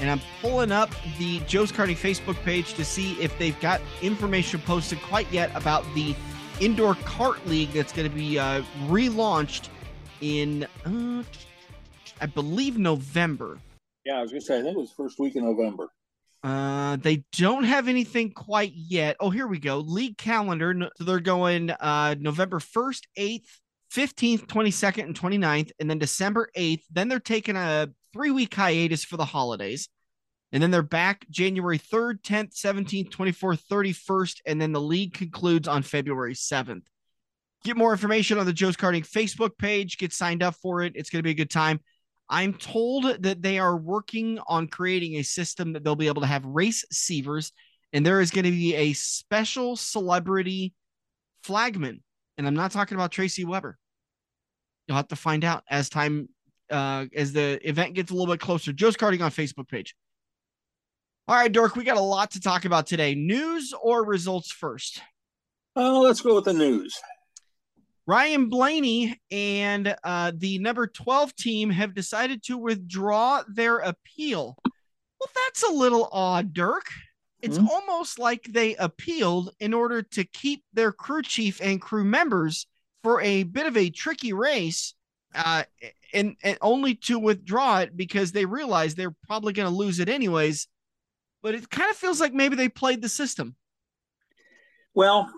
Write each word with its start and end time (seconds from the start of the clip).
And 0.00 0.10
I'm 0.10 0.20
pulling 0.40 0.72
up 0.72 0.90
the 1.18 1.40
Joe's 1.40 1.70
Karting 1.70 1.96
Facebook 1.96 2.42
page 2.42 2.74
to 2.74 2.84
see 2.84 3.12
if 3.20 3.36
they've 3.38 3.58
got 3.60 3.80
information 4.00 4.60
posted 4.60 5.00
quite 5.02 5.30
yet 5.30 5.54
about 5.54 5.84
the 5.94 6.14
indoor 6.60 6.94
kart 6.94 7.44
league 7.46 7.72
that's 7.72 7.92
going 7.92 8.08
to 8.08 8.14
be 8.14 8.38
uh, 8.38 8.62
relaunched 8.86 9.68
in, 10.20 10.66
uh, 10.84 11.22
I 12.20 12.26
believe, 12.26 12.78
November. 12.78 13.58
Yeah, 14.04 14.18
I 14.18 14.22
was 14.22 14.30
going 14.30 14.40
to 14.40 14.46
say, 14.46 14.58
I 14.58 14.62
think 14.62 14.76
it 14.76 14.80
was 14.80 14.92
first 14.92 15.18
week 15.18 15.36
in 15.36 15.44
November. 15.44 15.88
Uh, 16.42 16.96
they 16.96 17.24
don't 17.32 17.64
have 17.64 17.86
anything 17.86 18.32
quite 18.32 18.72
yet. 18.74 19.16
Oh, 19.20 19.28
here 19.28 19.46
we 19.46 19.58
go. 19.58 19.78
League 19.78 20.16
calendar. 20.16 20.74
So 20.96 21.04
they're 21.04 21.20
going 21.20 21.70
uh 21.70 22.14
November 22.18 22.58
1st, 22.58 23.02
8th, 23.18 23.46
15th, 23.92 24.46
22nd, 24.46 25.04
and 25.04 25.18
29th, 25.18 25.70
and 25.78 25.90
then 25.90 25.98
December 25.98 26.48
8th. 26.56 26.82
Then 26.90 27.08
they're 27.08 27.20
taking 27.20 27.56
a 27.56 27.90
three 28.12 28.30
week 28.30 28.54
hiatus 28.54 29.04
for 29.04 29.16
the 29.16 29.24
holidays. 29.24 29.88
And 30.52 30.62
then 30.62 30.70
they're 30.70 30.82
back 30.82 31.26
January 31.30 31.78
3rd, 31.78 32.22
10th, 32.22 32.54
17th, 32.54 33.10
24th, 33.10 33.62
31st, 33.70 34.40
and 34.46 34.60
then 34.60 34.72
the 34.72 34.80
league 34.80 35.14
concludes 35.14 35.68
on 35.68 35.82
February 35.82 36.34
7th. 36.34 36.82
Get 37.62 37.76
more 37.76 37.92
information 37.92 38.38
on 38.38 38.46
the 38.46 38.52
Joe's 38.52 38.76
Karting 38.76 39.08
Facebook 39.08 39.56
page. 39.58 39.98
Get 39.98 40.12
signed 40.12 40.42
up 40.42 40.56
for 40.56 40.82
it. 40.82 40.94
It's 40.96 41.10
going 41.10 41.20
to 41.20 41.24
be 41.24 41.30
a 41.30 41.34
good 41.34 41.50
time. 41.50 41.80
I'm 42.28 42.54
told 42.54 43.22
that 43.22 43.42
they 43.42 43.58
are 43.58 43.76
working 43.76 44.38
on 44.46 44.68
creating 44.68 45.16
a 45.16 45.22
system 45.22 45.72
that 45.72 45.84
they'll 45.84 45.96
be 45.96 46.06
able 46.06 46.22
to 46.22 46.28
have 46.28 46.44
race 46.44 46.84
sievers, 46.90 47.52
and 47.92 48.06
there 48.06 48.20
is 48.20 48.30
going 48.30 48.44
to 48.44 48.50
be 48.50 48.74
a 48.74 48.92
special 48.92 49.76
celebrity 49.76 50.72
flagman. 51.42 52.02
And 52.38 52.46
I'm 52.46 52.54
not 52.54 52.70
talking 52.70 52.94
about 52.94 53.10
Tracy 53.10 53.44
Weber. 53.44 53.76
You'll 54.86 54.96
have 54.96 55.08
to 55.08 55.16
find 55.16 55.44
out 55.44 55.64
as 55.68 55.88
time 55.88 56.28
uh, 56.70 57.06
as 57.14 57.32
the 57.32 57.60
event 57.68 57.94
gets 57.94 58.10
a 58.10 58.14
little 58.14 58.32
bit 58.32 58.40
closer. 58.40 58.72
Joe's 58.72 58.96
Karting 58.96 59.22
on 59.22 59.30
Facebook 59.30 59.68
page. 59.68 59.94
All 61.28 61.36
right, 61.36 61.50
Dirk, 61.50 61.76
we 61.76 61.84
got 61.84 61.96
a 61.96 62.00
lot 62.00 62.32
to 62.32 62.40
talk 62.40 62.64
about 62.64 62.86
today. 62.86 63.14
News 63.14 63.72
or 63.80 64.04
results 64.04 64.50
first? 64.50 65.00
Oh, 65.76 66.00
let's 66.00 66.20
go 66.20 66.34
with 66.34 66.44
the 66.44 66.52
news. 66.52 66.98
Ryan 68.06 68.48
Blaney 68.48 69.20
and 69.30 69.94
uh, 70.02 70.32
the 70.34 70.58
number 70.58 70.88
12 70.88 71.36
team 71.36 71.70
have 71.70 71.94
decided 71.94 72.42
to 72.44 72.58
withdraw 72.58 73.44
their 73.46 73.78
appeal. 73.78 74.56
Well, 74.64 75.30
that's 75.46 75.62
a 75.62 75.72
little 75.72 76.08
odd, 76.10 76.52
Dirk. 76.52 76.86
It's 77.42 77.58
mm-hmm. 77.58 77.68
almost 77.68 78.18
like 78.18 78.44
they 78.44 78.74
appealed 78.76 79.54
in 79.60 79.72
order 79.72 80.02
to 80.02 80.24
keep 80.24 80.64
their 80.72 80.92
crew 80.92 81.22
chief 81.22 81.60
and 81.62 81.80
crew 81.80 82.04
members 82.04 82.66
for 83.02 83.20
a 83.20 83.44
bit 83.44 83.66
of 83.66 83.76
a 83.76 83.90
tricky 83.90 84.32
race, 84.32 84.94
uh, 85.34 85.62
and, 86.12 86.36
and 86.42 86.58
only 86.60 86.94
to 86.94 87.18
withdraw 87.18 87.80
it 87.80 87.96
because 87.96 88.32
they 88.32 88.44
realize 88.44 88.94
they're 88.94 89.14
probably 89.26 89.52
going 89.52 89.68
to 89.68 89.74
lose 89.74 89.98
it 89.98 90.08
anyways. 90.08 90.68
But 91.42 91.54
it 91.54 91.70
kind 91.70 91.90
of 91.90 91.96
feels 91.96 92.20
like 92.20 92.34
maybe 92.34 92.56
they 92.56 92.68
played 92.68 93.02
the 93.02 93.08
system. 93.08 93.56
Well, 94.94 95.30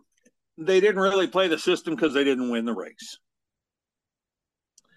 they 0.59 0.81
didn't 0.81 1.01
really 1.01 1.27
play 1.27 1.49
the 1.49 1.59
system 1.59 1.95
because 1.95 2.15
they 2.15 2.25
didn't 2.25 2.51
win 2.51 2.65
the 2.65 2.75
race. 2.75 3.19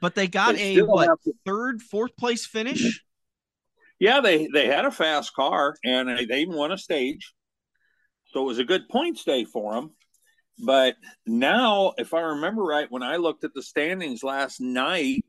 But 0.01 0.15
they 0.15 0.27
got 0.27 0.55
they 0.55 0.77
a 0.77 0.85
what 0.85 1.07
to... 1.23 1.33
third, 1.45 1.81
fourth 1.81 2.15
place 2.17 2.45
finish. 2.45 3.03
Yeah, 3.99 4.19
they 4.19 4.47
they 4.53 4.67
had 4.67 4.85
a 4.85 4.91
fast 4.91 5.33
car 5.33 5.75
and 5.83 6.09
they 6.09 6.41
even 6.41 6.55
won 6.55 6.71
a 6.71 6.77
stage, 6.77 7.33
so 8.25 8.41
it 8.41 8.45
was 8.45 8.59
a 8.59 8.65
good 8.65 8.89
points 8.89 9.23
day 9.23 9.45
for 9.45 9.73
them. 9.73 9.91
But 10.59 10.95
now, 11.25 11.93
if 11.97 12.13
I 12.13 12.21
remember 12.21 12.63
right, 12.63 12.91
when 12.91 13.03
I 13.03 13.17
looked 13.17 13.43
at 13.43 13.53
the 13.53 13.61
standings 13.61 14.23
last 14.23 14.59
night, 14.59 15.25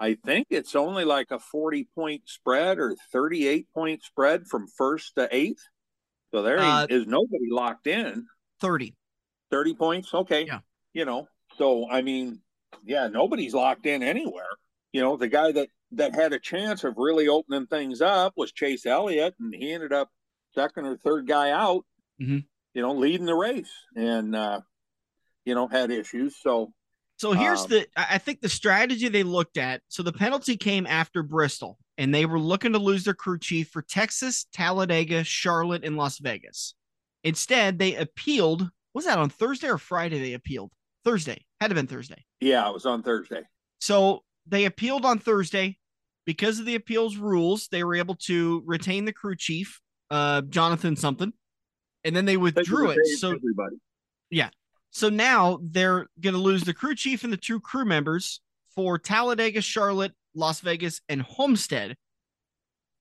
I 0.00 0.14
think 0.14 0.46
it's 0.50 0.76
only 0.76 1.04
like 1.04 1.30
a 1.30 1.38
40 1.38 1.88
point 1.94 2.22
spread 2.26 2.78
or 2.78 2.94
38 3.12 3.66
point 3.74 4.02
spread 4.02 4.46
from 4.46 4.66
first 4.76 5.14
to 5.16 5.28
eighth. 5.34 5.62
So 6.30 6.42
there 6.42 6.58
uh, 6.58 6.86
is 6.88 7.06
nobody 7.06 7.50
locked 7.50 7.86
in. 7.86 8.26
30. 8.60 8.94
30 9.50 9.74
points. 9.74 10.14
Okay. 10.14 10.46
Yeah. 10.46 10.60
You 10.92 11.04
know, 11.04 11.28
so 11.56 11.88
I 11.90 12.02
mean, 12.02 12.40
yeah, 12.84 13.08
nobody's 13.08 13.54
locked 13.54 13.86
in 13.86 14.02
anywhere. 14.02 14.48
You 14.92 15.02
know, 15.02 15.16
the 15.16 15.28
guy 15.28 15.52
that 15.52 15.68
that 15.92 16.14
had 16.14 16.32
a 16.32 16.38
chance 16.38 16.84
of 16.84 16.94
really 16.96 17.28
opening 17.28 17.66
things 17.66 18.00
up 18.00 18.34
was 18.36 18.52
Chase 18.52 18.86
Elliott, 18.86 19.34
and 19.40 19.54
he 19.54 19.72
ended 19.72 19.92
up 19.92 20.08
second 20.54 20.86
or 20.86 20.96
third 20.96 21.26
guy 21.26 21.50
out. 21.50 21.84
Mm-hmm. 22.20 22.38
You 22.74 22.82
know, 22.82 22.94
leading 22.94 23.26
the 23.26 23.34
race, 23.34 23.72
and 23.96 24.34
uh, 24.34 24.60
you 25.44 25.54
know 25.54 25.68
had 25.68 25.90
issues. 25.90 26.36
So, 26.40 26.72
so 27.18 27.32
here's 27.32 27.62
um, 27.62 27.68
the. 27.68 27.86
I 27.96 28.18
think 28.18 28.40
the 28.40 28.48
strategy 28.48 29.08
they 29.08 29.22
looked 29.22 29.58
at. 29.58 29.82
So 29.88 30.02
the 30.02 30.12
penalty 30.12 30.56
came 30.56 30.86
after 30.86 31.22
Bristol, 31.22 31.78
and 31.98 32.14
they 32.14 32.26
were 32.26 32.40
looking 32.40 32.72
to 32.72 32.78
lose 32.78 33.04
their 33.04 33.14
crew 33.14 33.38
chief 33.38 33.68
for 33.68 33.82
Texas, 33.82 34.46
Talladega, 34.52 35.24
Charlotte, 35.24 35.84
and 35.84 35.96
Las 35.96 36.18
Vegas. 36.18 36.74
Instead, 37.24 37.78
they 37.78 37.96
appealed 37.96 38.70
was 38.94 39.04
that 39.04 39.18
on 39.18 39.30
Thursday 39.30 39.68
or 39.68 39.78
Friday 39.78 40.18
they 40.18 40.34
appealed? 40.34 40.72
Thursday. 41.04 41.44
Had 41.60 41.68
to 41.68 41.74
have 41.74 41.76
been 41.76 41.86
Thursday. 41.86 42.24
Yeah, 42.40 42.68
it 42.68 42.74
was 42.74 42.86
on 42.86 43.02
Thursday. 43.02 43.42
So 43.80 44.24
they 44.46 44.64
appealed 44.64 45.04
on 45.04 45.18
Thursday. 45.18 45.78
Because 46.26 46.58
of 46.58 46.66
the 46.66 46.74
appeals 46.74 47.16
rules, 47.16 47.68
they 47.68 47.84
were 47.84 47.94
able 47.94 48.16
to 48.26 48.62
retain 48.66 49.06
the 49.06 49.12
crew 49.12 49.34
chief, 49.34 49.80
uh, 50.10 50.42
Jonathan 50.42 50.94
something, 50.94 51.32
and 52.04 52.14
then 52.14 52.26
they 52.26 52.36
withdrew 52.36 52.90
it. 52.90 52.98
So 53.18 53.28
everybody. 53.28 53.76
Yeah. 54.30 54.50
So 54.90 55.08
now 55.08 55.60
they're 55.62 56.06
going 56.20 56.34
to 56.34 56.40
lose 56.40 56.64
the 56.64 56.74
crew 56.74 56.94
chief 56.94 57.24
and 57.24 57.32
the 57.32 57.36
two 57.36 57.60
crew 57.60 57.84
members 57.84 58.40
for 58.74 58.98
Talladega, 58.98 59.60
Charlotte, 59.60 60.12
Las 60.34 60.60
Vegas, 60.60 61.00
and 61.08 61.22
Homestead. 61.22 61.96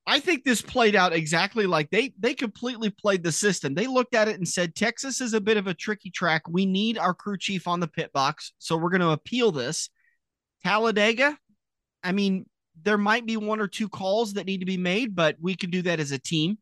I 0.09 0.21
think 0.21 0.45
this 0.45 0.61
played 0.61 0.95
out 0.95 1.11
exactly 1.11 1.65
like 1.65 1.89
they 1.89 2.13
they 2.17 2.33
completely 2.33 2.89
played 2.89 3.23
the 3.23 3.31
system. 3.31 3.73
They 3.73 3.87
looked 3.87 4.15
at 4.15 4.29
it 4.29 4.37
and 4.37 4.47
said 4.47 4.73
Texas 4.73 5.19
is 5.19 5.33
a 5.33 5.41
bit 5.41 5.57
of 5.57 5.67
a 5.67 5.73
tricky 5.73 6.09
track. 6.09 6.43
We 6.47 6.65
need 6.65 6.97
our 6.97 7.13
crew 7.13 7.37
chief 7.37 7.67
on 7.67 7.81
the 7.81 7.89
pit 7.89 8.13
box, 8.13 8.53
so 8.57 8.77
we're 8.77 8.89
going 8.89 9.01
to 9.01 9.09
appeal 9.09 9.51
this. 9.51 9.89
Talladega, 10.63 11.37
I 12.03 12.13
mean, 12.13 12.45
there 12.81 12.97
might 12.97 13.25
be 13.25 13.35
one 13.35 13.59
or 13.59 13.67
two 13.67 13.89
calls 13.89 14.33
that 14.33 14.45
need 14.45 14.59
to 14.59 14.65
be 14.65 14.77
made, 14.77 15.13
but 15.13 15.35
we 15.41 15.55
can 15.55 15.69
do 15.69 15.81
that 15.83 15.99
as 15.99 16.11
a 16.11 16.19
team. 16.19 16.57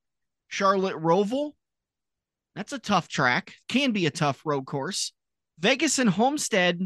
Charlotte 0.48 0.96
Roval, 0.96 1.52
that's 2.56 2.74
a 2.74 2.80
tough 2.80 3.08
track. 3.08 3.54
Can 3.68 3.92
be 3.92 4.06
a 4.06 4.12
tough 4.12 4.42
road 4.46 4.66
course. 4.66 5.14
Vegas 5.60 6.00
and 6.00 6.10
Homestead, 6.10 6.80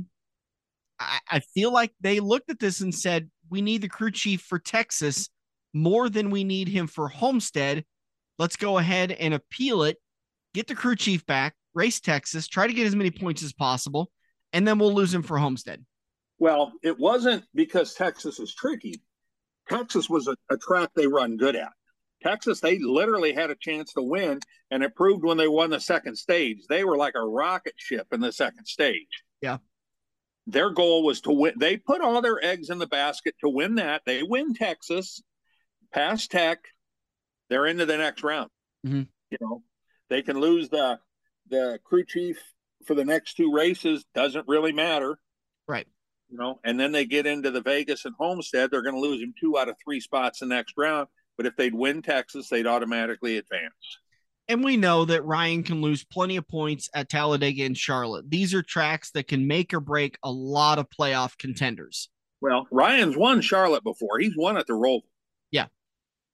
I, 1.00 1.20
I 1.30 1.40
feel 1.40 1.72
like 1.72 1.92
they 2.02 2.20
looked 2.20 2.50
at 2.50 2.60
this 2.60 2.82
and 2.82 2.94
said, 2.94 3.30
we 3.50 3.62
need 3.62 3.82
the 3.82 3.90
crew 3.90 4.12
chief 4.12 4.42
for 4.42 4.60
Texas 4.60 5.30
more 5.74 6.10
than 6.10 6.30
we 6.30 6.44
need 6.44 6.68
him 6.68 6.88
for 6.88 7.08
Homestead. 7.08 7.86
Let's 8.38 8.56
go 8.56 8.78
ahead 8.78 9.12
and 9.12 9.34
appeal 9.34 9.84
it, 9.84 9.98
get 10.54 10.68
the 10.68 10.76
crew 10.76 10.96
chief 10.96 11.26
back, 11.26 11.56
race 11.74 12.00
Texas, 12.00 12.48
try 12.48 12.68
to 12.68 12.74
get 12.74 12.88
as 12.88 12.96
many 12.96 13.12
points 13.12 13.44
as 13.44 13.54
possible, 13.54 14.12
and 14.54 14.68
then 14.68 14.80
we'll 14.80 14.94
lose 14.94 15.14
him 15.14 15.24
for 15.24 15.38
Homestead. 15.38 15.86
Well, 16.38 16.72
it 16.84 16.98
wasn't 16.98 17.44
because 17.54 17.94
Texas 17.94 18.40
is 18.40 18.56
tricky. 18.56 19.02
Texas 19.68 20.10
was 20.10 20.28
a, 20.28 20.36
a 20.50 20.58
track 20.58 20.90
they 20.96 21.06
run 21.06 21.38
good 21.38 21.56
at. 21.56 21.74
Texas, 22.22 22.60
they 22.60 22.80
literally 22.80 23.34
had 23.34 23.50
a 23.50 23.56
chance 23.56 23.94
to 23.94 24.02
win, 24.02 24.40
and 24.72 24.84
it 24.84 24.96
proved 24.96 25.24
when 25.24 25.38
they 25.38 25.48
won 25.48 25.70
the 25.70 25.80
second 25.80 26.16
stage. 26.16 26.60
They 26.68 26.84
were 26.84 26.98
like 26.98 27.16
a 27.16 27.22
rocket 27.22 27.76
ship 27.78 28.08
in 28.12 28.20
the 28.20 28.32
second 28.32 28.66
stage. 28.66 29.24
Yeah. 29.42 29.58
Their 30.48 30.72
goal 30.72 31.04
was 31.04 31.22
to 31.22 31.32
win. 31.32 31.54
They 31.58 31.78
put 31.78 32.02
all 32.02 32.22
their 32.22 32.44
eggs 32.44 32.70
in 32.70 32.80
the 32.80 32.88
basket 32.88 33.36
to 33.42 33.50
win 33.50 33.76
that. 33.76 34.02
They 34.06 34.24
win 34.24 34.54
Texas 34.54 35.22
pass 35.92 36.28
Tech, 36.28 36.60
they're 37.50 37.66
into 37.66 37.86
the 37.86 37.98
next 37.98 38.24
round. 38.24 38.50
Mm-hmm. 38.86 39.04
You 39.32 39.38
know, 39.42 39.64
they 40.10 40.22
can 40.22 40.40
lose 40.40 40.70
the 40.70 41.00
the 41.50 41.80
crew 41.84 42.06
chief 42.06 42.38
for 42.86 42.94
the 42.94 43.06
next 43.06 43.36
two 43.36 43.52
races. 43.52 44.06
Doesn't 44.14 44.48
really 44.48 44.72
matter, 44.72 45.20
right? 45.68 45.88
You 46.30 46.38
know, 46.38 46.60
and 46.64 46.80
then 46.80 46.92
they 46.92 47.06
get 47.06 47.26
into 47.26 47.52
the 47.52 47.62
Vegas 47.62 48.06
and 48.06 48.16
Homestead. 48.18 48.70
They're 48.70 48.84
going 48.84 48.96
to 48.96 49.02
lose 49.02 49.22
him 49.22 49.34
two 49.40 49.58
out 49.58 49.70
of 49.70 49.76
three 49.84 50.00
spots 50.00 50.40
the 50.40 50.46
next 50.46 50.76
round. 50.78 51.08
But 51.40 51.46
if 51.46 51.56
they'd 51.56 51.74
win 51.74 52.02
Texas, 52.02 52.50
they'd 52.50 52.68
automatically 52.68 53.38
advance. 53.38 53.72
And 54.50 54.62
we 54.62 54.76
know 54.76 55.06
that 55.06 55.24
Ryan 55.24 55.64
can 55.64 55.82
lose 55.82 56.04
plenty 56.04 56.36
of 56.36 56.46
points 56.46 56.90
at 56.94 57.08
Talladega 57.08 57.64
and 57.64 57.78
Charlotte. 57.78 58.30
These 58.30 58.54
are 58.54 58.62
tracks 58.62 59.12
that 59.12 59.30
can 59.30 59.48
make 59.48 59.74
or 59.74 59.80
break 59.80 60.18
a 60.22 60.30
lot 60.30 60.80
of 60.80 60.88
playoff 60.90 61.38
contenders. 61.38 62.10
Well, 62.42 62.68
Ryan's 62.72 63.16
won 63.16 63.40
Charlotte 63.40 63.86
before. 63.86 64.20
He's 64.20 64.36
won 64.36 64.58
at 64.58 64.68
the 64.68 64.74
Roval. 64.74 65.04
Yeah. 65.50 65.68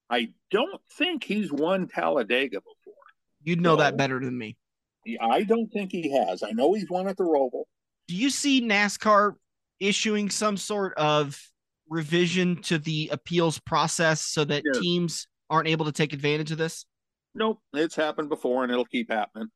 I 0.09 0.29
don't 0.49 0.81
think 0.97 1.23
he's 1.23 1.51
won 1.51 1.87
Talladega 1.87 2.61
before. 2.61 2.95
You'd 3.43 3.61
know 3.61 3.73
so, 3.73 3.83
that 3.83 3.97
better 3.97 4.19
than 4.19 4.35
me. 4.35 4.57
I 5.21 5.43
don't 5.43 5.67
think 5.67 5.91
he 5.91 6.17
has. 6.17 6.41
I 6.41 6.49
know 6.49 6.73
he's 6.73 6.89
won 6.89 7.07
at 7.07 7.17
the 7.17 7.25
Roval. 7.25 7.65
Do 8.07 8.15
you 8.15 8.31
see 8.31 8.59
NASCAR 8.59 9.35
issuing 9.79 10.31
some 10.31 10.57
sort 10.57 10.95
of 10.97 11.39
revision 11.89 12.61
to 12.63 12.77
the 12.77 13.09
appeals 13.11 13.59
process 13.59 14.21
so 14.21 14.43
that 14.45 14.63
teams 14.81 15.27
aren't 15.49 15.67
able 15.67 15.85
to 15.85 15.91
take 15.91 16.13
advantage 16.13 16.51
of 16.51 16.57
this? 16.57 16.85
Nope, 17.33 17.59
it's 17.73 17.95
happened 17.95 18.29
before 18.29 18.63
and 18.63 18.71
it'll 18.71 18.85
keep 18.85 19.11
happening. 19.11 19.47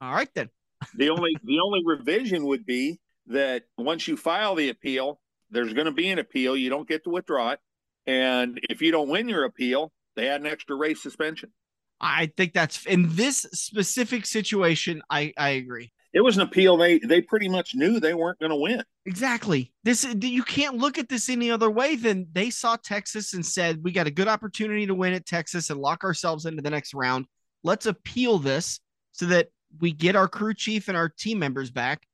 All 0.00 0.14
right 0.14 0.28
then. 0.34 0.48
the 0.96 1.10
only 1.10 1.34
the 1.44 1.60
only 1.60 1.80
revision 1.84 2.44
would 2.46 2.66
be 2.66 2.98
that 3.26 3.64
once 3.78 4.06
you 4.06 4.16
file 4.16 4.54
the 4.54 4.68
appeal, 4.68 5.20
there's 5.50 5.72
going 5.72 5.86
to 5.86 5.92
be 5.92 6.10
an 6.10 6.18
appeal. 6.18 6.56
You 6.56 6.70
don't 6.70 6.88
get 6.88 7.04
to 7.04 7.10
withdraw 7.10 7.50
it, 7.50 7.60
and 8.06 8.60
if 8.68 8.82
you 8.82 8.90
don't 8.90 9.08
win 9.08 9.28
your 9.28 9.44
appeal, 9.44 9.92
they 10.16 10.28
add 10.28 10.40
an 10.40 10.46
extra 10.46 10.76
race 10.76 11.02
suspension. 11.02 11.52
I 12.00 12.32
think 12.36 12.52
that's 12.52 12.84
in 12.86 13.14
this 13.14 13.46
specific 13.52 14.26
situation. 14.26 15.02
I 15.08 15.32
I 15.38 15.50
agree. 15.50 15.92
It 16.14 16.22
was 16.22 16.36
an 16.36 16.42
appeal 16.42 16.76
they 16.76 17.00
they 17.00 17.20
pretty 17.20 17.48
much 17.48 17.74
knew 17.74 17.98
they 17.98 18.14
weren't 18.14 18.38
going 18.38 18.50
to 18.50 18.56
win. 18.56 18.84
Exactly. 19.04 19.72
This 19.82 20.06
you 20.20 20.44
can't 20.44 20.76
look 20.76 20.96
at 20.96 21.08
this 21.08 21.28
any 21.28 21.50
other 21.50 21.68
way 21.68 21.96
than 21.96 22.28
they 22.32 22.50
saw 22.50 22.76
Texas 22.76 23.34
and 23.34 23.44
said 23.44 23.82
we 23.82 23.90
got 23.90 24.06
a 24.06 24.12
good 24.12 24.28
opportunity 24.28 24.86
to 24.86 24.94
win 24.94 25.12
at 25.12 25.26
Texas 25.26 25.70
and 25.70 25.80
lock 25.80 26.04
ourselves 26.04 26.46
into 26.46 26.62
the 26.62 26.70
next 26.70 26.94
round. 26.94 27.26
Let's 27.64 27.86
appeal 27.86 28.38
this 28.38 28.78
so 29.10 29.26
that 29.26 29.48
we 29.80 29.90
get 29.90 30.14
our 30.14 30.28
crew 30.28 30.54
chief 30.54 30.86
and 30.86 30.96
our 30.96 31.08
team 31.08 31.40
members 31.40 31.72
back, 31.72 32.06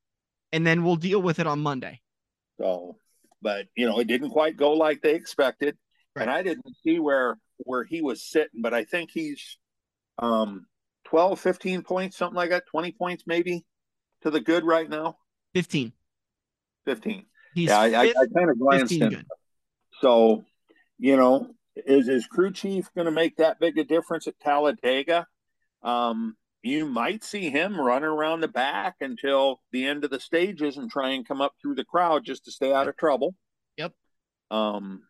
and 0.51 0.67
then 0.67 0.83
we'll 0.83 0.97
deal 0.97 1.21
with 1.21 1.39
it 1.39 1.47
on 1.47 1.61
Monday. 1.61 2.01
So, 2.59 2.97
but 3.43 3.67
you 3.77 3.87
know, 3.87 4.01
it 4.01 4.07
didn't 4.07 4.31
quite 4.31 4.57
go 4.57 4.73
like 4.73 5.03
they 5.03 5.15
expected, 5.15 5.77
right. 6.17 6.23
and 6.23 6.31
I 6.31 6.43
didn't 6.43 6.75
see 6.83 6.99
where 6.99 7.37
where 7.59 7.85
he 7.85 8.01
was 8.01 8.23
sitting, 8.23 8.63
but 8.63 8.73
I 8.73 8.85
think 8.85 9.11
he's 9.13 9.59
um 10.19 10.65
12, 11.05 11.39
15 11.39 11.83
points, 11.83 12.17
something 12.17 12.37
like 12.37 12.49
that, 12.51 12.65
20 12.71 12.93
points 12.93 13.25
maybe 13.27 13.67
to 14.23 14.31
the 14.31 14.41
good 14.41 14.65
right 14.65 14.89
now. 14.89 15.17
15. 15.55 15.93
15. 16.87 17.27
He's 17.55 17.69
yeah, 17.69 17.81
I, 17.81 17.87
I, 17.87 18.03
I 18.03 18.27
kind 18.35 18.51
of 18.51 18.59
glanced 18.59 18.93
in. 18.93 19.25
So, 20.01 20.45
you 20.99 21.17
know, 21.17 21.51
is 21.77 22.07
his 22.07 22.27
crew 22.27 22.53
chief 22.53 22.89
going 22.95 23.07
to 23.07 23.11
make 23.11 23.37
that 23.37 23.59
big 23.61 23.79
a 23.79 23.85
difference 23.85 24.27
at 24.27 24.39
Talladega? 24.41 25.27
Um, 25.83 26.37
you 26.63 26.87
might 26.87 27.25
see 27.25 27.51
him 27.51 27.81
run 27.81 28.05
around 28.05 28.41
the 28.41 28.49
back 28.49 28.97
until 29.01 29.61
the 29.73 29.87
end 29.87 30.05
of 30.05 30.11
the 30.11 30.21
stages 30.21 30.77
and 30.77 30.91
try 30.91 31.11
and 31.11 31.27
come 31.27 31.41
up 31.41 31.55
through 31.61 31.75
the 31.75 31.85
crowd 31.85 32.25
just 32.25 32.45
to 32.45 32.53
stay 32.53 32.73
out 32.73 32.89
of 32.89 32.97
trouble. 32.97 33.35
Yep. 33.77 33.93
Um, 34.51 35.03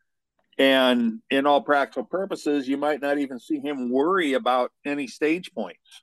and 0.59 1.21
in 1.31 1.47
all 1.47 1.63
practical 1.63 2.05
purposes, 2.05 2.69
you 2.69 2.77
might 2.77 3.01
not 3.01 3.19
even 3.19 3.41
see 3.41 3.59
him 3.59 3.91
worry 3.91 4.35
about 4.35 4.71
any 4.85 5.07
stage 5.07 5.53
points, 5.53 6.03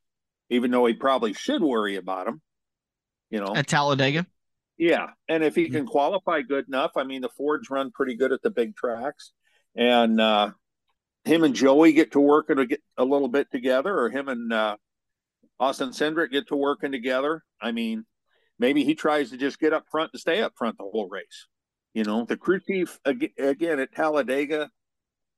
even 0.50 0.72
though 0.72 0.86
he 0.86 0.94
probably 0.94 1.34
should 1.34 1.62
worry 1.62 1.96
about 1.96 2.26
them. 2.26 2.42
You 3.30 3.40
know, 3.40 3.56
at 3.56 3.68
Talladega. 3.68 4.26
Yeah, 4.78 5.08
and 5.28 5.44
if 5.44 5.56
he 5.56 5.66
mm-hmm. 5.66 5.74
can 5.74 5.86
qualify 5.88 6.42
good 6.42 6.68
enough, 6.68 6.92
I 6.96 7.04
mean, 7.04 7.22
the 7.22 7.30
Fords 7.30 7.70
run 7.70 7.92
pretty 7.92 8.16
good 8.16 8.32
at 8.32 8.42
the 8.42 8.52
big 8.52 8.76
tracks, 8.76 9.32
and 9.76 10.22
uh, 10.22 10.52
him 11.26 11.44
and 11.44 11.56
Joey 11.56 11.94
get 11.94 12.12
to 12.12 12.20
work 12.20 12.50
a, 12.50 12.66
get 12.66 12.82
a 12.98 13.04
little 13.04 13.28
bit 13.28 13.52
together, 13.52 13.98
or 13.98 14.10
him 14.10 14.28
and 14.30 14.54
uh, 14.54 14.78
Austin 15.60 15.90
Cindric 15.90 16.32
get 16.32 16.48
to 16.50 16.56
working 16.56 16.92
together. 16.92 17.44
I 17.62 17.72
mean, 17.72 18.06
maybe 18.60 18.84
he 18.84 18.96
tries 18.96 19.32
to 19.32 19.38
just 19.38 19.60
get 19.60 19.74
up 19.74 19.86
front 19.90 20.12
and 20.14 20.20
stay 20.20 20.42
up 20.42 20.54
front 20.56 20.78
the 20.78 20.84
whole 20.84 21.10
race. 21.10 21.48
You 21.94 22.04
know, 22.04 22.26
the 22.26 22.38
crew 22.38 22.60
chief 22.60 23.00
again 23.06 23.80
at 23.80 23.92
Talladega, 23.92 24.70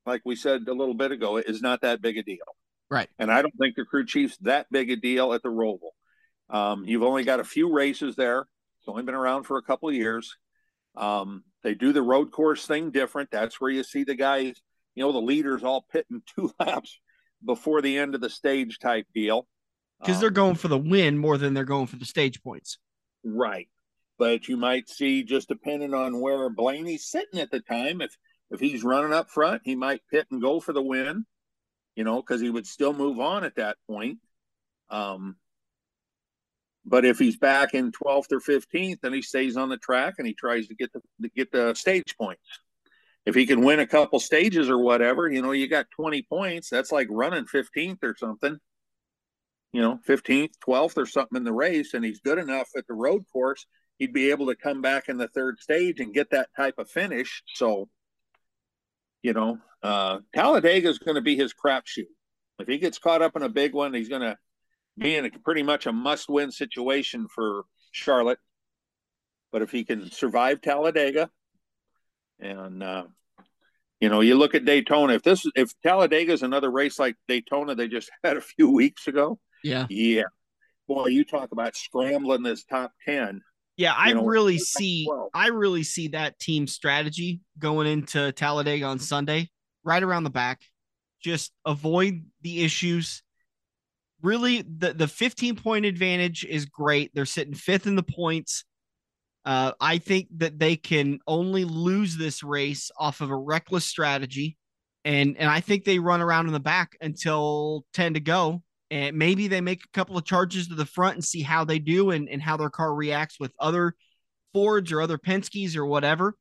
like 0.05 0.21
we 0.25 0.35
said 0.35 0.67
a 0.67 0.73
little 0.73 0.93
bit 0.93 1.11
ago, 1.11 1.37
is 1.37 1.61
not 1.61 1.81
that 1.81 2.01
big 2.01 2.17
a 2.17 2.23
deal. 2.23 2.37
Right. 2.89 3.07
And 3.17 3.31
I 3.31 3.41
don't 3.41 3.53
think 3.57 3.75
the 3.75 3.85
crew 3.85 4.05
chief's 4.05 4.37
that 4.39 4.67
big 4.71 4.89
a 4.89 4.95
deal 4.95 5.31
at 5.33 5.43
the 5.43 5.49
Roval. 5.49 5.91
Um, 6.49 6.83
you've 6.85 7.03
only 7.03 7.23
got 7.23 7.39
a 7.39 7.43
few 7.43 7.71
races 7.71 8.15
there. 8.15 8.41
It's 8.79 8.87
only 8.87 9.03
been 9.03 9.15
around 9.15 9.43
for 9.43 9.57
a 9.57 9.63
couple 9.63 9.89
of 9.89 9.95
years. 9.95 10.35
Um, 10.95 11.43
they 11.63 11.75
do 11.75 11.93
the 11.93 12.01
road 12.01 12.31
course 12.31 12.65
thing 12.65 12.91
different. 12.91 13.29
That's 13.31 13.59
where 13.59 13.69
you 13.69 13.83
see 13.83 14.03
the 14.03 14.15
guys, 14.15 14.61
you 14.95 15.03
know, 15.03 15.11
the 15.11 15.19
leaders 15.19 15.63
all 15.63 15.85
pitting 15.91 16.21
two 16.35 16.51
laps 16.59 16.99
before 17.45 17.81
the 17.81 17.97
end 17.97 18.15
of 18.15 18.21
the 18.21 18.29
stage 18.29 18.79
type 18.79 19.05
deal 19.13 19.47
because 19.99 20.15
um, 20.15 20.21
they're 20.21 20.29
going 20.29 20.55
for 20.55 20.67
the 20.67 20.77
win 20.77 21.17
more 21.17 21.37
than 21.37 21.53
they're 21.53 21.63
going 21.63 21.87
for 21.87 21.97
the 21.97 22.05
stage 22.05 22.41
points. 22.41 22.77
Right. 23.23 23.67
But 24.17 24.47
you 24.47 24.57
might 24.57 24.89
see 24.89 25.23
just 25.23 25.47
depending 25.47 25.93
on 25.93 26.19
where 26.19 26.49
Blaney's 26.49 27.09
sitting 27.09 27.39
at 27.39 27.51
the 27.51 27.59
time, 27.61 28.01
if 28.01 28.15
if 28.51 28.59
he's 28.59 28.83
running 28.83 29.13
up 29.13 29.29
front, 29.29 29.61
he 29.63 29.75
might 29.75 30.01
pit 30.11 30.27
and 30.31 30.41
go 30.41 30.59
for 30.59 30.73
the 30.73 30.81
win, 30.81 31.25
you 31.95 32.03
know, 32.03 32.21
because 32.21 32.41
he 32.41 32.49
would 32.49 32.65
still 32.65 32.93
move 32.93 33.19
on 33.19 33.43
at 33.43 33.55
that 33.55 33.77
point. 33.87 34.17
Um, 34.89 35.35
but 36.89 37.05
if 37.05 37.19
he's 37.19 37.37
back 37.37 37.73
in 37.73 37.91
12th 37.91 38.31
or 38.31 38.39
15th, 38.39 39.01
then 39.01 39.13
he 39.13 39.21
stays 39.21 39.55
on 39.55 39.69
the 39.69 39.77
track 39.77 40.15
and 40.17 40.27
he 40.27 40.33
tries 40.33 40.67
to 40.67 40.75
get 40.75 40.91
the 40.91 41.01
to 41.21 41.29
get 41.29 41.51
the 41.51 41.73
stage 41.75 42.15
points. 42.17 42.41
If 43.25 43.35
he 43.35 43.45
can 43.45 43.61
win 43.61 43.79
a 43.79 43.87
couple 43.87 44.19
stages 44.19 44.69
or 44.69 44.79
whatever, 44.79 45.29
you 45.29 45.41
know, 45.41 45.51
you 45.51 45.67
got 45.67 45.91
20 45.91 46.23
points. 46.23 46.69
That's 46.69 46.91
like 46.91 47.07
running 47.11 47.45
15th 47.45 48.03
or 48.03 48.15
something 48.17 48.57
you 49.71 49.81
know, 49.81 49.99
15th, 50.07 50.53
12th 50.67 50.97
or 50.97 51.05
something 51.05 51.37
in 51.37 51.43
the 51.43 51.53
race, 51.53 51.93
and 51.93 52.03
he's 52.03 52.19
good 52.19 52.39
enough 52.39 52.69
at 52.75 52.87
the 52.87 52.93
road 52.93 53.23
course, 53.31 53.65
he'd 53.97 54.13
be 54.13 54.31
able 54.31 54.47
to 54.47 54.55
come 54.55 54.81
back 54.81 55.09
in 55.09 55.17
the 55.17 55.27
third 55.27 55.59
stage 55.59 55.99
and 55.99 56.13
get 56.13 56.31
that 56.31 56.49
type 56.57 56.75
of 56.77 56.89
finish. 56.89 57.43
So, 57.53 57.87
you 59.21 59.33
know, 59.33 59.59
uh, 59.83 60.19
Talladega 60.33 60.89
is 60.89 60.99
going 60.99 61.15
to 61.15 61.21
be 61.21 61.35
his 61.35 61.53
crapshoot. 61.53 62.07
If 62.59 62.67
he 62.67 62.77
gets 62.77 62.97
caught 62.97 63.21
up 63.21 63.35
in 63.35 63.43
a 63.43 63.49
big 63.49 63.73
one, 63.73 63.93
he's 63.93 64.09
going 64.09 64.21
to 64.21 64.37
be 64.97 65.15
in 65.15 65.25
a 65.25 65.29
pretty 65.43 65.63
much 65.63 65.85
a 65.85 65.93
must 65.93 66.29
win 66.29 66.51
situation 66.51 67.27
for 67.33 67.63
Charlotte. 67.91 68.39
But 69.51 69.61
if 69.61 69.71
he 69.71 69.83
can 69.83 70.11
survive 70.11 70.61
Talladega 70.61 71.29
and, 72.39 72.83
uh, 72.83 73.03
you 73.99 74.09
know, 74.09 74.21
you 74.21 74.35
look 74.35 74.55
at 74.55 74.65
Daytona. 74.65 75.13
If 75.13 75.23
this, 75.23 75.45
if 75.55 75.73
Talladega 75.81 76.31
is 76.31 76.43
another 76.43 76.71
race 76.71 76.99
like 76.99 77.15
Daytona 77.27 77.75
they 77.75 77.87
just 77.87 78.09
had 78.23 78.37
a 78.37 78.41
few 78.41 78.69
weeks 78.69 79.07
ago, 79.07 79.39
yeah. 79.63 79.87
Yeah. 79.89 80.23
Boy, 80.87 81.07
you 81.07 81.23
talk 81.23 81.51
about 81.51 81.75
scrambling 81.75 82.43
this 82.43 82.63
top 82.63 82.91
10. 83.05 83.41
Yeah, 83.77 83.93
I 83.95 84.11
know, 84.11 84.25
really 84.25 84.57
see 84.57 85.05
12. 85.05 85.29
I 85.33 85.47
really 85.47 85.83
see 85.83 86.09
that 86.09 86.37
team 86.39 86.67
strategy 86.67 87.39
going 87.57 87.87
into 87.87 88.31
Talladega 88.33 88.85
on 88.85 88.99
Sunday, 88.99 89.49
right 89.83 90.01
around 90.03 90.23
the 90.23 90.29
back. 90.29 90.61
Just 91.23 91.53
avoid 91.65 92.25
the 92.41 92.63
issues. 92.63 93.23
Really, 94.21 94.61
the, 94.61 94.93
the 94.93 95.07
15 95.07 95.55
point 95.55 95.85
advantage 95.85 96.45
is 96.45 96.65
great. 96.65 97.11
They're 97.13 97.25
sitting 97.25 97.53
fifth 97.53 97.87
in 97.87 97.95
the 97.95 98.03
points. 98.03 98.65
Uh, 99.45 99.71
I 99.79 99.97
think 99.97 100.27
that 100.37 100.59
they 100.59 100.75
can 100.75 101.19
only 101.25 101.63
lose 101.63 102.17
this 102.17 102.43
race 102.43 102.91
off 102.97 103.21
of 103.21 103.31
a 103.31 103.35
reckless 103.35 103.85
strategy. 103.85 104.57
And 105.05 105.37
and 105.37 105.49
I 105.49 105.61
think 105.61 105.85
they 105.85 105.99
run 105.99 106.21
around 106.21 106.47
in 106.47 106.53
the 106.53 106.59
back 106.59 106.97
until 106.99 107.85
10 107.93 108.15
to 108.15 108.19
go 108.19 108.61
and 108.91 109.17
maybe 109.17 109.47
they 109.47 109.61
make 109.61 109.83
a 109.83 109.97
couple 109.97 110.17
of 110.17 110.25
charges 110.25 110.67
to 110.67 110.75
the 110.75 110.85
front 110.85 111.15
and 111.15 111.23
see 111.23 111.41
how 111.41 111.63
they 111.63 111.79
do 111.79 112.11
and, 112.11 112.27
and 112.27 112.41
how 112.41 112.57
their 112.57 112.69
car 112.69 112.93
reacts 112.93 113.39
with 113.39 113.53
other 113.59 113.95
Fords 114.53 114.91
or 114.91 115.01
other 115.01 115.19
Penske's 115.19 115.75
or 115.75 115.85
whatever. 115.85 116.35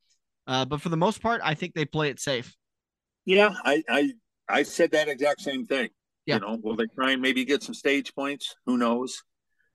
Uh, 0.46 0.64
but 0.64 0.80
for 0.80 0.88
the 0.88 0.96
most 0.96 1.20
part, 1.20 1.42
I 1.44 1.54
think 1.54 1.74
they 1.74 1.84
play 1.84 2.08
it 2.08 2.18
safe. 2.18 2.54
Yeah, 3.26 3.54
I 3.64 3.82
I, 3.88 4.12
I 4.48 4.62
said 4.62 4.92
that 4.92 5.08
exact 5.08 5.42
same 5.42 5.66
thing. 5.66 5.90
Yeah. 6.28 6.36
You 6.36 6.40
know, 6.40 6.58
will 6.62 6.76
they 6.76 6.86
try 6.94 7.12
and 7.12 7.22
maybe 7.22 7.44
get 7.44 7.62
some 7.62 7.74
stage 7.74 8.14
points? 8.14 8.54
Who 8.66 8.76
knows? 8.76 9.22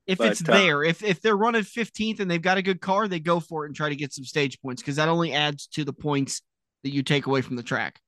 If 0.07 0.17
but, 0.19 0.31
it's 0.31 0.41
uh, 0.47 0.51
there, 0.51 0.83
if 0.83 1.03
if 1.03 1.21
they're 1.21 1.35
running 1.35 1.63
15th 1.63 2.19
and 2.19 2.29
they've 2.29 2.41
got 2.41 2.57
a 2.57 2.61
good 2.61 2.79
car, 2.81 3.07
they 3.07 3.19
go 3.19 3.39
for 3.39 3.65
it 3.65 3.69
and 3.69 3.75
try 3.75 3.89
to 3.89 3.95
get 3.95 4.13
some 4.13 4.25
stage 4.25 4.61
points 4.61 4.81
because 4.81 4.97
that 4.97 5.09
only 5.09 5.33
adds 5.33 5.67
to 5.67 5.83
the 5.83 5.93
points 5.93 6.41
that 6.83 6.93
you 6.93 7.03
take 7.03 7.25
away 7.25 7.41
from 7.41 7.55
the 7.55 7.63
track. 7.63 7.99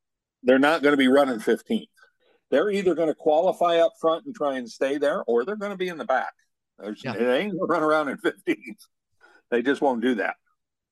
They're 0.44 0.60
not 0.60 0.84
going 0.84 0.94
to 0.94 0.98
be 0.98 1.08
running 1.08 1.40
15th 1.40 1.88
they're 2.52 2.70
either 2.70 2.96
going 2.96 3.08
to 3.08 3.16
qualify 3.16 3.80
up 3.80 3.94
front 4.00 4.26
and 4.26 4.36
try 4.36 4.58
and 4.58 4.70
stay 4.70 4.98
there, 4.98 5.24
or 5.28 5.46
they're 5.46 5.56
going 5.56 5.72
to 5.72 5.78
be 5.78 5.88
in 5.88 5.98
the 5.98 6.06
back. 6.06 6.34
Yeah. 7.04 7.14
They 7.14 7.40
ain't 7.40 7.52
going 7.52 7.60
to 7.60 7.66
run 7.66 7.84
around 7.84 8.10
in 8.10 8.18
15s. 8.18 8.78
They 9.52 9.62
just 9.62 9.82
won't 9.82 10.02
do 10.02 10.16
that. 10.16 10.36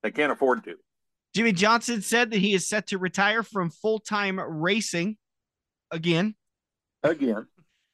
They 0.02 0.12
can't 0.12 0.32
afford 0.32 0.64
to. 0.66 0.76
Jimmie 1.34 1.54
Johnson 1.54 2.02
said 2.02 2.32
that 2.32 2.40
he 2.40 2.54
is 2.54 2.68
set 2.68 2.88
to 2.88 2.98
retire 2.98 3.44
from 3.44 3.70
full 3.70 4.00
time 4.00 4.40
racing 4.40 5.18
again. 5.90 6.36
Again. 7.04 7.48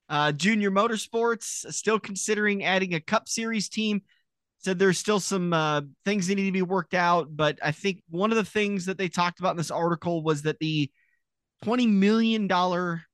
Uh, 0.08 0.32
Junior 0.32 0.72
Motorsports 0.72 1.72
still 1.72 2.00
considering 2.00 2.64
adding 2.64 2.96
a 2.96 3.00
Cup 3.00 3.28
Series 3.30 3.70
team. 3.70 4.02
Said 4.60 4.78
there's 4.78 5.00
still 5.00 5.22
some 5.22 5.54
uh, 5.54 5.82
things 6.04 6.28
that 6.28 6.36
need 6.36 6.46
to 6.46 6.52
be 6.52 6.62
worked 6.62 6.94
out, 6.94 7.30
but 7.34 7.58
I 7.64 7.72
think 7.72 8.04
one 8.10 8.32
of 8.32 8.38
the 8.38 8.44
things 8.44 8.88
that 8.88 8.98
they 8.98 9.08
talked 9.08 9.40
about 9.40 9.52
in 9.52 9.58
this 9.58 9.72
article 9.72 10.22
was 10.22 10.42
that 10.42 10.60
the 10.60 10.92
$20 11.64 11.88
million 11.88 12.48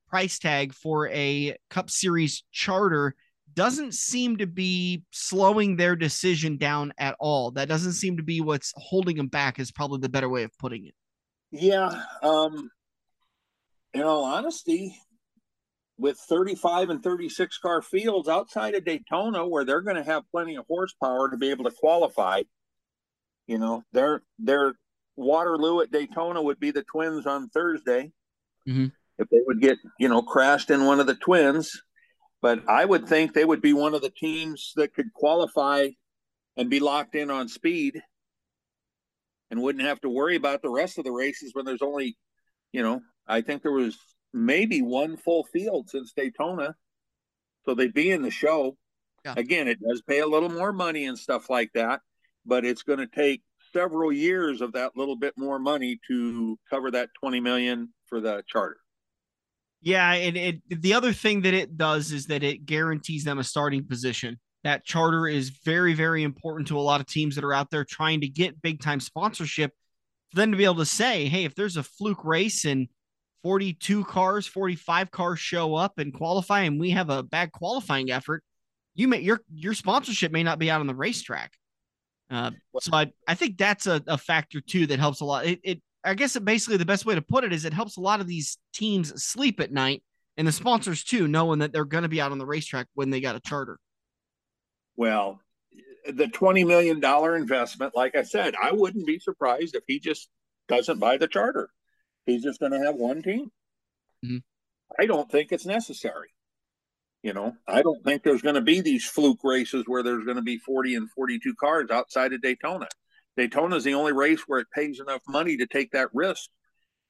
price 0.10 0.40
tag 0.40 0.74
for 0.74 1.08
a 1.10 1.56
Cup 1.70 1.92
Series 1.92 2.44
charter 2.52 3.16
doesn't 3.54 3.94
seem 3.94 4.38
to 4.38 4.48
be 4.48 5.04
slowing 5.12 5.76
their 5.76 5.96
decision 5.96 6.58
down 6.58 6.94
at 6.98 7.16
all. 7.20 7.52
That 7.52 7.70
doesn't 7.70 7.94
seem 7.94 8.18
to 8.18 8.24
be 8.24 8.42
what's 8.42 8.74
holding 8.76 9.16
them 9.16 9.28
back, 9.28 9.60
is 9.60 9.72
probably 9.72 10.00
the 10.00 10.10
better 10.10 10.30
way 10.30 10.44
of 10.44 10.58
putting 10.58 10.86
it. 10.86 10.96
Yeah. 11.52 12.02
Um, 12.22 12.70
in 13.94 14.02
all 14.02 14.26
honesty, 14.26 14.98
with 15.98 16.18
35 16.18 16.90
and 16.90 17.04
36 17.04 17.58
car 17.60 17.82
fields 17.82 18.28
outside 18.28 18.76
of 18.76 18.86
Daytona, 18.86 19.48
where 19.48 19.64
they're 19.64 19.82
going 19.82 19.96
to 19.96 20.04
have 20.04 20.30
plenty 20.32 20.56
of 20.58 20.66
horsepower 20.68 21.30
to 21.30 21.38
be 21.38 21.50
able 21.50 21.66
to 21.66 21.72
qualify. 21.72 22.44
You 23.48 23.60
know, 23.60 23.84
their 23.94 24.22
their 24.40 24.74
Waterloo 25.16 25.82
at 25.82 25.92
Daytona 25.92 26.42
would 26.42 26.60
be 26.60 26.72
the 26.72 26.84
Twins 26.84 27.26
on 27.26 27.50
Thursday. 27.50 28.12
Mm-hmm. 28.68 28.88
If 29.18 29.30
they 29.30 29.40
would 29.46 29.62
get 29.62 29.78
you 30.00 30.10
know 30.10 30.22
crashed 30.22 30.70
in 30.72 30.86
one 30.86 31.00
of 31.00 31.08
the 31.08 31.16
Twins, 31.16 31.82
but 32.42 32.68
I 32.68 32.84
would 32.84 33.08
think 33.08 33.34
they 33.34 33.46
would 33.46 33.62
be 33.62 33.74
one 33.74 33.94
of 33.94 34.02
the 34.02 34.10
teams 34.10 34.74
that 34.76 34.94
could 34.94 35.14
qualify 35.14 35.90
and 36.58 36.70
be 36.70 36.80
locked 36.80 37.16
in 37.16 37.30
on 37.30 37.48
speed 37.48 38.02
and 39.52 39.62
wouldn't 39.62 39.86
have 39.86 40.02
to 40.02 40.10
worry 40.10 40.36
about 40.36 40.62
the 40.62 40.70
rest 40.70 40.98
of 40.98 41.06
the 41.06 41.12
races 41.12 41.52
when 41.54 41.66
there's 41.66 41.82
only, 41.82 42.18
you 42.72 42.82
know, 42.82 43.02
I 43.28 43.42
think 43.42 43.62
there 43.62 43.72
was 43.72 43.98
maybe 44.36 44.82
one 44.82 45.16
full 45.16 45.46
field 45.46 45.90
since 45.90 46.12
Daytona. 46.12 46.76
So 47.64 47.74
they'd 47.74 47.94
be 47.94 48.12
in 48.12 48.22
the 48.22 48.30
show. 48.30 48.78
Yeah. 49.24 49.34
Again, 49.38 49.68
it 49.68 49.80
does 49.82 50.04
pay 50.04 50.20
a 50.20 50.28
little 50.28 50.50
more 50.50 50.74
money 50.74 51.06
and 51.06 51.18
stuff 51.18 51.50
like 51.50 51.72
that, 51.74 52.02
but 52.46 52.64
it's 52.66 52.84
going 52.84 53.00
to 53.00 53.08
take 53.08 53.42
several 53.74 54.12
years 54.12 54.62
of 54.62 54.74
that 54.74 54.96
little 54.96 55.16
bit 55.16 55.34
more 55.38 55.58
money 55.58 56.00
to 56.08 56.60
cover 56.70 56.92
that 56.92 57.10
20 57.20 57.40
million 57.40 57.90
for 58.06 58.22
the 58.22 58.44
charter. 58.46 58.78
Yeah, 59.82 60.14
and 60.14 60.38
it 60.38 60.62
the 60.70 60.94
other 60.94 61.14
thing 61.14 61.42
that 61.42 61.54
it 61.54 61.78
does 61.78 62.12
is 62.12 62.28
that 62.28 62.44
it 62.44 62.66
guarantees 62.66 63.24
them 63.24 63.40
a 63.40 63.44
starting 63.44 63.86
position. 63.86 64.40
That 64.64 64.84
charter 64.84 65.28
is 65.28 65.50
very, 65.50 65.94
very 65.94 66.24
important 66.24 66.68
to 66.70 66.78
a 66.78 66.82
lot 66.82 67.02
of 67.02 67.08
teams 67.08 67.36
that 67.36 67.44
are 67.44 67.54
out 67.54 67.70
there 67.70 67.86
trying 67.86 68.22
to 68.22 68.28
get 68.28 68.62
big 68.62 68.82
time 68.82 69.00
sponsorship. 69.00 69.72
For 70.32 70.38
them 70.38 70.52
to 70.52 70.58
be 70.58 70.66
able 70.66 70.76
to 70.78 70.86
say, 70.86 71.28
hey, 71.28 71.46
if 71.46 71.54
there's 71.54 71.78
a 71.78 71.84
fluke 71.84 72.26
race 72.26 72.66
and 72.66 72.88
42 73.46 74.06
cars, 74.06 74.48
45 74.48 75.12
cars 75.12 75.40
show 75.40 75.76
up 75.76 76.00
and 76.00 76.12
qualify, 76.12 76.62
and 76.62 76.80
we 76.80 76.90
have 76.90 77.12
a 77.12 77.22
bad 77.22 77.52
qualifying 77.52 78.10
effort, 78.10 78.44
you 78.96 79.08
may 79.08 79.20
your 79.20 79.40
your 79.54 79.76
sponsorship 79.76 80.32
may 80.32 80.42
not 80.42 80.58
be 80.58 80.72
out 80.72 80.82
on 80.82 80.88
the 80.88 80.96
racetrack. 80.96 81.52
Uh, 82.32 82.50
so 82.80 82.92
I, 82.92 83.12
I 83.28 83.36
think 83.36 83.60
that's 83.60 83.86
a, 83.86 84.02
a 84.08 84.18
factor 84.18 84.62
too 84.62 84.88
that 84.88 84.98
helps 84.98 85.22
a 85.22 85.26
lot. 85.26 85.46
It, 85.46 85.60
it 85.64 85.82
I 86.04 86.16
guess 86.16 86.36
it 86.36 86.44
basically 86.44 86.78
the 86.78 86.86
best 86.86 87.06
way 87.06 87.14
to 87.14 87.22
put 87.22 87.44
it 87.44 87.54
is 87.54 87.66
it 87.66 87.74
helps 87.74 87.98
a 87.98 88.02
lot 88.02 88.20
of 88.20 88.26
these 88.26 88.58
teams 88.74 89.24
sleep 89.24 89.60
at 89.60 89.72
night 89.72 90.02
and 90.38 90.48
the 90.48 90.52
sponsors 90.52 91.04
too, 91.04 91.28
knowing 91.28 91.60
that 91.60 91.72
they're 91.72 91.86
going 91.86 92.02
to 92.02 92.10
be 92.10 92.20
out 92.20 92.32
on 92.32 92.40
the 92.40 92.48
racetrack 92.48 92.88
when 92.96 93.12
they 93.12 93.22
got 93.22 93.36
a 93.36 93.42
charter. 93.42 93.78
Well, 94.96 95.40
the 96.08 96.26
$20 96.26 96.66
million 96.66 96.98
investment, 97.40 97.96
like 97.96 98.16
I 98.16 98.24
said, 98.24 98.56
I 98.60 98.72
wouldn't 98.72 99.06
be 99.06 99.20
surprised 99.20 99.76
if 99.76 99.84
he 99.86 100.00
just 100.00 100.30
doesn't 100.68 100.98
buy 100.98 101.18
the 101.18 101.28
charter. 101.28 101.70
He's 102.26 102.44
just 102.44 102.60
going 102.60 102.72
to 102.72 102.80
have 102.80 102.96
one 102.96 103.22
team. 103.22 103.52
Mm-hmm. 104.26 104.38
I 105.00 105.06
don't 105.06 105.30
think 105.30 105.52
it's 105.52 105.66
necessary. 105.66 106.30
You 107.24 107.34
know, 107.34 107.54
I 107.68 107.82
don't 107.82 108.04
think 108.04 108.22
there's 108.22 108.44
going 108.44 108.56
to 108.56 108.62
be 108.62 108.82
these 108.82 109.06
fluke 109.06 109.44
races 109.44 109.86
where 109.88 110.04
there's 110.04 110.26
going 110.26 110.38
to 110.38 110.44
be 110.44 110.58
40 110.60 110.96
and 110.96 111.10
42 111.10 111.56
cars 111.56 111.90
outside 111.90 112.34
of 112.34 112.42
Daytona. 112.42 112.88
Daytona 113.36 113.76
is 113.78 113.84
the 113.84 113.96
only 113.96 114.14
race 114.14 114.42
where 114.48 114.60
it 114.60 114.68
pays 114.74 115.00
enough 115.00 115.22
money 115.28 115.58
to 115.58 115.66
take 115.66 115.92
that 115.92 116.10
risk 116.14 116.50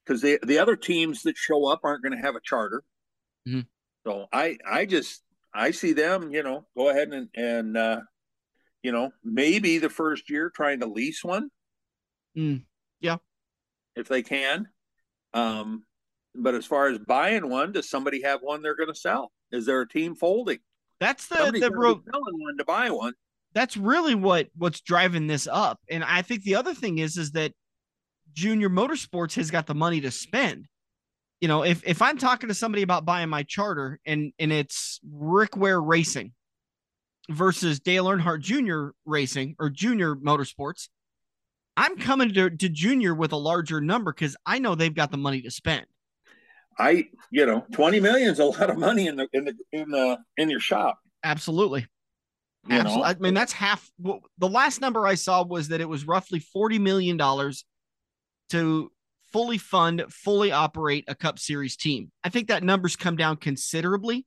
because 0.04 0.22
the 0.22 0.38
the 0.42 0.58
other 0.58 0.76
teams 0.76 1.22
that 1.22 1.36
show 1.36 1.66
up 1.66 1.80
aren't 1.84 2.02
going 2.02 2.16
to 2.16 2.22
have 2.22 2.34
a 2.34 2.40
charter. 2.42 2.82
Mm-hmm. 3.46 3.60
So 4.06 4.26
I 4.32 4.56
I 4.66 4.86
just 4.86 5.22
I 5.54 5.70
see 5.70 5.92
them, 5.92 6.30
you 6.30 6.42
know, 6.42 6.66
go 6.76 6.88
ahead 6.88 7.08
and 7.08 7.28
and 7.34 7.76
uh, 7.76 8.00
you 8.82 8.92
know 8.92 9.10
maybe 9.22 9.78
the 9.78 9.90
first 9.90 10.30
year 10.30 10.50
trying 10.50 10.80
to 10.80 10.86
lease 10.86 11.22
one. 11.22 11.50
Mm, 12.36 12.64
yeah, 13.00 13.16
if 13.94 14.08
they 14.08 14.22
can. 14.22 14.68
Um, 15.34 15.84
but 16.34 16.54
as 16.54 16.66
far 16.66 16.88
as 16.88 16.98
buying 16.98 17.48
one, 17.48 17.72
does 17.72 17.88
somebody 17.88 18.22
have 18.22 18.40
one 18.42 18.62
they're 18.62 18.76
going 18.76 18.92
to 18.92 18.94
sell? 18.94 19.32
Is 19.50 19.66
there 19.66 19.80
a 19.80 19.88
team 19.88 20.14
folding? 20.14 20.58
That's 21.00 21.26
the 21.28 21.36
Somebody's 21.36 21.62
the 21.62 21.70
real 21.70 22.00
selling 22.10 22.40
one 22.40 22.56
to 22.58 22.64
buy 22.64 22.90
one. 22.90 23.12
That's 23.52 23.76
really 23.76 24.14
what 24.14 24.48
what's 24.56 24.80
driving 24.80 25.26
this 25.26 25.46
up. 25.50 25.80
And 25.90 26.04
I 26.04 26.22
think 26.22 26.42
the 26.42 26.56
other 26.56 26.74
thing 26.74 26.98
is 26.98 27.16
is 27.16 27.32
that 27.32 27.52
Junior 28.34 28.68
Motorsports 28.68 29.34
has 29.36 29.50
got 29.50 29.66
the 29.66 29.74
money 29.74 30.00
to 30.02 30.10
spend 30.10 30.66
you 31.40 31.48
know, 31.48 31.64
if 31.64 31.82
if 31.86 32.00
I'm 32.00 32.18
talking 32.18 32.48
to 32.48 32.54
somebody 32.54 32.82
about 32.82 33.04
buying 33.04 33.28
my 33.28 33.42
charter 33.42 34.00
and 34.06 34.32
and 34.38 34.52
it's 34.52 35.00
Rick 35.10 35.56
Ware 35.56 35.80
Racing 35.80 36.32
versus 37.28 37.78
Dale 37.80 38.06
Earnhardt 38.06 38.40
Jr. 38.40 38.90
Racing 39.04 39.56
or 39.58 39.68
Junior 39.68 40.14
Motorsports, 40.14 40.88
I'm 41.76 41.96
coming 41.98 42.32
to, 42.34 42.50
to 42.50 42.68
Junior 42.68 43.14
with 43.14 43.32
a 43.32 43.36
larger 43.36 43.80
number 43.80 44.12
because 44.12 44.36
I 44.46 44.58
know 44.58 44.74
they've 44.74 44.94
got 44.94 45.10
the 45.10 45.18
money 45.18 45.42
to 45.42 45.50
spend. 45.50 45.86
I, 46.78 47.06
you 47.30 47.46
know, 47.46 47.64
20 47.72 48.00
million 48.00 48.30
is 48.30 48.38
a 48.38 48.44
lot 48.44 48.70
of 48.70 48.78
money 48.78 49.06
in 49.06 49.16
the 49.16 49.28
in 49.32 49.44
the 49.44 49.54
in 49.72 49.90
the 49.90 50.18
in 50.36 50.50
your 50.50 50.60
shop. 50.60 50.98
Absolutely. 51.24 51.86
You 52.68 52.76
Absolutely. 52.76 53.02
Know? 53.02 53.08
I 53.08 53.14
mean, 53.18 53.34
that's 53.34 53.52
half. 53.52 53.90
Well, 53.98 54.20
the 54.38 54.48
last 54.48 54.80
number 54.80 55.06
I 55.06 55.14
saw 55.14 55.44
was 55.44 55.68
that 55.68 55.80
it 55.80 55.88
was 55.88 56.06
roughly 56.06 56.40
$40 56.40 56.80
million 56.80 57.18
to 58.50 58.92
fully 59.32 59.58
fund, 59.58 60.04
fully 60.10 60.52
operate 60.52 61.04
a 61.08 61.14
Cup 61.14 61.38
Series 61.38 61.76
team. 61.76 62.10
I 62.24 62.28
think 62.28 62.48
that 62.48 62.62
number's 62.62 62.96
come 62.96 63.16
down 63.16 63.36
considerably. 63.36 64.26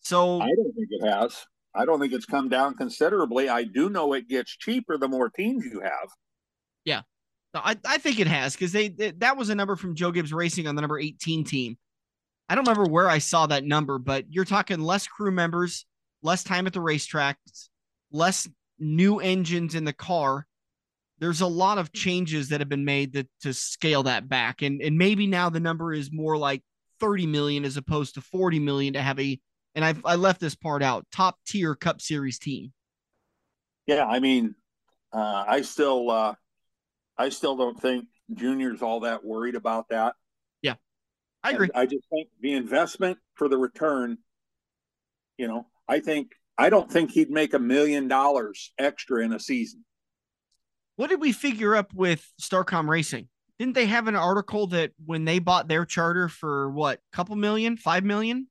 So 0.00 0.40
I 0.40 0.48
don't 0.48 0.74
think 0.74 0.88
it 0.90 1.06
has. 1.08 1.46
I 1.74 1.84
don't 1.84 2.00
think 2.00 2.12
it's 2.12 2.26
come 2.26 2.48
down 2.48 2.74
considerably. 2.74 3.48
I 3.48 3.64
do 3.64 3.88
know 3.88 4.12
it 4.12 4.28
gets 4.28 4.56
cheaper 4.56 4.98
the 4.98 5.08
more 5.08 5.30
teams 5.30 5.64
you 5.64 5.80
have. 5.80 6.08
Yeah. 6.84 7.02
I, 7.54 7.76
I 7.86 7.98
think 7.98 8.18
it 8.18 8.26
has 8.26 8.54
because 8.54 8.72
they, 8.72 8.88
they, 8.88 9.10
that 9.18 9.36
was 9.36 9.50
a 9.50 9.54
number 9.54 9.76
from 9.76 9.94
Joe 9.94 10.10
Gibbs 10.10 10.32
Racing 10.32 10.66
on 10.66 10.74
the 10.74 10.80
number 10.80 10.98
18 10.98 11.44
team. 11.44 11.76
I 12.48 12.54
don't 12.54 12.66
remember 12.66 12.90
where 12.90 13.08
I 13.08 13.18
saw 13.18 13.46
that 13.46 13.64
number, 13.64 13.98
but 13.98 14.24
you're 14.28 14.44
talking 14.44 14.80
less 14.80 15.06
crew 15.06 15.30
members, 15.30 15.84
less 16.22 16.44
time 16.44 16.66
at 16.66 16.72
the 16.72 16.80
racetrack, 16.80 17.38
less 18.10 18.48
new 18.78 19.20
engines 19.20 19.74
in 19.74 19.84
the 19.84 19.92
car, 19.92 20.46
there's 21.22 21.40
a 21.40 21.46
lot 21.46 21.78
of 21.78 21.92
changes 21.92 22.48
that 22.48 22.60
have 22.60 22.68
been 22.68 22.84
made 22.84 23.12
that 23.12 23.28
to 23.42 23.54
scale 23.54 24.02
that 24.02 24.28
back 24.28 24.60
and 24.60 24.82
and 24.82 24.98
maybe 24.98 25.28
now 25.28 25.48
the 25.48 25.60
number 25.60 25.92
is 25.92 26.10
more 26.12 26.36
like 26.36 26.62
30 26.98 27.28
million 27.28 27.64
as 27.64 27.76
opposed 27.76 28.14
to 28.14 28.20
40 28.20 28.58
million 28.58 28.94
to 28.94 29.00
have 29.00 29.20
a 29.20 29.38
and 29.76 29.84
I 29.84 29.94
I 30.04 30.16
left 30.16 30.40
this 30.40 30.56
part 30.56 30.82
out 30.82 31.06
top 31.12 31.38
tier 31.46 31.76
cup 31.76 32.00
series 32.00 32.40
team. 32.40 32.72
Yeah, 33.86 34.04
I 34.04 34.18
mean 34.18 34.56
uh, 35.12 35.44
I 35.46 35.62
still 35.62 36.10
uh, 36.10 36.34
I 37.22 37.28
still 37.28 37.56
don't 37.56 37.80
think 37.80 38.06
Junior's 38.34 38.82
all 38.82 39.00
that 39.00 39.24
worried 39.24 39.54
about 39.54 39.88
that. 39.90 40.14
Yeah. 40.60 40.74
I 41.44 41.52
agree. 41.52 41.68
And 41.72 41.80
I 41.80 41.86
just 41.86 42.08
think 42.10 42.28
the 42.40 42.54
investment 42.54 43.18
for 43.34 43.48
the 43.48 43.58
return 43.58 44.18
you 45.38 45.48
know, 45.48 45.66
I 45.88 46.00
think 46.00 46.32
I 46.58 46.70
don't 46.70 46.90
think 46.90 47.10
he'd 47.10 47.30
make 47.30 47.54
a 47.54 47.58
million 47.58 48.08
dollars 48.08 48.72
extra 48.78 49.24
in 49.24 49.32
a 49.32 49.40
season. 49.40 49.84
What 50.96 51.10
did 51.10 51.20
we 51.20 51.32
figure 51.32 51.74
up 51.74 51.92
with 51.94 52.30
Starcom 52.40 52.88
Racing? 52.88 53.28
Didn't 53.58 53.74
they 53.74 53.86
have 53.86 54.08
an 54.08 54.16
article 54.16 54.66
that 54.68 54.92
when 55.04 55.24
they 55.24 55.38
bought 55.38 55.68
their 55.68 55.84
charter 55.84 56.28
for 56.28 56.70
what, 56.70 57.00
couple 57.12 57.36
million, 57.36 57.76
five 57.76 58.04
million? 58.04 58.48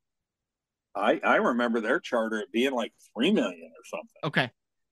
I 0.96 1.20
I 1.24 1.36
remember 1.38 1.80
their 1.80 2.00
charter 2.00 2.46
being 2.52 2.74
like 2.74 2.94
three 3.14 3.32
million 3.32 3.72
or 3.72 3.86
something. 3.86 4.20
Okay, 4.26 4.52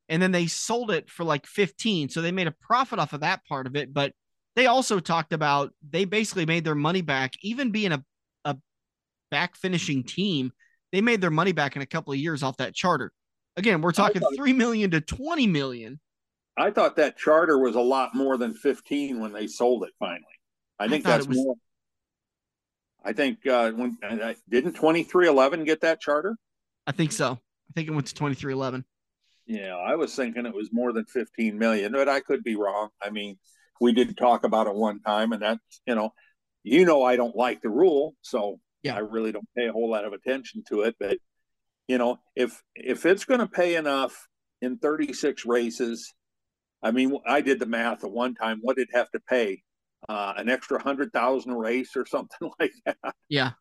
and 0.10 0.22
then 0.22 0.32
they 0.32 0.48
sold 0.48 0.92
it 0.92 1.10
for 1.10 1.24
like 1.24 1.46
fifteen, 1.46 2.10
so 2.10 2.22
they 2.22 2.32
made 2.32 2.48
a 2.48 2.56
profit 2.62 3.00
off 3.00 3.14
of 3.14 3.22
that 3.22 3.46
part 3.46 3.68
of 3.68 3.76
it. 3.76 3.94
But 3.94 4.14
they 4.56 4.66
also 4.66 5.00
talked 5.00 5.34
about 5.34 5.74
they 5.88 6.06
basically 6.06 6.46
made 6.46 6.66
their 6.66 6.76
money 6.76 7.02
back, 7.02 7.34
even 7.42 7.72
being 7.72 7.92
a 7.92 8.04
a 8.46 8.58
back 9.32 9.56
finishing 9.56 10.04
team. 10.04 10.52
They 10.92 11.02
made 11.02 11.22
their 11.22 11.30
money 11.30 11.52
back 11.52 11.76
in 11.76 11.82
a 11.82 11.86
couple 11.86 12.14
of 12.14 12.20
years 12.20 12.42
off 12.42 12.58
that 12.58 12.74
charter. 12.74 13.12
Again, 13.56 13.82
we're 13.82 13.92
talking 13.92 14.22
three 14.36 14.54
million 14.54 14.92
to 14.92 15.02
twenty 15.02 15.48
million 15.48 16.00
I 16.60 16.72
thought 16.72 16.98
that 16.98 17.18
charter 17.18 17.58
was 17.58 17.76
a 17.76 17.82
lot 17.82 18.14
more 18.14 18.38
than 18.38 18.54
15 18.54 19.22
when 19.22 19.32
they 19.32 19.48
sold 19.48 19.84
it 19.84 19.92
finally. 19.98 20.26
I 20.78 20.90
think 20.90 21.06
I 21.06 21.12
that's 21.12 21.28
was... 21.28 21.38
more. 21.38 21.56
I 23.04 23.14
think 23.14 23.48
uh, 23.48 23.72
when 23.72 23.98
uh, 24.04 24.34
didn't 24.50 24.76
23XI 24.76 25.66
get 25.66 25.82
that 25.82 26.02
charter? 26.02 26.36
I 26.86 26.92
think 26.92 27.14
so. 27.14 27.32
I 27.32 27.72
think 27.74 27.88
it 27.88 27.92
went 27.92 28.08
to 28.08 28.16
23XI. 28.16 28.84
Yeah, 29.50 29.76
I 29.76 29.96
was 29.96 30.16
thinking 30.16 30.46
it 30.46 30.54
was 30.54 30.70
more 30.72 30.94
than 30.94 31.06
15 31.06 31.58
million, 31.58 31.92
but 31.92 32.08
I 32.08 32.22
could 32.22 32.44
be 32.44 32.56
wrong. 32.56 32.90
I 33.02 33.10
mean, 33.10 33.38
we 33.82 33.92
did 33.92 34.16
talk 34.18 34.46
about 34.46 34.68
it 34.68 34.76
one 34.76 35.02
time, 35.02 35.34
and 35.34 35.42
that 35.42 35.60
you 35.86 35.96
know, 35.96 36.12
you 36.64 36.86
know, 36.86 37.04
I 37.04 37.18
don't 37.18 37.36
like 37.36 37.62
the 37.62 37.70
rule, 37.70 38.16
so 38.22 38.60
yeah, 38.84 38.96
I 38.96 39.00
really 39.00 39.32
don't 39.32 39.50
pay 39.58 39.68
a 39.68 39.74
whole 39.74 39.90
lot 39.90 40.06
of 40.06 40.14
attention 40.14 40.64
to 40.70 40.82
it. 40.82 40.96
But 41.00 41.18
you 41.88 41.98
know, 41.98 42.20
if 42.36 42.62
if 42.76 43.06
it's 43.06 43.26
going 43.26 43.42
to 43.42 43.48
pay 43.48 43.76
enough 43.76 44.28
in 44.62 44.78
36 44.78 45.46
races 45.46 46.14
I 46.82 46.92
mean, 46.92 47.18
I 47.26 47.42
did 47.42 47.60
the 47.60 47.66
math 47.66 48.04
at 48.04 48.12
one 48.12 48.36
time. 48.36 48.60
What 48.62 48.78
did 48.78 48.90
it 48.90 48.96
have 48.96 49.12
to 49.12 49.20
pay? 49.20 49.64
Uh, 50.08 50.34
an 50.38 50.50
extra 50.50 50.82
hundred 50.82 51.12
thousand 51.12 51.52
a 51.52 51.58
race 51.58 51.96
or 51.96 52.06
something 52.08 52.50
like 52.60 52.72
that. 52.86 52.98
Yeah. 53.28 53.52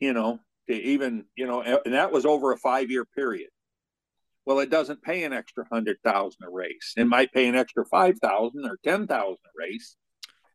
You 0.00 0.12
know, 0.12 0.40
to 0.68 0.74
even 0.74 1.24
you 1.36 1.46
know, 1.46 1.62
and 1.62 1.94
that 1.94 2.12
was 2.12 2.26
over 2.26 2.52
a 2.52 2.58
five 2.58 2.90
year 2.90 3.04
period. 3.04 3.48
Well, 4.46 4.60
it 4.60 4.70
doesn't 4.70 5.02
pay 5.02 5.24
an 5.24 5.32
extra 5.32 5.66
hundred 5.70 5.98
thousand 6.04 6.44
a 6.46 6.50
race. 6.50 6.94
It 6.96 7.06
might 7.06 7.32
pay 7.32 7.48
an 7.48 7.56
extra 7.56 7.84
five 7.84 8.18
thousand 8.20 8.64
or 8.64 8.78
ten 8.84 9.06
thousand 9.06 9.38
a 9.44 9.58
race. 9.58 9.96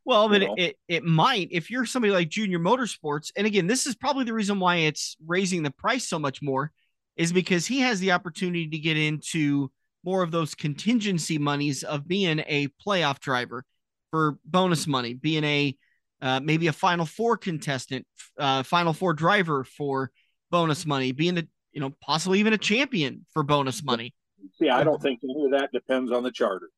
Well, 0.05 0.29
but 0.29 0.41
it, 0.41 0.49
it, 0.57 0.75
it 0.87 1.03
might 1.03 1.49
if 1.51 1.69
you're 1.69 1.85
somebody 1.85 2.11
like 2.11 2.29
Junior 2.29 2.57
Motorsports, 2.57 3.31
and 3.35 3.45
again, 3.45 3.67
this 3.67 3.85
is 3.85 3.95
probably 3.95 4.23
the 4.23 4.33
reason 4.33 4.59
why 4.59 4.77
it's 4.77 5.15
raising 5.27 5.61
the 5.61 5.71
price 5.71 6.07
so 6.07 6.17
much 6.17 6.41
more, 6.41 6.71
is 7.17 7.33
because 7.33 7.67
he 7.67 7.81
has 7.81 7.99
the 7.99 8.13
opportunity 8.13 8.67
to 8.67 8.79
get 8.79 8.97
into 8.97 9.69
more 10.03 10.23
of 10.23 10.31
those 10.31 10.55
contingency 10.55 11.37
monies 11.37 11.83
of 11.83 12.07
being 12.07 12.39
a 12.47 12.67
playoff 12.85 13.19
driver 13.19 13.63
for 14.09 14.37
bonus 14.45 14.87
money, 14.87 15.13
being 15.13 15.43
a 15.43 15.77
uh, 16.21 16.39
maybe 16.39 16.67
a 16.67 16.73
Final 16.73 17.05
Four 17.05 17.37
contestant, 17.37 18.05
uh, 18.39 18.63
Final 18.63 18.93
Four 18.93 19.13
driver 19.13 19.63
for 19.63 20.11
bonus 20.49 20.85
money, 20.85 21.11
being 21.11 21.37
a 21.37 21.43
you 21.71 21.81
know 21.81 21.93
possibly 22.01 22.39
even 22.39 22.53
a 22.53 22.57
champion 22.57 23.25
for 23.31 23.43
bonus 23.43 23.83
money. 23.83 24.13
See, 24.59 24.69
I 24.69 24.83
don't 24.83 25.01
think 25.01 25.19
any 25.23 25.45
of 25.45 25.51
that 25.51 25.71
depends 25.71 26.11
on 26.11 26.23
the 26.23 26.31
charter. 26.31 26.69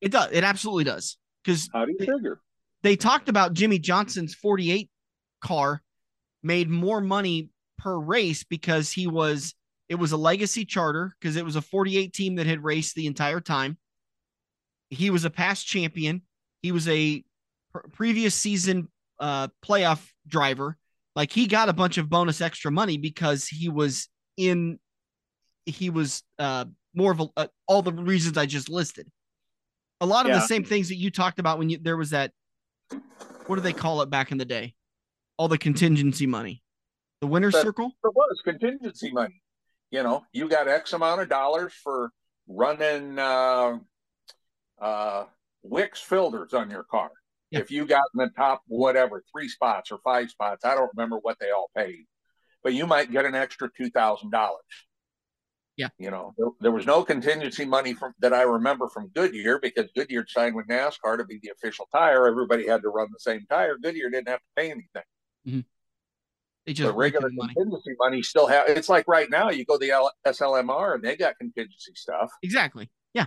It 0.00 0.12
does. 0.12 0.30
It 0.32 0.44
absolutely 0.44 0.84
does. 0.84 1.18
Because 1.44 1.68
how 1.72 1.84
do 1.84 1.92
you 1.92 1.98
figure? 1.98 2.40
They 2.82 2.96
talked 2.96 3.28
about 3.28 3.52
Jimmie 3.52 3.78
Johnson's 3.78 4.34
48 4.34 4.88
car 5.40 5.82
made 6.42 6.70
more 6.70 7.00
money 7.00 7.50
per 7.78 7.98
race 7.98 8.44
because 8.44 8.90
he 8.90 9.06
was 9.06 9.54
it 9.88 9.96
was 9.96 10.12
a 10.12 10.16
legacy 10.16 10.64
charter 10.64 11.16
because 11.20 11.36
it 11.36 11.44
was 11.44 11.56
a 11.56 11.62
48 11.62 12.12
team 12.12 12.36
that 12.36 12.46
had 12.46 12.62
raced 12.62 12.94
the 12.94 13.06
entire 13.06 13.40
time. 13.40 13.76
He 14.88 15.10
was 15.10 15.24
a 15.24 15.30
past 15.30 15.66
champion. 15.66 16.22
He 16.62 16.70
was 16.72 16.86
a 16.88 17.24
pr- 17.72 17.88
previous 17.92 18.34
season 18.34 18.88
uh, 19.18 19.48
playoff 19.64 20.06
driver. 20.26 20.76
Like 21.16 21.32
he 21.32 21.46
got 21.46 21.68
a 21.68 21.72
bunch 21.72 21.98
of 21.98 22.08
bonus 22.08 22.40
extra 22.40 22.70
money 22.70 22.98
because 22.98 23.48
he 23.48 23.68
was 23.68 24.08
in. 24.48 24.78
He 25.66 25.90
was 25.90 26.22
uh, 26.38 26.64
more 26.94 27.12
of 27.12 27.20
a, 27.20 27.26
uh, 27.36 27.46
all 27.66 27.82
the 27.82 27.92
reasons 27.92 28.36
I 28.36 28.46
just 28.46 28.68
listed. 28.68 29.08
A 30.00 30.06
lot 30.06 30.24
of 30.24 30.30
yeah. 30.30 30.38
the 30.38 30.46
same 30.46 30.64
things 30.64 30.88
that 30.88 30.96
you 30.96 31.10
talked 31.10 31.38
about 31.38 31.58
when 31.58 31.68
you 31.68 31.78
there 31.78 31.96
was 31.96 32.10
that. 32.10 32.32
What 33.46 33.56
do 33.56 33.62
they 33.62 33.72
call 33.72 34.02
it 34.02 34.10
back 34.10 34.32
in 34.32 34.38
the 34.38 34.44
day? 34.44 34.74
All 35.36 35.48
the 35.48 35.58
contingency 35.58 36.26
money, 36.26 36.62
the 37.20 37.26
winner's 37.26 37.54
circle. 37.54 37.92
It 38.04 38.14
was 38.14 38.40
contingency 38.44 39.10
money. 39.12 39.42
You 39.90 40.02
know, 40.02 40.24
you 40.32 40.48
got 40.48 40.68
X 40.68 40.92
amount 40.92 41.20
of 41.20 41.28
dollars 41.28 41.72
for 41.82 42.12
running 42.46 43.18
uh, 43.18 43.78
uh, 44.80 45.24
Wix 45.62 46.00
filters 46.00 46.54
on 46.54 46.70
your 46.70 46.84
car. 46.84 47.10
Yeah. 47.50 47.60
If 47.60 47.70
you 47.70 47.84
got 47.86 48.02
in 48.14 48.18
the 48.18 48.30
top 48.36 48.62
whatever 48.68 49.24
three 49.32 49.48
spots 49.48 49.90
or 49.90 49.98
five 50.04 50.30
spots, 50.30 50.64
I 50.64 50.74
don't 50.74 50.90
remember 50.94 51.18
what 51.18 51.38
they 51.40 51.50
all 51.50 51.70
paid, 51.76 52.04
but 52.62 52.74
you 52.74 52.86
might 52.86 53.12
get 53.12 53.24
an 53.24 53.34
extra 53.34 53.68
two 53.76 53.90
thousand 53.90 54.30
dollars. 54.30 54.64
Yeah, 55.76 55.88
you 55.98 56.10
know, 56.10 56.34
there, 56.36 56.48
there, 56.60 56.72
was 56.72 56.84
no 56.84 57.02
contingency 57.02 57.64
money 57.64 57.94
from 57.94 58.12
that 58.18 58.34
I 58.34 58.42
remember 58.42 58.88
from 58.88 59.08
Goodyear 59.14 59.58
because 59.58 59.88
Goodyear 59.96 60.26
signed 60.28 60.54
with 60.54 60.66
NASCAR 60.66 61.16
to 61.16 61.24
be 61.24 61.38
the 61.42 61.50
official 61.50 61.88
tire. 61.90 62.26
Everybody 62.26 62.66
had 62.66 62.82
to 62.82 62.88
run 62.88 63.08
the 63.10 63.18
same 63.18 63.46
tire. 63.48 63.78
Goodyear 63.82 64.10
didn't 64.10 64.28
have 64.28 64.40
to 64.40 64.46
pay 64.56 64.70
anything. 64.70 65.02
Mm-hmm. 65.46 65.60
They 66.66 66.74
just 66.74 66.86
the 66.86 66.92
regular 66.92 67.30
contingency 67.30 67.96
money. 67.98 68.10
money 68.10 68.22
still 68.22 68.46
have. 68.46 68.68
It's 68.68 68.88
like 68.88 69.08
right 69.08 69.30
now, 69.30 69.48
you 69.48 69.64
go 69.64 69.76
to 69.76 69.78
the 69.78 69.90
L- 69.92 70.12
SLMR 70.26 70.96
and 70.96 71.02
they 71.02 71.16
got 71.16 71.38
contingency 71.38 71.92
stuff. 71.94 72.30
Exactly. 72.42 72.90
Yeah. 73.14 73.26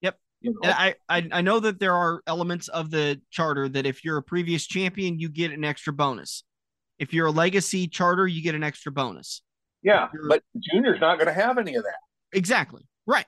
Yep. 0.00 0.18
You 0.40 0.52
know? 0.52 0.70
I, 0.70 0.94
I 1.08 1.28
I 1.30 1.40
know 1.42 1.60
that 1.60 1.80
there 1.80 1.94
are 1.94 2.22
elements 2.26 2.68
of 2.68 2.90
the 2.90 3.20
charter 3.30 3.68
that 3.68 3.84
if 3.84 4.04
you're 4.04 4.16
a 4.16 4.22
previous 4.22 4.66
champion, 4.66 5.18
you 5.18 5.28
get 5.28 5.52
an 5.52 5.64
extra 5.64 5.92
bonus. 5.92 6.44
If 7.00 7.14
you're 7.14 7.26
a 7.26 7.32
legacy 7.32 7.88
charter, 7.88 8.28
you 8.28 8.42
get 8.42 8.54
an 8.54 8.62
extra 8.62 8.92
bonus. 8.92 9.42
Yeah, 9.82 10.08
but 10.28 10.42
Junior's 10.58 11.00
not 11.00 11.16
going 11.16 11.28
to 11.28 11.32
have 11.32 11.56
any 11.56 11.74
of 11.74 11.82
that. 11.82 11.98
Exactly. 12.32 12.82
Right. 13.06 13.24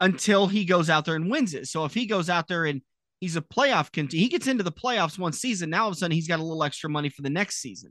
Until 0.00 0.46
he 0.46 0.64
goes 0.64 0.88
out 0.88 1.04
there 1.04 1.16
and 1.16 1.28
wins 1.28 1.52
it. 1.52 1.66
So 1.66 1.84
if 1.84 1.92
he 1.92 2.06
goes 2.06 2.30
out 2.30 2.46
there 2.46 2.64
and 2.64 2.80
he's 3.18 3.34
a 3.34 3.40
playoff 3.40 3.90
contender, 3.90 4.16
he 4.16 4.28
gets 4.28 4.46
into 4.46 4.62
the 4.62 4.70
playoffs 4.70 5.18
one 5.18 5.32
season. 5.32 5.70
Now 5.70 5.82
all 5.82 5.88
of 5.88 5.94
a 5.94 5.96
sudden 5.96 6.14
he's 6.14 6.28
got 6.28 6.38
a 6.38 6.44
little 6.44 6.62
extra 6.62 6.88
money 6.88 7.08
for 7.08 7.22
the 7.22 7.30
next 7.30 7.56
season. 7.56 7.90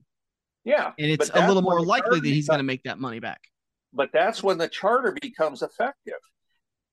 Yeah. 0.63 0.93
And 0.97 1.11
it's 1.11 1.29
a 1.33 1.45
little 1.45 1.61
more 1.61 1.81
likely 1.81 2.21
that 2.21 2.27
he's 2.27 2.47
going 2.47 2.59
to 2.59 2.63
make 2.63 2.83
that 2.83 2.97
money 2.97 3.19
back. 3.19 3.41
But 3.93 4.11
that's 4.13 4.41
when 4.41 4.57
the 4.57 4.69
charter 4.69 5.15
becomes 5.21 5.61
effective. 5.61 6.13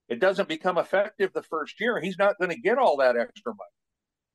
It 0.08 0.18
doesn't 0.18 0.48
become 0.48 0.78
effective 0.78 1.32
the 1.32 1.44
first 1.44 1.80
year. 1.80 2.00
He's 2.00 2.18
not 2.18 2.36
going 2.38 2.50
to 2.50 2.60
get 2.60 2.78
all 2.78 2.96
that 2.96 3.16
extra 3.16 3.52
money 3.52 3.70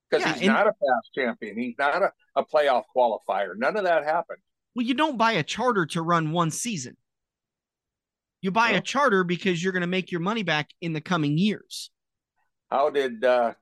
because 0.09 0.25
yeah, 0.25 0.33
he's 0.33 0.47
not 0.47 0.67
a 0.67 0.71
past 0.71 1.13
champion. 1.13 1.57
He's 1.57 1.75
not 1.77 2.01
a, 2.01 2.11
a 2.35 2.43
playoff 2.43 2.83
qualifier. 2.95 3.55
None 3.55 3.77
of 3.77 3.83
that 3.83 4.03
happened. 4.03 4.39
Well, 4.75 4.85
you 4.85 4.93
don't 4.93 5.17
buy 5.17 5.33
a 5.33 5.43
charter 5.43 5.85
to 5.87 6.01
run 6.01 6.31
one 6.31 6.51
season. 6.51 6.97
You 8.41 8.51
buy 8.51 8.71
well, 8.71 8.79
a 8.79 8.81
charter 8.81 9.23
because 9.23 9.63
you're 9.63 9.73
going 9.73 9.81
to 9.81 9.87
make 9.87 10.11
your 10.11 10.21
money 10.21 10.43
back 10.43 10.69
in 10.81 10.93
the 10.93 11.01
coming 11.01 11.37
years. 11.37 11.91
How 12.69 12.89
did 12.89 13.23
uh, 13.23 13.53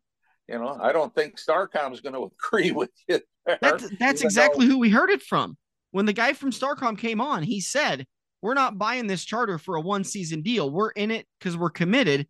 you 0.47 0.59
know? 0.59 0.77
I 0.79 0.91
don't 0.91 1.13
think 1.13 1.39
Starcom 1.39 1.93
is 1.93 2.01
going 2.01 2.13
to 2.15 2.31
agree 2.31 2.71
with 2.71 2.91
you. 3.07 3.19
There, 3.45 3.57
that's 3.61 3.89
that's 3.99 4.21
exactly 4.21 4.67
though... 4.67 4.73
who 4.73 4.79
we 4.79 4.89
heard 4.89 5.09
it 5.09 5.23
from. 5.23 5.57
When 5.91 6.05
the 6.05 6.13
guy 6.13 6.33
from 6.33 6.51
Starcom 6.51 6.97
came 6.97 7.21
on, 7.21 7.43
he 7.43 7.61
said, 7.61 8.05
"We're 8.41 8.53
not 8.53 8.77
buying 8.77 9.07
this 9.07 9.25
charter 9.25 9.57
for 9.57 9.75
a 9.75 9.81
one 9.81 10.03
season 10.03 10.41
deal. 10.41 10.69
We're 10.69 10.91
in 10.91 11.11
it 11.11 11.25
because 11.39 11.57
we're 11.57 11.69
committed, 11.69 12.27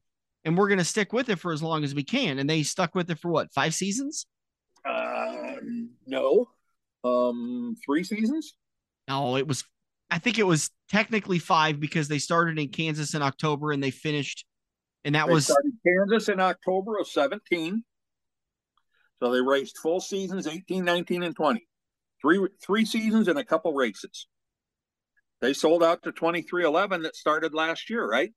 and 0.47 0.57
we're 0.57 0.69
going 0.69 0.77
to 0.77 0.85
stick 0.85 1.11
with 1.11 1.27
it 1.29 1.39
for 1.39 1.51
as 1.51 1.61
long 1.61 1.83
as 1.83 1.93
we 1.93 2.03
can." 2.03 2.39
And 2.39 2.49
they 2.49 2.63
stuck 2.63 2.95
with 2.95 3.11
it 3.11 3.19
for 3.19 3.29
what 3.29 3.53
five 3.53 3.73
seasons? 3.73 4.25
Uh, 4.87 5.57
no, 6.07 6.47
um, 7.03 7.75
three 7.85 8.03
seasons. 8.03 8.55
No, 9.07 9.35
it 9.35 9.47
was. 9.47 9.63
I 10.09 10.19
think 10.19 10.39
it 10.39 10.43
was 10.43 10.69
technically 10.89 11.37
five 11.37 11.81
because 11.81 12.07
they 12.07 12.17
started 12.17 12.57
in 12.57 12.69
Kansas 12.69 13.13
in 13.13 13.21
October 13.21 13.73
and 13.73 13.83
they 13.83 13.91
finished, 13.91 14.45
and 15.03 15.15
that 15.15 15.27
they 15.27 15.33
was 15.33 15.45
started 15.45 15.73
Kansas 15.85 16.29
in 16.29 16.39
October 16.39 16.97
of 16.97 17.07
seventeen. 17.07 17.83
So 19.19 19.31
they 19.31 19.41
raced 19.41 19.79
full 19.79 19.99
seasons 19.99 20.45
18, 20.45 20.85
19, 20.85 21.23
and 21.23 21.35
20. 21.35 21.67
Three 22.21 22.47
three 22.61 22.85
seasons 22.85 23.27
and 23.27 23.37
a 23.37 23.43
couple 23.43 23.73
races. 23.73 24.27
They 25.41 25.53
sold 25.53 25.83
out 25.83 26.03
to 26.03 26.11
23XI 26.11 27.03
that 27.03 27.15
started 27.15 27.53
last 27.53 27.89
year, 27.89 28.07
right? 28.07 28.31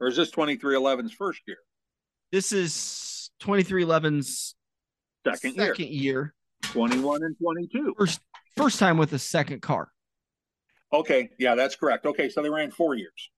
Or 0.00 0.08
is 0.08 0.16
this 0.16 0.30
23XI's 0.30 1.12
first 1.12 1.40
year? 1.46 1.58
This 2.32 2.52
is 2.52 3.30
23XI's 3.42 4.54
second, 5.24 5.54
second 5.54 5.88
year. 5.88 6.12
year. 6.12 6.34
21 6.62 7.22
and 7.22 7.36
22. 7.38 7.94
First 7.96 8.20
First 8.56 8.78
time 8.78 8.98
with 8.98 9.12
a 9.12 9.18
second 9.18 9.62
car. 9.62 9.88
Okay, 10.92 11.30
yeah, 11.38 11.54
that's 11.54 11.74
correct. 11.74 12.06
Okay, 12.06 12.28
so 12.28 12.42
they 12.42 12.50
ran 12.50 12.70
four 12.70 12.94
years. 12.94 13.30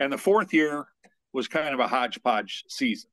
And 0.00 0.12
the 0.12 0.18
fourth 0.18 0.52
year 0.52 0.86
was 1.32 1.46
kind 1.46 1.72
of 1.72 1.80
a 1.80 1.86
hodgepodge 1.86 2.64
season. 2.68 3.10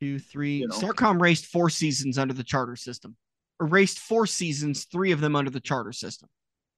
Two, 0.00 0.18
three. 0.18 0.58
You 0.58 0.68
know? 0.68 0.76
Starcom 0.76 1.20
raced 1.20 1.46
four 1.46 1.68
seasons 1.68 2.16
under 2.16 2.32
the 2.32 2.44
charter 2.44 2.76
system, 2.76 3.16
or 3.58 3.66
raced 3.66 3.98
four 3.98 4.26
seasons, 4.26 4.84
three 4.84 5.10
of 5.10 5.20
them 5.20 5.34
under 5.34 5.50
the 5.50 5.60
charter 5.60 5.92
system. 5.92 6.28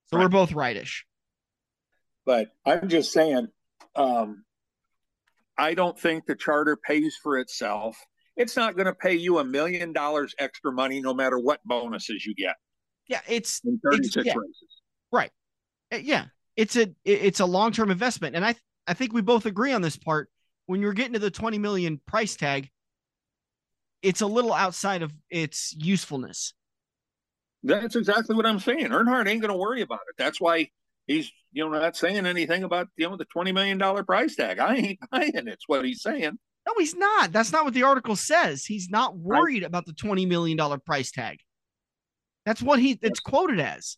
So 0.06 0.16
right. 0.16 0.24
we're 0.24 0.30
both 0.30 0.52
rightish. 0.52 1.04
But 2.24 2.48
I'm 2.64 2.88
just 2.88 3.12
saying, 3.12 3.48
um, 3.98 4.44
I 5.58 5.74
don't 5.74 5.98
think 5.98 6.24
the 6.24 6.36
charter 6.36 6.76
pays 6.76 7.16
for 7.22 7.38
itself. 7.38 7.98
It's 8.36 8.56
not 8.56 8.76
going 8.76 8.86
to 8.86 8.94
pay 8.94 9.14
you 9.14 9.38
a 9.38 9.44
million 9.44 9.92
dollars 9.92 10.34
extra 10.38 10.72
money 10.72 11.00
no 11.00 11.12
matter 11.12 11.38
what 11.38 11.60
bonuses 11.64 12.24
you 12.24 12.34
get. 12.34 12.54
Yeah, 13.08 13.20
it's 13.28 13.60
in 13.64 13.80
36 13.84 14.16
it's, 14.16 14.26
yeah. 14.26 14.32
races. 14.32 14.82
Right. 15.10 15.30
Uh, 15.92 15.96
yeah. 15.96 16.26
It's 16.56 16.76
a 16.76 16.88
it's 17.04 17.40
a 17.40 17.46
long-term 17.46 17.90
investment 17.90 18.34
and 18.36 18.44
I 18.44 18.54
I 18.86 18.94
think 18.94 19.12
we 19.12 19.20
both 19.20 19.46
agree 19.46 19.72
on 19.72 19.82
this 19.82 19.96
part. 19.96 20.28
When 20.66 20.80
you're 20.80 20.92
getting 20.92 21.14
to 21.14 21.18
the 21.18 21.30
20 21.30 21.58
million 21.58 22.00
price 22.06 22.36
tag, 22.36 22.68
it's 24.02 24.20
a 24.20 24.26
little 24.26 24.52
outside 24.52 25.02
of 25.02 25.12
its 25.30 25.74
usefulness. 25.76 26.52
That's 27.62 27.96
exactly 27.96 28.36
what 28.36 28.46
I'm 28.46 28.60
saying. 28.60 28.88
Earnhardt 28.88 29.28
ain't 29.28 29.40
going 29.40 29.52
to 29.52 29.58
worry 29.58 29.82
about 29.82 30.00
it. 30.08 30.14
That's 30.18 30.40
why 30.40 30.68
he's 31.08 31.32
you 31.50 31.68
know 31.68 31.76
not 31.76 31.96
saying 31.96 32.26
anything 32.26 32.62
about 32.62 32.88
you 32.96 33.08
know 33.08 33.16
the 33.16 33.24
20 33.24 33.50
million 33.50 33.78
dollar 33.78 34.04
price 34.04 34.36
tag. 34.36 34.60
I 34.60 34.76
ain't 34.76 34.98
buying. 35.10 35.32
It's 35.34 35.66
what 35.66 35.84
he's 35.84 36.02
saying. 36.02 36.38
No, 36.66 36.74
he's 36.78 36.94
not. 36.94 37.32
That's 37.32 37.50
not 37.50 37.64
what 37.64 37.74
the 37.74 37.82
article 37.82 38.14
says. 38.14 38.64
He's 38.64 38.90
not 38.90 39.16
worried 39.16 39.64
about 39.64 39.86
the 39.86 39.94
20 39.94 40.26
million 40.26 40.56
dollar 40.56 40.78
price 40.78 41.10
tag. 41.10 41.38
That's 42.44 42.62
what 42.62 42.78
he 42.78 42.98
it's 43.02 43.20
quoted 43.20 43.58
as. 43.58 43.96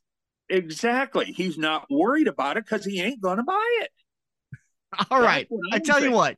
Exactly. 0.48 1.26
He's 1.26 1.58
not 1.58 1.86
worried 1.90 2.28
about 2.28 2.56
it 2.56 2.64
because 2.64 2.84
he 2.84 3.00
ain't 3.00 3.20
gonna 3.20 3.42
buy 3.42 3.78
it. 3.82 3.90
All 5.10 5.20
right. 5.20 5.48
I 5.72 5.78
tell 5.80 5.98
saying. 5.98 6.10
you 6.10 6.16
what, 6.16 6.36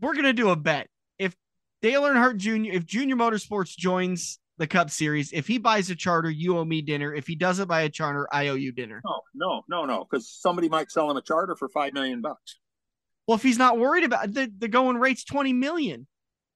we're 0.00 0.14
gonna 0.14 0.32
do 0.32 0.50
a 0.50 0.56
bet. 0.56 0.88
If 1.18 1.34
Dale 1.82 2.02
Earnhardt 2.02 2.36
Jr., 2.36 2.72
if 2.72 2.86
Junior 2.86 3.16
Motorsports 3.16 3.76
joins 3.76 4.38
the 4.58 4.66
Cup 4.66 4.90
Series, 4.90 5.32
if 5.32 5.46
he 5.46 5.58
buys 5.58 5.88
a 5.90 5.96
charter, 5.96 6.30
you 6.30 6.58
owe 6.58 6.64
me 6.64 6.82
dinner. 6.82 7.14
If 7.14 7.26
he 7.26 7.36
doesn't 7.36 7.68
buy 7.68 7.82
a 7.82 7.88
charter, 7.88 8.28
I 8.32 8.48
owe 8.48 8.54
you 8.54 8.72
dinner. 8.72 9.00
No, 9.04 9.20
no, 9.34 9.62
no, 9.68 9.84
no, 9.86 10.04
because 10.04 10.28
somebody 10.28 10.68
might 10.68 10.90
sell 10.90 11.10
him 11.10 11.16
a 11.16 11.22
charter 11.22 11.56
for 11.56 11.68
five 11.68 11.92
million 11.92 12.20
bucks. 12.20 12.58
Well, 13.26 13.36
if 13.36 13.42
he's 13.42 13.58
not 13.58 13.78
worried 13.78 14.04
about 14.04 14.32
the, 14.32 14.52
the 14.58 14.68
going 14.68 14.96
rate's 14.96 15.24
20 15.24 15.52
million. 15.52 16.06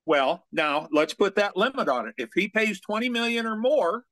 Well, 0.05 0.45
now 0.53 0.89
let's 0.91 1.15
put 1.15 1.37
that 1.37 1.57
limit 1.57 1.89
on 1.89 2.09
it. 2.09 2.15
If 2.19 2.31
he 2.35 2.49
pays 2.49 2.81
20 2.81 3.09
million 3.09 3.47
or 3.47 3.57
more, 3.57 4.05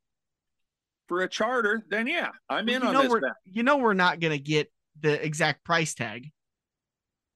for 1.11 1.23
a 1.23 1.29
charter, 1.29 1.83
then 1.91 2.07
yeah, 2.07 2.29
I'm 2.49 2.69
in 2.69 2.85
on 2.85 2.95
this. 2.95 3.13
You 3.45 3.65
know, 3.65 3.79
we're 3.79 3.95
not 3.95 4.21
going 4.21 4.31
to 4.31 4.39
get 4.39 4.73
the 5.01 5.23
exact 5.23 5.65
price 5.65 5.93
tag. 5.93 6.31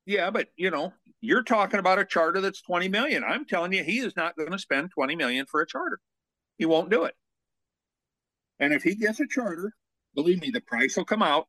Yeah, 0.07 0.31
but 0.31 0.47
you 0.57 0.71
know, 0.71 0.93
you're 1.21 1.43
talking 1.43 1.81
about 1.81 1.99
a 1.99 2.05
charter 2.05 2.41
that's 2.41 2.63
20 2.63 2.87
million. 2.87 3.25
I'm 3.25 3.45
telling 3.45 3.73
you, 3.73 3.83
he 3.83 3.99
is 3.99 4.15
not 4.15 4.37
going 4.37 4.53
to 4.53 4.61
spend 4.61 4.93
20 4.93 5.17
million 5.17 5.47
for 5.51 5.61
a 5.61 5.67
charter. 5.67 5.99
He 6.59 6.67
won't 6.67 6.91
do 6.91 7.05
it. 7.05 7.15
And 8.59 8.73
if 8.73 8.83
he 8.83 8.95
gets 8.95 9.21
a 9.21 9.27
charter, 9.27 9.75
believe 10.15 10.41
me, 10.41 10.51
the 10.51 10.61
price 10.61 10.97
will 10.97 11.05
come 11.05 11.23
out. 11.23 11.49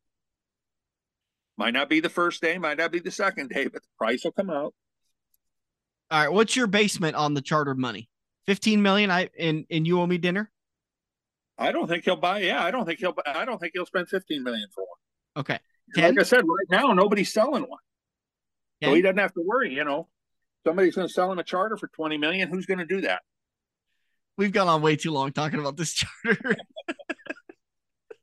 Might 1.56 1.72
not 1.72 1.88
be 1.88 2.00
the 2.00 2.10
first 2.10 2.42
day, 2.42 2.58
might 2.58 2.78
not 2.78 2.92
be 2.92 2.98
the 2.98 3.10
second 3.10 3.50
day, 3.50 3.64
but 3.64 3.82
the 3.82 3.88
price 3.96 4.24
will 4.24 4.32
come 4.32 4.50
out. 4.50 4.74
All 6.10 6.20
right, 6.20 6.32
what's 6.32 6.54
your 6.54 6.66
basement 6.66 7.16
on 7.16 7.34
the 7.34 7.40
charter 7.40 7.74
money? 7.74 8.08
15 8.46 8.82
million 8.82 9.10
I 9.10 9.30
and 9.38 9.64
and 9.70 9.86
you 9.86 10.00
owe 10.00 10.06
me 10.06 10.18
dinner? 10.18 10.50
I 11.58 11.72
don't 11.72 11.88
think 11.88 12.04
he'll 12.04 12.16
buy. 12.16 12.40
Yeah, 12.40 12.62
I 12.62 12.70
don't 12.70 12.84
think 12.84 13.00
he'll. 13.00 13.14
I 13.26 13.44
don't 13.44 13.58
think 13.58 13.72
he'll 13.74 13.86
spend 13.86 14.08
15 14.08 14.42
million 14.42 14.68
for 14.74 14.82
one. 14.82 15.40
Okay. 15.40 15.58
10? 15.94 16.14
Like 16.14 16.20
I 16.20 16.22
said, 16.24 16.44
right 16.44 16.70
now 16.70 16.92
nobody's 16.92 17.32
selling 17.32 17.62
one, 17.62 17.78
10? 18.82 18.90
so 18.90 18.94
he 18.94 19.02
doesn't 19.02 19.18
have 19.18 19.32
to 19.34 19.42
worry. 19.42 19.72
You 19.72 19.84
know, 19.84 20.08
somebody's 20.66 20.94
going 20.94 21.08
to 21.08 21.12
sell 21.12 21.30
him 21.30 21.38
a 21.38 21.44
charter 21.44 21.76
for 21.76 21.88
20 21.88 22.18
million. 22.18 22.48
Who's 22.48 22.66
going 22.66 22.78
to 22.78 22.86
do 22.86 23.00
that? 23.02 23.22
We've 24.36 24.52
gone 24.52 24.68
on 24.68 24.82
way 24.82 24.96
too 24.96 25.12
long 25.12 25.32
talking 25.32 25.58
about 25.58 25.76
this 25.76 25.92
charter. 26.24 26.56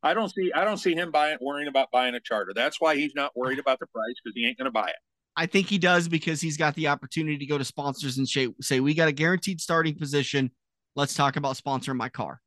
I 0.03 0.13
don't 0.13 0.29
see. 0.29 0.51
I 0.53 0.65
don't 0.65 0.77
see 0.77 0.93
him 0.93 1.11
buying, 1.11 1.37
worrying 1.41 1.67
about 1.67 1.89
buying 1.91 2.13
a 2.13 2.19
charter. 2.19 2.51
That's 2.53 2.79
why 2.79 2.95
he's 2.95 3.15
not 3.15 3.31
worried 3.35 3.59
about 3.59 3.79
the 3.79 3.87
price 3.87 4.15
because 4.23 4.35
he 4.35 4.45
ain't 4.45 4.57
going 4.57 4.65
to 4.65 4.71
buy 4.71 4.89
it. 4.89 4.95
I 5.35 5.45
think 5.45 5.67
he 5.67 5.77
does 5.77 6.07
because 6.07 6.41
he's 6.41 6.57
got 6.57 6.75
the 6.75 6.89
opportunity 6.89 7.37
to 7.37 7.45
go 7.45 7.57
to 7.57 7.63
sponsors 7.63 8.17
and 8.17 8.27
say, 8.27 8.79
"We 8.79 8.93
got 8.93 9.07
a 9.07 9.13
guaranteed 9.13 9.61
starting 9.61 9.95
position. 9.95 10.51
Let's 10.95 11.13
talk 11.13 11.37
about 11.37 11.55
sponsoring 11.55 11.95
my 11.95 12.09
car." 12.09 12.41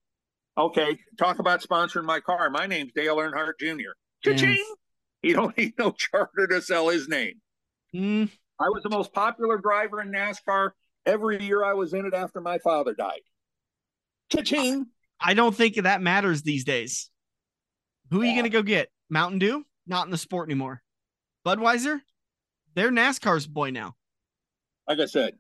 Okay, 0.58 0.98
talk 1.18 1.38
about 1.38 1.62
sponsoring 1.62 2.04
my 2.04 2.20
car. 2.20 2.48
My 2.50 2.66
name's 2.66 2.92
Dale 2.94 3.16
Earnhardt 3.16 3.58
Jr. 3.58 3.92
Cha-ching! 4.24 4.50
Yes. 4.50 4.76
He 5.22 5.32
don't 5.32 5.56
need 5.56 5.74
no 5.78 5.90
charter 5.90 6.46
to 6.46 6.62
sell 6.62 6.88
his 6.88 7.08
name. 7.08 7.40
Mm. 7.94 8.30
I 8.60 8.68
was 8.68 8.82
the 8.82 8.90
most 8.90 9.12
popular 9.12 9.58
driver 9.58 10.00
in 10.00 10.10
NASCAR 10.12 10.70
every 11.04 11.42
year 11.42 11.64
I 11.64 11.74
was 11.74 11.94
in 11.94 12.06
it 12.06 12.14
after 12.14 12.40
my 12.40 12.58
father 12.58 12.94
died. 12.94 13.20
Cha-ching! 14.30 14.86
I 15.20 15.34
don't 15.34 15.54
think 15.54 15.76
that 15.76 16.02
matters 16.02 16.42
these 16.42 16.64
days. 16.64 17.10
Who 18.10 18.20
are 18.20 18.24
yeah. 18.24 18.30
you 18.30 18.36
going 18.36 18.50
to 18.50 18.56
go 18.56 18.62
get? 18.62 18.88
Mountain 19.08 19.38
Dew? 19.38 19.64
Not 19.86 20.06
in 20.06 20.10
the 20.10 20.18
sport 20.18 20.48
anymore. 20.48 20.82
Budweiser? 21.46 22.00
They're 22.74 22.90
NASCAR's 22.90 23.46
boy 23.46 23.70
now. 23.70 23.94
Like 24.88 24.98
I 24.98 25.06
said, 25.06 25.34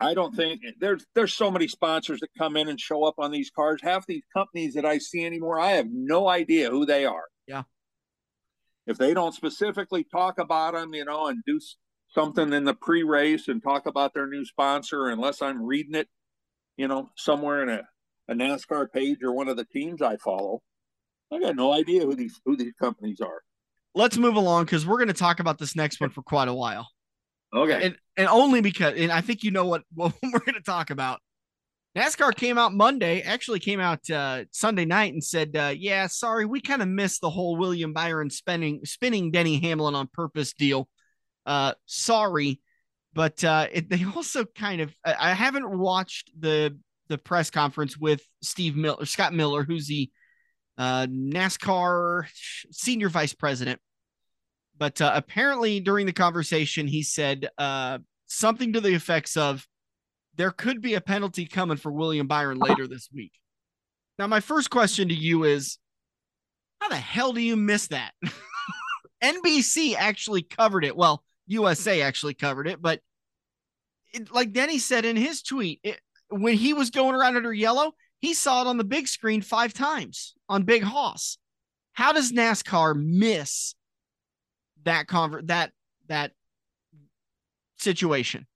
I 0.00 0.14
don't 0.14 0.34
think 0.34 0.62
there's 0.80 1.06
there's 1.14 1.32
so 1.32 1.50
many 1.50 1.68
sponsors 1.68 2.20
that 2.20 2.30
come 2.36 2.56
in 2.56 2.68
and 2.68 2.80
show 2.80 3.04
up 3.04 3.14
on 3.18 3.30
these 3.30 3.50
cars. 3.50 3.80
Half 3.82 4.06
these 4.06 4.24
companies 4.34 4.74
that 4.74 4.84
I 4.84 4.98
see 4.98 5.24
anymore, 5.24 5.60
I 5.60 5.72
have 5.72 5.86
no 5.90 6.28
idea 6.28 6.70
who 6.70 6.84
they 6.84 7.04
are. 7.04 7.24
Yeah. 7.46 7.62
If 8.86 8.98
they 8.98 9.14
don't 9.14 9.34
specifically 9.34 10.04
talk 10.04 10.38
about 10.38 10.74
them, 10.74 10.92
you 10.92 11.04
know, 11.04 11.28
and 11.28 11.42
do 11.46 11.60
something 12.08 12.52
in 12.52 12.64
the 12.64 12.74
pre-race 12.74 13.46
and 13.46 13.62
talk 13.62 13.86
about 13.86 14.12
their 14.12 14.26
new 14.26 14.44
sponsor, 14.44 15.08
unless 15.08 15.40
I'm 15.40 15.62
reading 15.62 15.94
it, 15.94 16.08
you 16.76 16.88
know, 16.88 17.10
somewhere 17.16 17.62
in 17.62 17.68
a, 17.68 17.82
a 18.28 18.34
NASCAR 18.34 18.90
page 18.92 19.18
or 19.22 19.32
one 19.32 19.48
of 19.48 19.56
the 19.56 19.64
teams 19.64 20.02
I 20.02 20.16
follow, 20.16 20.62
I 21.32 21.40
got 21.40 21.56
no 21.56 21.72
idea 21.72 22.02
who 22.02 22.14
these 22.14 22.40
who 22.44 22.56
these 22.56 22.72
companies 22.80 23.20
are. 23.20 23.42
Let's 23.94 24.16
move 24.16 24.36
along 24.36 24.64
because 24.64 24.86
we're 24.86 24.98
going 24.98 25.08
to 25.08 25.14
talk 25.14 25.40
about 25.40 25.58
this 25.58 25.76
next 25.76 26.00
one 26.00 26.10
for 26.10 26.22
quite 26.22 26.48
a 26.48 26.54
while. 26.54 26.88
Okay. 27.54 27.86
And 27.86 27.96
and 28.16 28.28
only 28.28 28.60
because 28.60 28.94
and 28.96 29.12
I 29.12 29.20
think 29.20 29.42
you 29.42 29.50
know 29.50 29.66
what, 29.66 29.82
what 29.94 30.14
we're 30.22 30.38
going 30.38 30.54
to 30.54 30.62
talk 30.62 30.90
about. 30.90 31.20
NASCAR 31.96 32.34
came 32.34 32.56
out 32.56 32.72
Monday, 32.72 33.20
actually 33.20 33.60
came 33.60 33.78
out 33.78 34.08
uh, 34.08 34.44
Sunday 34.50 34.86
night 34.86 35.12
and 35.12 35.22
said, 35.22 35.54
uh, 35.54 35.74
"Yeah, 35.76 36.06
sorry, 36.06 36.46
we 36.46 36.62
kind 36.62 36.80
of 36.80 36.88
missed 36.88 37.20
the 37.20 37.28
whole 37.28 37.56
William 37.56 37.92
Byron 37.92 38.30
spinning 38.30 38.80
spinning 38.84 39.30
Denny 39.30 39.58
Hamlin 39.60 39.94
on 39.94 40.08
purpose 40.10 40.54
deal. 40.54 40.88
Uh, 41.44 41.74
sorry, 41.84 42.60
but 43.14 43.42
uh, 43.44 43.68
it, 43.72 43.88
they 43.88 44.04
also 44.16 44.44
kind 44.44 44.80
of 44.80 44.94
I, 45.04 45.30
I 45.30 45.32
haven't 45.32 45.70
watched 45.70 46.30
the 46.38 46.78
the 47.08 47.18
press 47.18 47.50
conference 47.50 47.98
with 47.98 48.22
Steve 48.42 48.76
Miller, 48.76 49.04
Scott 49.04 49.34
Miller, 49.34 49.64
who's 49.64 49.86
the 49.86 50.10
uh, 50.78 51.06
NASCAR 51.06 52.24
senior 52.70 53.08
vice 53.08 53.34
president 53.34 53.80
but 54.82 55.00
uh, 55.00 55.12
apparently, 55.14 55.78
during 55.78 56.06
the 56.06 56.12
conversation, 56.12 56.88
he 56.88 57.04
said 57.04 57.48
uh, 57.56 57.98
something 58.26 58.72
to 58.72 58.80
the 58.80 58.94
effects 58.94 59.36
of 59.36 59.64
there 60.34 60.50
could 60.50 60.80
be 60.80 60.94
a 60.94 61.00
penalty 61.00 61.46
coming 61.46 61.76
for 61.76 61.92
William 61.92 62.26
Byron 62.26 62.58
later 62.58 62.88
this 62.88 63.08
week. 63.14 63.30
Now, 64.18 64.26
my 64.26 64.40
first 64.40 64.70
question 64.70 65.08
to 65.08 65.14
you 65.14 65.44
is 65.44 65.78
how 66.80 66.88
the 66.88 66.96
hell 66.96 67.32
do 67.32 67.40
you 67.40 67.54
miss 67.54 67.86
that? 67.88 68.12
NBC 69.22 69.94
actually 69.94 70.42
covered 70.42 70.84
it. 70.84 70.96
Well, 70.96 71.22
USA 71.46 72.02
actually 72.02 72.34
covered 72.34 72.68
it, 72.68 72.80
but 72.80 73.00
it, 74.12 74.32
like 74.32 74.52
Denny 74.52 74.78
said 74.78 75.04
in 75.04 75.16
his 75.16 75.42
tweet, 75.42 75.80
it, 75.82 76.00
when 76.28 76.54
he 76.54 76.72
was 76.72 76.90
going 76.90 77.14
around 77.14 77.36
under 77.36 77.52
yellow, 77.52 77.92
he 78.20 78.34
saw 78.34 78.62
it 78.62 78.66
on 78.66 78.76
the 78.76 78.84
big 78.84 79.08
screen 79.08 79.42
five 79.42 79.72
times 79.74 80.34
on 80.48 80.62
Big 80.62 80.82
Hoss. 80.82 81.38
How 81.92 82.12
does 82.12 82.32
NASCAR 82.32 82.94
miss 82.96 83.74
that 84.84 85.06
conver- 85.06 85.46
that 85.48 85.72
that 86.08 86.32
situation? 87.78 88.46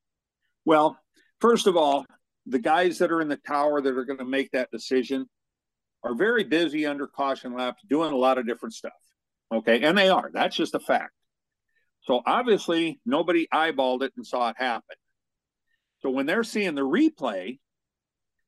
Well, 0.65 0.99
first 1.41 1.67
of 1.67 1.77
all, 1.77 2.07
the 2.47 2.59
guys 2.59 2.99
that 2.99 3.11
are 3.11 3.21
in 3.21 3.29
the 3.29 3.37
tower 3.37 3.81
that 3.81 3.97
are 3.97 4.05
going 4.05 4.19
to 4.19 4.25
make 4.25 4.51
that 4.53 4.71
decision 4.71 5.27
are 6.03 6.15
very 6.15 6.45
busy 6.45 6.87
under 6.87 7.07
caution 7.07 7.55
laps 7.55 7.83
doing 7.89 8.13
a 8.13 8.17
lot 8.17 8.39
of 8.39 8.47
different 8.47 8.75
stuff. 8.75 8.93
Okay, 9.53 9.83
and 9.83 9.99
they 9.99 10.09
are. 10.09 10.31
That's 10.33 10.57
just 10.57 10.75
a 10.75 10.81
fact. 10.81 11.13
So 12.07 12.23
obviously 12.25 13.01
nobody 13.05 13.49
eyeballed 13.53 14.03
it 14.03 14.13
and 14.17 14.27
saw 14.27 14.51
it 14.51 14.57
happen. 14.59 14.97
So 16.01 16.11
when 16.11 16.27
they're 16.27 16.45
seeing 16.45 16.75
the 16.75 16.83
replay, 16.83 17.59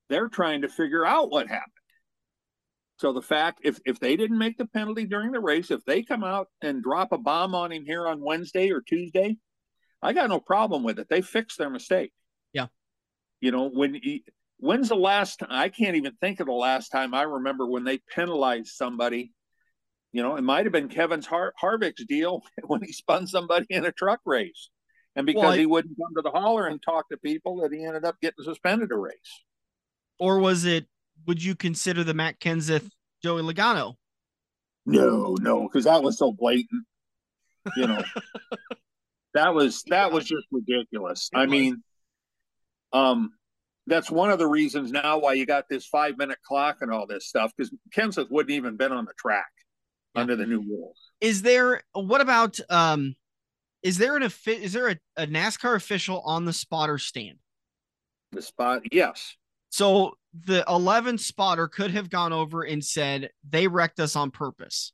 they're 0.09 0.29
trying 0.29 0.63
to 0.63 0.69
figure 0.69 1.05
out 1.05 1.31
what 1.31 1.49
happened. 1.49 1.73
So 2.99 3.13
the 3.13 3.23
fact 3.23 3.61
if 3.65 3.79
if 3.85 4.01
they 4.01 4.17
didn't 4.17 4.39
make 4.39 4.59
the 4.59 4.67
penalty 4.67 5.07
during 5.07 5.33
the 5.33 5.41
race, 5.41 5.71
if 5.71 5.85
they 5.85 6.03
come 6.03 6.25
out 6.25 6.49
and 6.63 6.83
drop 6.83 7.13
a 7.13 7.19
bomb 7.19 7.55
on 7.55 7.73
him 7.73 7.85
here 7.85 8.07
on 8.07 8.21
Wednesday 8.21 8.71
or 8.71 8.81
Tuesday, 8.81 9.37
I 10.03 10.13
got 10.13 10.29
no 10.29 10.41
problem 10.41 10.83
with 10.83 10.99
it. 10.99 11.09
They 11.09 11.21
fixed 11.21 11.59
their 11.59 11.71
mistake. 11.71 12.13
Yeah. 12.53 12.67
You 13.41 13.53
know, 13.53 13.69
when 13.69 13.95
he, 13.95 14.25
when's 14.59 14.89
the 14.89 14.97
last 14.97 15.41
time 15.41 15.49
I 15.51 15.69
can't 15.69 15.97
even 15.97 16.13
think 16.21 16.41
of 16.41 16.47
the 16.47 16.53
last 16.53 16.89
time 16.89 17.15
I 17.15 17.23
remember 17.23 17.67
when 17.67 17.85
they 17.85 17.99
penalized 18.15 18.69
somebody. 18.69 19.33
You 20.13 20.23
know, 20.23 20.37
it 20.37 20.43
might 20.43 20.65
have 20.65 20.73
been 20.73 20.89
Kevin's 20.89 21.27
Har- 21.27 21.55
Harvick's 21.61 22.05
deal 22.05 22.43
when 22.67 22.83
he 22.83 22.93
spun 22.93 23.27
somebody 23.27 23.67
in 23.71 23.85
a 23.85 23.93
truck 23.93 24.21
race. 24.25 24.71
And 25.17 25.27
because 25.27 25.43
well, 25.43 25.53
I, 25.53 25.59
he 25.59 25.67
wouldn't 25.67 25.97
come 25.99 26.15
to 26.17 26.23
the 26.23 26.31
holler 26.31 26.67
and 26.67 26.81
talk 26.83 27.09
to 27.09 27.17
people, 27.17 27.61
that 27.63 27.73
he 27.73 27.85
ended 27.85 28.05
up 28.05 28.21
getting 28.21 28.45
suspended 28.45 28.93
a 28.93 28.97
race. 28.97 29.45
Or 30.19 30.39
was 30.39 30.65
it 30.65 30.87
would 31.27 31.43
you 31.43 31.55
consider 31.55 32.05
the 32.05 32.15
Matt 32.15 32.41
Kenseth 32.41 32.89
Joey 33.23 33.43
Logano? 33.43 33.95
No, 34.87 35.37
no, 35.41 35.63
because 35.63 35.85
that 35.85 36.03
was 36.03 36.19
so 36.19 36.33
blatant. 36.33 36.85
You 37.77 37.89
know, 37.89 38.03
that 39.35 39.55
was 39.55 39.83
that 39.89 40.13
was 40.13 40.25
just 40.25 40.47
ridiculous. 40.51 41.29
I 41.35 41.47
mean, 41.47 41.83
um, 42.93 43.33
that's 43.87 44.11
one 44.11 44.31
of 44.31 44.39
the 44.39 44.47
reasons 44.47 44.93
now 44.93 45.19
why 45.19 45.35
you 45.35 45.47
got 45.47 45.65
this 45.69 45.87
five 45.87 46.17
minute 46.17 46.39
clock 46.47 46.79
and 46.81 46.93
all 46.93 47.07
this 47.07 47.27
stuff 47.27 47.53
because 47.57 47.75
Kenseth 47.95 48.31
wouldn't 48.31 48.55
even 48.55 48.77
been 48.77 48.93
on 48.93 49.05
the 49.05 49.13
track 49.19 49.51
yeah. 50.15 50.21
under 50.21 50.37
the 50.37 50.47
new 50.47 50.61
rules. 50.61 50.97
Is 51.21 51.43
there 51.43 51.83
what 51.93 52.21
about 52.21 52.59
um 52.71 53.15
is 53.83 53.99
there 53.99 54.17
an 54.17 54.23
is 54.47 54.73
there 54.73 54.89
a, 54.89 54.97
a 55.17 55.27
NASCAR 55.27 55.75
official 55.75 56.21
on 56.21 56.45
the 56.45 56.53
spotter 56.53 56.99
stand? 56.99 57.39
The 58.33 58.43
spot, 58.43 58.83
yes. 58.93 59.37
So 59.71 60.13
the 60.45 60.65
11 60.69 61.19
spotter 61.19 61.69
could 61.69 61.91
have 61.91 62.11
gone 62.11 62.33
over 62.33 62.63
and 62.63 62.85
said 62.85 63.31
they 63.49 63.67
wrecked 63.67 64.01
us 64.01 64.17
on 64.17 64.31
purpose. 64.31 64.93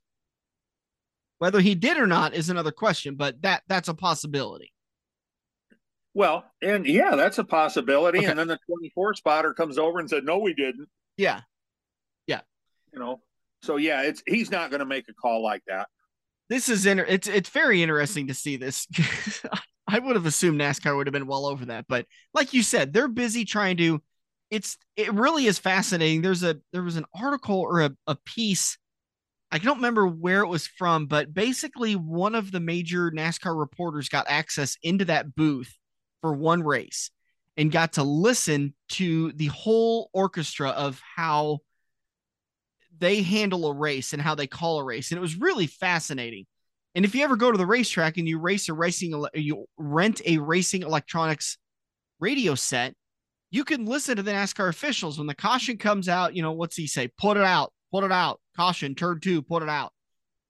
Whether 1.38 1.60
he 1.60 1.74
did 1.74 1.96
or 1.96 2.06
not 2.06 2.34
is 2.34 2.48
another 2.48 2.70
question, 2.70 3.16
but 3.16 3.42
that 3.42 3.62
that's 3.68 3.88
a 3.88 3.94
possibility. 3.94 4.72
Well, 6.14 6.44
and 6.62 6.86
yeah, 6.86 7.16
that's 7.16 7.38
a 7.38 7.44
possibility. 7.44 8.18
Okay. 8.18 8.28
And 8.28 8.38
then 8.38 8.46
the 8.46 8.58
24 8.66 9.14
spotter 9.14 9.52
comes 9.52 9.78
over 9.78 9.98
and 9.98 10.08
said, 10.08 10.24
"No, 10.24 10.38
we 10.38 10.54
didn't." 10.54 10.88
Yeah, 11.16 11.40
yeah. 12.28 12.42
You 12.92 13.00
know, 13.00 13.20
so 13.64 13.76
yeah, 13.76 14.02
it's 14.02 14.22
he's 14.26 14.50
not 14.50 14.70
going 14.70 14.80
to 14.80 14.86
make 14.86 15.08
a 15.08 15.14
call 15.14 15.42
like 15.42 15.62
that. 15.66 15.88
This 16.48 16.68
is 16.68 16.86
inter- 16.86 17.06
it's 17.08 17.26
it's 17.26 17.48
very 17.48 17.82
interesting 17.82 18.28
to 18.28 18.34
see 18.34 18.56
this. 18.56 18.86
I 19.88 19.98
would 19.98 20.16
have 20.16 20.26
assumed 20.26 20.60
NASCAR 20.60 20.96
would 20.96 21.06
have 21.06 21.12
been 21.12 21.26
well 21.26 21.46
over 21.46 21.66
that, 21.66 21.86
but 21.88 22.06
like 22.32 22.54
you 22.54 22.62
said, 22.62 22.92
they're 22.92 23.08
busy 23.08 23.44
trying 23.44 23.76
to 23.78 24.02
it's 24.50 24.76
it 24.96 25.12
really 25.12 25.46
is 25.46 25.58
fascinating. 25.58 26.22
There's 26.22 26.42
a 26.42 26.58
there 26.72 26.82
was 26.82 26.96
an 26.96 27.06
article 27.14 27.60
or 27.60 27.80
a, 27.80 27.90
a 28.06 28.16
piece. 28.24 28.78
I 29.50 29.58
don't 29.58 29.76
remember 29.76 30.06
where 30.06 30.40
it 30.40 30.48
was 30.48 30.66
from, 30.66 31.06
but 31.06 31.32
basically 31.32 31.94
one 31.94 32.34
of 32.34 32.50
the 32.50 32.60
major 32.60 33.10
NASCAR 33.10 33.58
reporters 33.58 34.08
got 34.08 34.26
access 34.28 34.76
into 34.82 35.04
that 35.06 35.34
booth 35.34 35.72
for 36.20 36.32
one 36.32 36.62
race 36.62 37.10
and 37.56 37.70
got 37.70 37.94
to 37.94 38.02
listen 38.02 38.74
to 38.90 39.32
the 39.32 39.46
whole 39.46 40.10
orchestra 40.12 40.70
of 40.70 41.00
how 41.16 41.60
they 42.98 43.22
handle 43.22 43.66
a 43.66 43.74
race 43.74 44.12
and 44.12 44.22
how 44.22 44.34
they 44.34 44.46
call 44.46 44.78
a 44.78 44.84
race. 44.84 45.10
And 45.10 45.18
it 45.18 45.22
was 45.22 45.36
really 45.36 45.66
fascinating. 45.66 46.46
And 46.94 47.04
if 47.04 47.14
you 47.14 47.24
ever 47.24 47.36
go 47.36 47.50
to 47.50 47.58
the 47.58 47.66
racetrack 47.66 48.18
and 48.18 48.28
you 48.28 48.38
race 48.38 48.68
a 48.68 48.74
racing, 48.74 49.24
you 49.34 49.66
rent 49.76 50.20
a 50.24 50.38
racing 50.38 50.82
electronics 50.82 51.58
radio 52.20 52.54
set, 52.54 52.94
you 53.50 53.64
can 53.64 53.84
listen 53.84 54.16
to 54.16 54.22
the 54.22 54.32
NASCAR 54.32 54.68
officials 54.68 55.18
when 55.18 55.26
the 55.26 55.34
caution 55.34 55.76
comes 55.76 56.08
out. 56.08 56.34
You 56.34 56.42
know, 56.42 56.52
what's 56.52 56.76
he 56.76 56.86
say? 56.86 57.08
Put 57.18 57.36
it 57.36 57.42
out, 57.42 57.72
put 57.92 58.04
it 58.04 58.12
out, 58.12 58.40
caution, 58.56 58.94
turn 58.94 59.20
two, 59.20 59.42
put 59.42 59.62
it 59.62 59.68
out. 59.68 59.92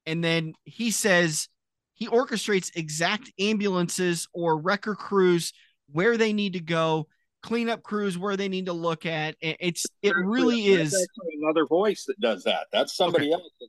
And 0.06 0.22
then 0.22 0.54
he 0.64 0.90
says 0.90 1.48
he 1.94 2.08
orchestrates 2.08 2.76
exact 2.76 3.32
ambulances 3.38 4.28
or 4.34 4.58
wrecker 4.58 4.94
crews 4.94 5.52
where 5.92 6.16
they 6.16 6.32
need 6.32 6.54
to 6.54 6.60
go, 6.60 7.08
cleanup 7.44 7.82
crews 7.82 8.16
where 8.16 8.36
they 8.36 8.48
need 8.48 8.66
to 8.66 8.72
look 8.72 9.06
at. 9.06 9.36
It's 9.40 9.84
it 10.02 10.16
really 10.16 10.66
is 10.66 10.96
another 11.40 11.66
voice 11.66 12.04
that 12.06 12.18
does 12.18 12.44
that. 12.44 12.66
That's 12.72 12.96
somebody 12.96 13.26
okay. 13.26 13.34
else 13.34 13.52
that 13.60 13.68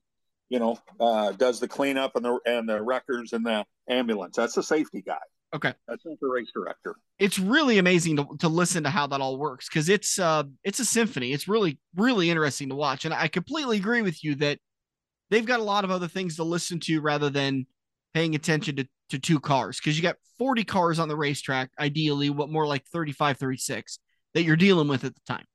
you 0.50 0.60
know, 0.60 0.78
uh, 1.00 1.32
does 1.34 1.60
the 1.60 1.68
cleanup 1.68 2.16
and 2.16 2.24
the 2.24 2.40
and 2.46 2.70
the 2.70 2.82
wreckers 2.82 3.34
and 3.34 3.46
the 3.46 3.66
ambulance. 3.90 4.38
That's 4.38 4.54
the 4.54 4.64
safety 4.64 5.02
guy. 5.02 5.18
Okay, 5.54 5.74
that's 5.88 6.06
not 6.06 6.18
the 6.22 6.28
race 6.28 6.50
director. 6.54 6.96
It's 7.20 7.40
really 7.40 7.78
amazing 7.78 8.18
to, 8.18 8.28
to 8.40 8.48
listen 8.50 8.84
to 8.84 8.90
how 8.90 9.08
that 9.08 9.22
all 9.22 9.38
works 9.38 9.68
because 9.68 9.90
it's 9.90 10.20
uh 10.20 10.44
it's 10.64 10.80
a 10.80 10.86
symphony. 10.86 11.34
It's 11.34 11.48
really 11.48 11.80
really 11.96 12.30
interesting 12.30 12.70
to 12.70 12.76
watch, 12.76 13.06
and 13.06 13.14
I 13.14 13.28
completely 13.28 13.78
agree 13.78 14.02
with 14.02 14.24
you 14.24 14.36
that 14.36 14.60
they've 15.30 15.46
got 15.46 15.60
a 15.60 15.64
lot 15.64 15.84
of 15.84 15.92
other 15.92 16.08
things 16.08 16.38
to 16.38 16.44
listen 16.44 16.80
to 16.82 17.02
rather 17.02 17.30
than 17.30 17.66
paying 18.14 18.36
attention 18.36 18.78
to 18.78 18.88
to 19.10 19.20
two 19.20 19.40
cars 19.40 19.80
because 19.80 19.98
you 19.98 20.04
got 20.04 20.18
40 20.38 20.64
cars 20.64 21.00
on 21.00 21.08
the 21.08 21.16
racetrack 21.16 21.72
ideally 21.80 22.30
what 22.30 22.50
more 22.50 22.68
like 22.68 22.86
35 22.88 23.38
36 23.38 24.00
that 24.34 24.44
you're 24.44 24.56
dealing 24.56 24.88
with 24.88 25.04
at 25.04 25.14
the 25.14 25.22
time 25.28 25.46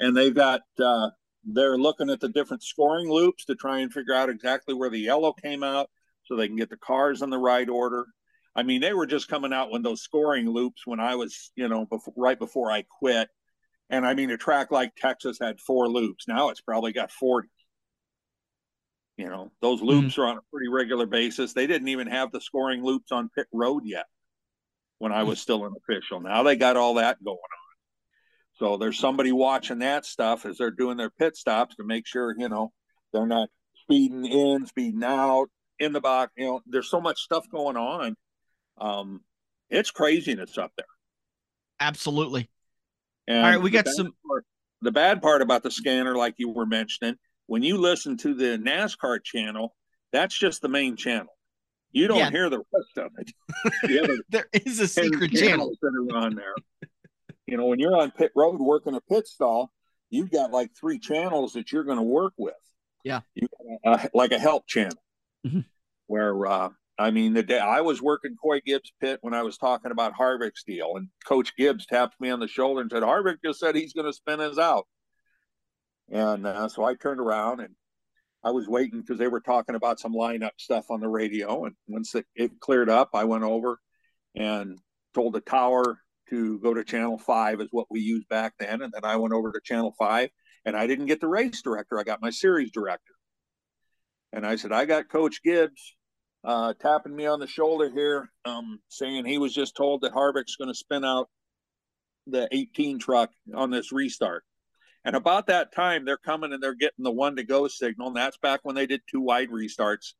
and 0.00 0.16
they've 0.16 0.34
got 0.34 0.62
uh 0.82 1.10
they're 1.44 1.78
looking 1.78 2.10
at 2.10 2.20
the 2.20 2.28
different 2.28 2.62
scoring 2.62 3.10
loops 3.10 3.44
to 3.46 3.54
try 3.54 3.80
and 3.80 3.92
figure 3.92 4.14
out 4.14 4.28
exactly 4.28 4.74
where 4.74 4.90
the 4.90 4.98
yellow 4.98 5.32
came 5.32 5.62
out 5.62 5.88
so 6.24 6.36
they 6.36 6.46
can 6.46 6.56
get 6.56 6.70
the 6.70 6.76
cars 6.76 7.22
in 7.22 7.30
the 7.30 7.38
right 7.38 7.68
order. 7.68 8.06
I 8.54 8.62
mean, 8.62 8.80
they 8.80 8.92
were 8.92 9.06
just 9.06 9.28
coming 9.28 9.52
out 9.52 9.70
when 9.70 9.82
those 9.82 10.02
scoring 10.02 10.48
loops 10.48 10.86
when 10.86 11.00
I 11.00 11.14
was, 11.14 11.52
you 11.54 11.68
know, 11.68 11.86
before, 11.86 12.14
right 12.16 12.38
before 12.38 12.70
I 12.70 12.84
quit. 12.98 13.28
And 13.88 14.06
I 14.06 14.14
mean, 14.14 14.30
a 14.30 14.36
track 14.36 14.70
like 14.70 14.94
Texas 14.96 15.38
had 15.40 15.60
four 15.60 15.88
loops. 15.88 16.28
Now 16.28 16.50
it's 16.50 16.60
probably 16.60 16.92
got 16.92 17.10
40. 17.10 17.48
You 19.18 19.28
know, 19.28 19.50
those 19.60 19.82
loops 19.82 20.12
mm-hmm. 20.12 20.20
are 20.20 20.26
on 20.26 20.38
a 20.38 20.42
pretty 20.52 20.68
regular 20.68 21.04
basis. 21.04 21.52
They 21.52 21.66
didn't 21.66 21.88
even 21.88 22.06
have 22.06 22.30
the 22.30 22.40
scoring 22.40 22.84
loops 22.84 23.10
on 23.10 23.28
pit 23.34 23.48
road 23.52 23.82
yet 23.84 24.06
when 24.98 25.10
I 25.10 25.24
was 25.24 25.40
still 25.40 25.66
an 25.66 25.74
official. 25.76 26.20
Now 26.20 26.44
they 26.44 26.54
got 26.54 26.76
all 26.76 26.94
that 26.94 27.22
going 27.22 27.36
on. 27.36 27.68
So 28.58 28.76
there's 28.76 28.98
somebody 28.98 29.32
watching 29.32 29.80
that 29.80 30.06
stuff 30.06 30.46
as 30.46 30.58
they're 30.58 30.70
doing 30.70 30.96
their 30.96 31.10
pit 31.10 31.36
stops 31.36 31.76
to 31.76 31.84
make 31.84 32.06
sure, 32.06 32.34
you 32.38 32.48
know, 32.48 32.72
they're 33.12 33.26
not 33.26 33.48
speeding 33.82 34.24
in, 34.24 34.66
speeding 34.66 35.02
out, 35.02 35.48
in 35.80 35.92
the 35.92 36.00
box. 36.00 36.32
You 36.36 36.46
know, 36.46 36.60
there's 36.66 36.90
so 36.90 37.00
much 37.00 37.20
stuff 37.20 37.44
going 37.50 37.76
on. 37.76 38.16
Um, 38.80 39.20
it's 39.68 39.90
craziness 39.90 40.58
up 40.58 40.72
there. 40.76 40.86
Absolutely. 41.80 42.48
And 43.26 43.44
All 43.44 43.50
right, 43.52 43.62
we 43.62 43.70
got 43.70 43.88
some. 43.88 44.12
Part, 44.26 44.44
the 44.80 44.92
bad 44.92 45.22
part 45.22 45.42
about 45.42 45.62
the 45.62 45.70
scanner, 45.70 46.16
like 46.16 46.34
you 46.38 46.50
were 46.50 46.66
mentioning, 46.66 47.16
when 47.48 47.64
you 47.64 47.78
listen 47.78 48.16
to 48.18 48.34
the 48.34 48.56
NASCAR 48.56 49.22
channel, 49.24 49.74
that's 50.12 50.38
just 50.38 50.62
the 50.62 50.68
main 50.68 50.94
channel. 50.94 51.36
You 51.90 52.06
don't 52.06 52.18
yeah. 52.18 52.30
hear 52.30 52.48
the 52.48 52.62
rest 52.72 52.98
of 52.98 53.10
it. 53.18 53.32
The 53.82 54.22
there 54.28 54.48
is 54.52 54.78
a 54.78 54.86
secret 54.86 55.32
channel 55.32 55.74
that 55.82 56.12
are 56.12 56.16
on 56.16 56.36
there 56.36 56.54
you 57.48 57.56
know, 57.56 57.64
when 57.64 57.78
you're 57.78 57.96
on 57.96 58.10
pit 58.10 58.30
road 58.36 58.60
working 58.60 58.94
a 58.94 59.00
pit 59.00 59.26
stall, 59.26 59.72
you've 60.10 60.30
got 60.30 60.52
like 60.52 60.70
three 60.78 60.98
channels 60.98 61.54
that 61.54 61.72
you're 61.72 61.82
going 61.82 61.96
to 61.96 62.02
work 62.02 62.34
with. 62.36 62.54
Yeah. 63.04 63.20
You 63.34 63.48
uh, 63.86 64.06
like 64.12 64.32
a 64.32 64.38
help 64.38 64.66
channel 64.66 65.02
mm-hmm. 65.46 65.60
where, 66.08 66.46
uh, 66.46 66.68
I 66.98 67.10
mean, 67.10 67.32
the 67.32 67.42
day 67.42 67.58
I 67.58 67.80
was 67.80 68.02
working 68.02 68.36
Coy 68.42 68.60
Gibbs 68.60 68.92
pit 69.00 69.18
when 69.22 69.32
I 69.32 69.42
was 69.42 69.56
talking 69.56 69.92
about 69.92 70.12
Harvick's 70.14 70.62
deal, 70.64 70.96
and 70.96 71.08
Coach 71.24 71.56
Gibbs 71.56 71.86
tapped 71.86 72.20
me 72.20 72.28
on 72.28 72.38
the 72.38 72.48
shoulder 72.48 72.82
and 72.82 72.90
said, 72.90 73.02
Harvick 73.02 73.36
just 73.42 73.60
said 73.60 73.74
he's 73.74 73.94
going 73.94 74.06
to 74.06 74.12
spin 74.12 74.40
us 74.40 74.58
out. 74.58 74.86
And 76.10 76.46
uh, 76.46 76.68
so 76.68 76.84
I 76.84 76.94
turned 76.94 77.20
around 77.20 77.60
and 77.60 77.74
I 78.42 78.50
was 78.50 78.68
waiting 78.68 79.00
because 79.00 79.18
they 79.18 79.28
were 79.28 79.40
talking 79.40 79.74
about 79.74 80.00
some 80.00 80.14
lineup 80.14 80.52
stuff 80.58 80.90
on 80.90 81.00
the 81.00 81.08
radio. 81.08 81.64
And 81.64 81.74
once 81.86 82.14
it, 82.14 82.26
it 82.34 82.60
cleared 82.60 82.88
up, 82.88 83.10
I 83.14 83.24
went 83.24 83.44
over 83.44 83.78
and 84.34 84.78
told 85.14 85.34
the 85.34 85.40
tower 85.40 85.98
to 86.30 86.58
go 86.60 86.74
to 86.74 86.84
channel 86.84 87.18
five 87.18 87.60
is 87.60 87.68
what 87.70 87.86
we 87.90 88.00
used 88.00 88.28
back 88.28 88.54
then. 88.58 88.82
And 88.82 88.92
then 88.92 89.04
I 89.04 89.16
went 89.16 89.34
over 89.34 89.50
to 89.50 89.60
channel 89.64 89.94
five 89.98 90.30
and 90.64 90.76
I 90.76 90.86
didn't 90.86 91.06
get 91.06 91.20
the 91.20 91.28
race 91.28 91.62
director. 91.62 91.98
I 91.98 92.04
got 92.04 92.22
my 92.22 92.30
series 92.30 92.70
director. 92.70 93.14
And 94.32 94.46
I 94.46 94.56
said, 94.56 94.72
I 94.72 94.84
got 94.84 95.08
Coach 95.08 95.42
Gibbs 95.42 95.96
uh, 96.44 96.74
tapping 96.80 97.16
me 97.16 97.26
on 97.26 97.40
the 97.40 97.46
shoulder 97.46 97.90
here, 97.90 98.30
um, 98.44 98.78
saying 98.88 99.24
he 99.24 99.38
was 99.38 99.54
just 99.54 99.76
told 99.76 100.02
that 100.02 100.12
Harvick's 100.12 100.56
going 100.56 100.68
to 100.68 100.74
spin 100.74 101.04
out 101.04 101.28
the 102.26 102.46
18 102.52 102.98
truck 102.98 103.30
on 103.54 103.70
this 103.70 103.90
restart. 103.90 104.44
And 105.08 105.16
about 105.16 105.46
that 105.46 105.72
time, 105.72 106.04
they're 106.04 106.18
coming 106.18 106.52
and 106.52 106.62
they're 106.62 106.74
getting 106.74 107.02
the 107.02 107.10
one 107.10 107.36
to 107.36 107.42
go 107.42 107.66
signal. 107.66 108.08
And 108.08 108.16
that's 108.16 108.36
back 108.36 108.60
when 108.62 108.74
they 108.74 108.84
did 108.84 109.00
two 109.10 109.22
wide 109.22 109.48
restarts. 109.48 110.12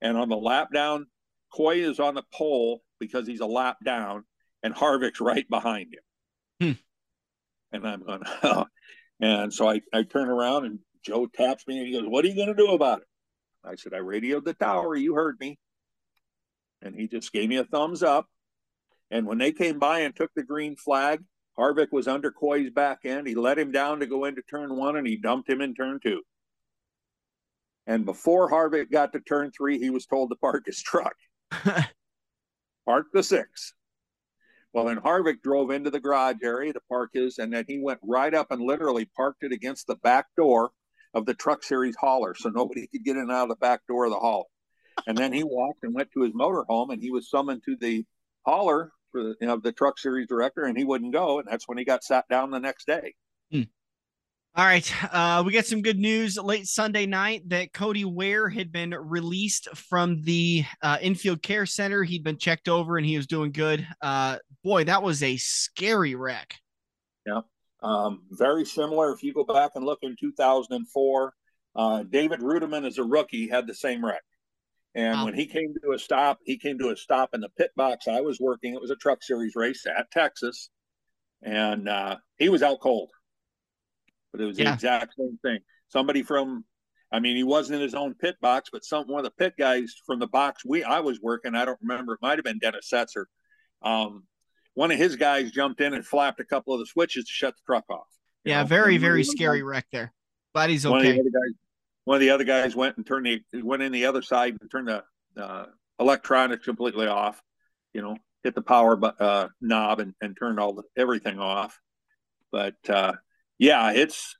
And 0.00 0.16
on 0.16 0.28
the 0.28 0.36
lap 0.36 0.68
down, 0.72 1.06
Coy 1.52 1.78
is 1.78 1.98
on 1.98 2.14
the 2.14 2.22
pole 2.32 2.80
because 3.00 3.26
he's 3.26 3.40
a 3.40 3.46
lap 3.46 3.78
down 3.84 4.22
and 4.62 4.72
Harvick's 4.72 5.20
right 5.20 5.44
behind 5.50 5.92
him. 6.60 6.78
Hmm. 7.72 7.76
And 7.76 7.84
I'm 7.88 8.04
going, 8.04 8.22
oh. 8.44 8.66
and 9.20 9.52
so 9.52 9.68
I, 9.68 9.80
I 9.92 10.04
turn 10.04 10.28
around 10.28 10.66
and 10.66 10.78
Joe 11.04 11.26
taps 11.26 11.66
me 11.66 11.78
and 11.78 11.88
he 11.88 11.94
goes, 11.94 12.06
What 12.06 12.24
are 12.24 12.28
you 12.28 12.36
going 12.36 12.46
to 12.46 12.54
do 12.54 12.74
about 12.74 13.00
it? 13.00 13.08
I 13.64 13.74
said, 13.74 13.92
I 13.92 13.98
radioed 13.98 14.44
the 14.44 14.54
tower. 14.54 14.94
You 14.94 15.14
heard 15.14 15.34
me. 15.40 15.58
And 16.80 16.94
he 16.94 17.08
just 17.08 17.32
gave 17.32 17.48
me 17.48 17.56
a 17.56 17.64
thumbs 17.64 18.04
up. 18.04 18.28
And 19.10 19.26
when 19.26 19.38
they 19.38 19.50
came 19.50 19.80
by 19.80 20.02
and 20.02 20.14
took 20.14 20.30
the 20.36 20.44
green 20.44 20.76
flag, 20.76 21.24
Harvick 21.58 21.88
was 21.90 22.06
under 22.06 22.30
Coy's 22.30 22.70
back 22.70 23.00
end. 23.04 23.26
He 23.26 23.34
let 23.34 23.58
him 23.58 23.72
down 23.72 24.00
to 24.00 24.06
go 24.06 24.24
into 24.24 24.42
turn 24.42 24.76
one 24.76 24.96
and 24.96 25.06
he 25.06 25.16
dumped 25.16 25.50
him 25.50 25.60
in 25.60 25.74
turn 25.74 25.98
two. 26.02 26.22
And 27.86 28.04
before 28.04 28.50
Harvick 28.50 28.90
got 28.90 29.12
to 29.14 29.20
turn 29.20 29.50
three, 29.50 29.78
he 29.78 29.90
was 29.90 30.06
told 30.06 30.30
to 30.30 30.36
park 30.36 30.64
his 30.66 30.80
truck. 30.80 31.14
park 32.86 33.06
the 33.12 33.22
six. 33.22 33.72
Well, 34.72 34.84
then 34.84 34.98
Harvick 34.98 35.42
drove 35.42 35.70
into 35.70 35.90
the 35.90 35.98
garage 35.98 36.36
area 36.42 36.74
to 36.74 36.80
park 36.88 37.10
his, 37.14 37.38
and 37.38 37.52
then 37.52 37.64
he 37.66 37.78
went 37.78 38.00
right 38.02 38.32
up 38.34 38.50
and 38.50 38.60
literally 38.60 39.06
parked 39.16 39.42
it 39.42 39.52
against 39.52 39.86
the 39.86 39.96
back 39.96 40.26
door 40.36 40.70
of 41.14 41.24
the 41.24 41.32
Truck 41.32 41.62
Series 41.64 41.96
hauler, 41.98 42.34
so 42.34 42.50
nobody 42.50 42.86
could 42.86 43.02
get 43.02 43.16
in 43.16 43.22
and 43.22 43.32
out 43.32 43.44
of 43.44 43.48
the 43.48 43.56
back 43.56 43.80
door 43.88 44.04
of 44.04 44.10
the 44.10 44.18
hauler. 44.18 44.44
And 45.06 45.16
then 45.16 45.32
he 45.32 45.42
walked 45.42 45.84
and 45.84 45.94
went 45.94 46.12
to 46.12 46.20
his 46.20 46.32
motorhome, 46.32 46.92
and 46.92 47.02
he 47.02 47.10
was 47.10 47.30
summoned 47.30 47.62
to 47.64 47.76
the 47.80 48.04
hauler 48.44 48.92
for 49.10 49.22
the, 49.22 49.34
you 49.40 49.46
know, 49.46 49.56
the 49.56 49.72
Truck 49.72 49.98
Series 49.98 50.28
director, 50.28 50.64
and 50.64 50.76
he 50.76 50.84
wouldn't 50.84 51.12
go, 51.12 51.38
and 51.38 51.48
that's 51.48 51.68
when 51.68 51.78
he 51.78 51.84
got 51.84 52.04
sat 52.04 52.24
down 52.28 52.50
the 52.50 52.60
next 52.60 52.86
day. 52.86 53.14
Hmm. 53.50 53.62
All 54.54 54.64
right. 54.64 54.92
Uh, 55.12 55.42
we 55.46 55.52
got 55.52 55.66
some 55.66 55.82
good 55.82 55.98
news 55.98 56.36
late 56.36 56.66
Sunday 56.66 57.06
night 57.06 57.48
that 57.50 57.72
Cody 57.72 58.04
Ware 58.04 58.48
had 58.48 58.72
been 58.72 58.90
released 58.90 59.68
from 59.76 60.22
the 60.22 60.64
uh, 60.82 60.98
infield 61.00 61.42
care 61.42 61.64
center. 61.64 62.02
He'd 62.02 62.24
been 62.24 62.38
checked 62.38 62.68
over 62.68 62.96
and 62.96 63.06
he 63.06 63.16
was 63.16 63.28
doing 63.28 63.52
good. 63.52 63.86
Uh, 64.02 64.38
boy, 64.64 64.84
that 64.84 65.02
was 65.02 65.22
a 65.22 65.36
scary 65.36 66.16
wreck. 66.16 66.56
Yeah. 67.24 67.42
Um, 67.84 68.22
very 68.30 68.64
similar. 68.64 69.12
If 69.12 69.22
you 69.22 69.32
go 69.32 69.44
back 69.44 69.72
and 69.76 69.84
look 69.84 70.00
in 70.02 70.16
2004, 70.18 71.34
uh, 71.76 72.02
David 72.02 72.40
Reutimann, 72.40 72.84
as 72.84 72.98
a 72.98 73.04
rookie, 73.04 73.48
had 73.48 73.68
the 73.68 73.74
same 73.74 74.04
wreck. 74.04 74.22
And 74.94 75.18
wow. 75.18 75.24
when 75.26 75.34
he 75.34 75.46
came 75.46 75.74
to 75.82 75.92
a 75.92 75.98
stop, 75.98 76.38
he 76.44 76.58
came 76.58 76.78
to 76.78 76.90
a 76.90 76.96
stop 76.96 77.30
in 77.34 77.40
the 77.40 77.50
pit 77.50 77.70
box 77.76 78.08
I 78.08 78.20
was 78.20 78.40
working. 78.40 78.74
It 78.74 78.80
was 78.80 78.90
a 78.90 78.96
truck 78.96 79.22
series 79.22 79.54
race 79.54 79.86
at 79.86 80.10
Texas. 80.10 80.70
And 81.42 81.88
uh, 81.88 82.16
he 82.38 82.48
was 82.48 82.62
out 82.62 82.80
cold 82.80 83.10
but 84.32 84.40
it 84.40 84.46
was 84.46 84.56
the 84.56 84.72
exact 84.72 85.14
same 85.18 85.38
thing. 85.42 85.58
Somebody 85.88 86.22
from, 86.22 86.64
I 87.12 87.20
mean, 87.20 87.36
he 87.36 87.44
wasn't 87.44 87.76
in 87.76 87.82
his 87.82 87.94
own 87.94 88.14
pit 88.14 88.36
box, 88.40 88.70
but 88.72 88.84
some 88.84 89.04
one 89.06 89.20
of 89.20 89.24
the 89.24 89.30
pit 89.30 89.54
guys 89.58 89.94
from 90.06 90.18
the 90.18 90.26
box 90.26 90.64
we 90.64 90.84
I 90.84 91.00
was 91.00 91.20
working. 91.20 91.54
I 91.54 91.64
don't 91.64 91.78
remember. 91.80 92.14
It 92.14 92.20
might 92.22 92.38
have 92.38 92.44
been 92.44 92.58
Dennis 92.58 92.88
Setzer. 92.92 93.24
Um, 93.82 94.24
one 94.74 94.90
of 94.90 94.98
his 94.98 95.16
guys 95.16 95.50
jumped 95.50 95.80
in 95.80 95.94
and 95.94 96.06
flapped 96.06 96.40
a 96.40 96.44
couple 96.44 96.74
of 96.74 96.80
the 96.80 96.86
switches 96.86 97.24
to 97.24 97.32
shut 97.32 97.54
the 97.54 97.62
truck 97.66 97.84
off. 97.90 98.06
Yeah, 98.44 98.62
know? 98.62 98.68
very 98.68 98.98
very 98.98 99.24
scary 99.24 99.62
wreck 99.62 99.86
there. 99.92 100.12
But 100.54 100.70
he's 100.70 100.86
okay. 100.86 100.92
One 100.92 101.06
of, 101.06 101.24
the 101.24 101.30
guys, 101.30 101.54
one 102.08 102.14
of 102.14 102.20
the 102.22 102.30
other 102.30 102.44
guys 102.44 102.74
went 102.74 102.96
and 102.96 103.06
turned 103.06 103.26
the 103.26 103.62
went 103.62 103.82
in 103.82 103.92
the 103.92 104.06
other 104.06 104.22
side 104.22 104.56
and 104.58 104.70
turned 104.70 104.88
the 104.88 105.04
uh, 105.36 105.66
electronics 106.00 106.64
completely 106.64 107.06
off. 107.06 107.38
You 107.92 108.00
know, 108.00 108.16
hit 108.42 108.54
the 108.54 108.62
power 108.62 108.98
uh, 109.20 109.48
knob 109.60 110.00
and, 110.00 110.14
and 110.22 110.34
turned 110.34 110.58
all 110.58 110.72
the 110.72 110.84
everything 110.96 111.38
off. 111.38 111.78
But 112.50 112.76
uh, 112.88 113.12
yeah, 113.58 113.92
it's 113.92 114.34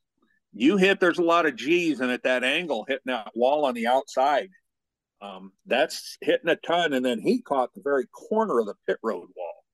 you 0.54 0.78
hit. 0.78 0.98
There's 0.98 1.18
a 1.18 1.22
lot 1.22 1.44
of 1.44 1.56
G's, 1.56 2.00
and 2.00 2.10
at 2.10 2.22
that 2.22 2.42
angle, 2.42 2.86
hitting 2.88 3.02
that 3.04 3.32
wall 3.34 3.66
on 3.66 3.74
the 3.74 3.86
outside, 3.86 4.48
um, 5.20 5.52
that's 5.66 6.16
hitting 6.22 6.48
a 6.48 6.56
ton. 6.56 6.94
And 6.94 7.04
then 7.04 7.20
he 7.20 7.42
caught 7.42 7.74
the 7.74 7.82
very 7.84 8.06
corner 8.06 8.60
of 8.60 8.66
the 8.66 8.76
pit 8.86 8.96
road 9.02 9.28
wall, 9.36 9.64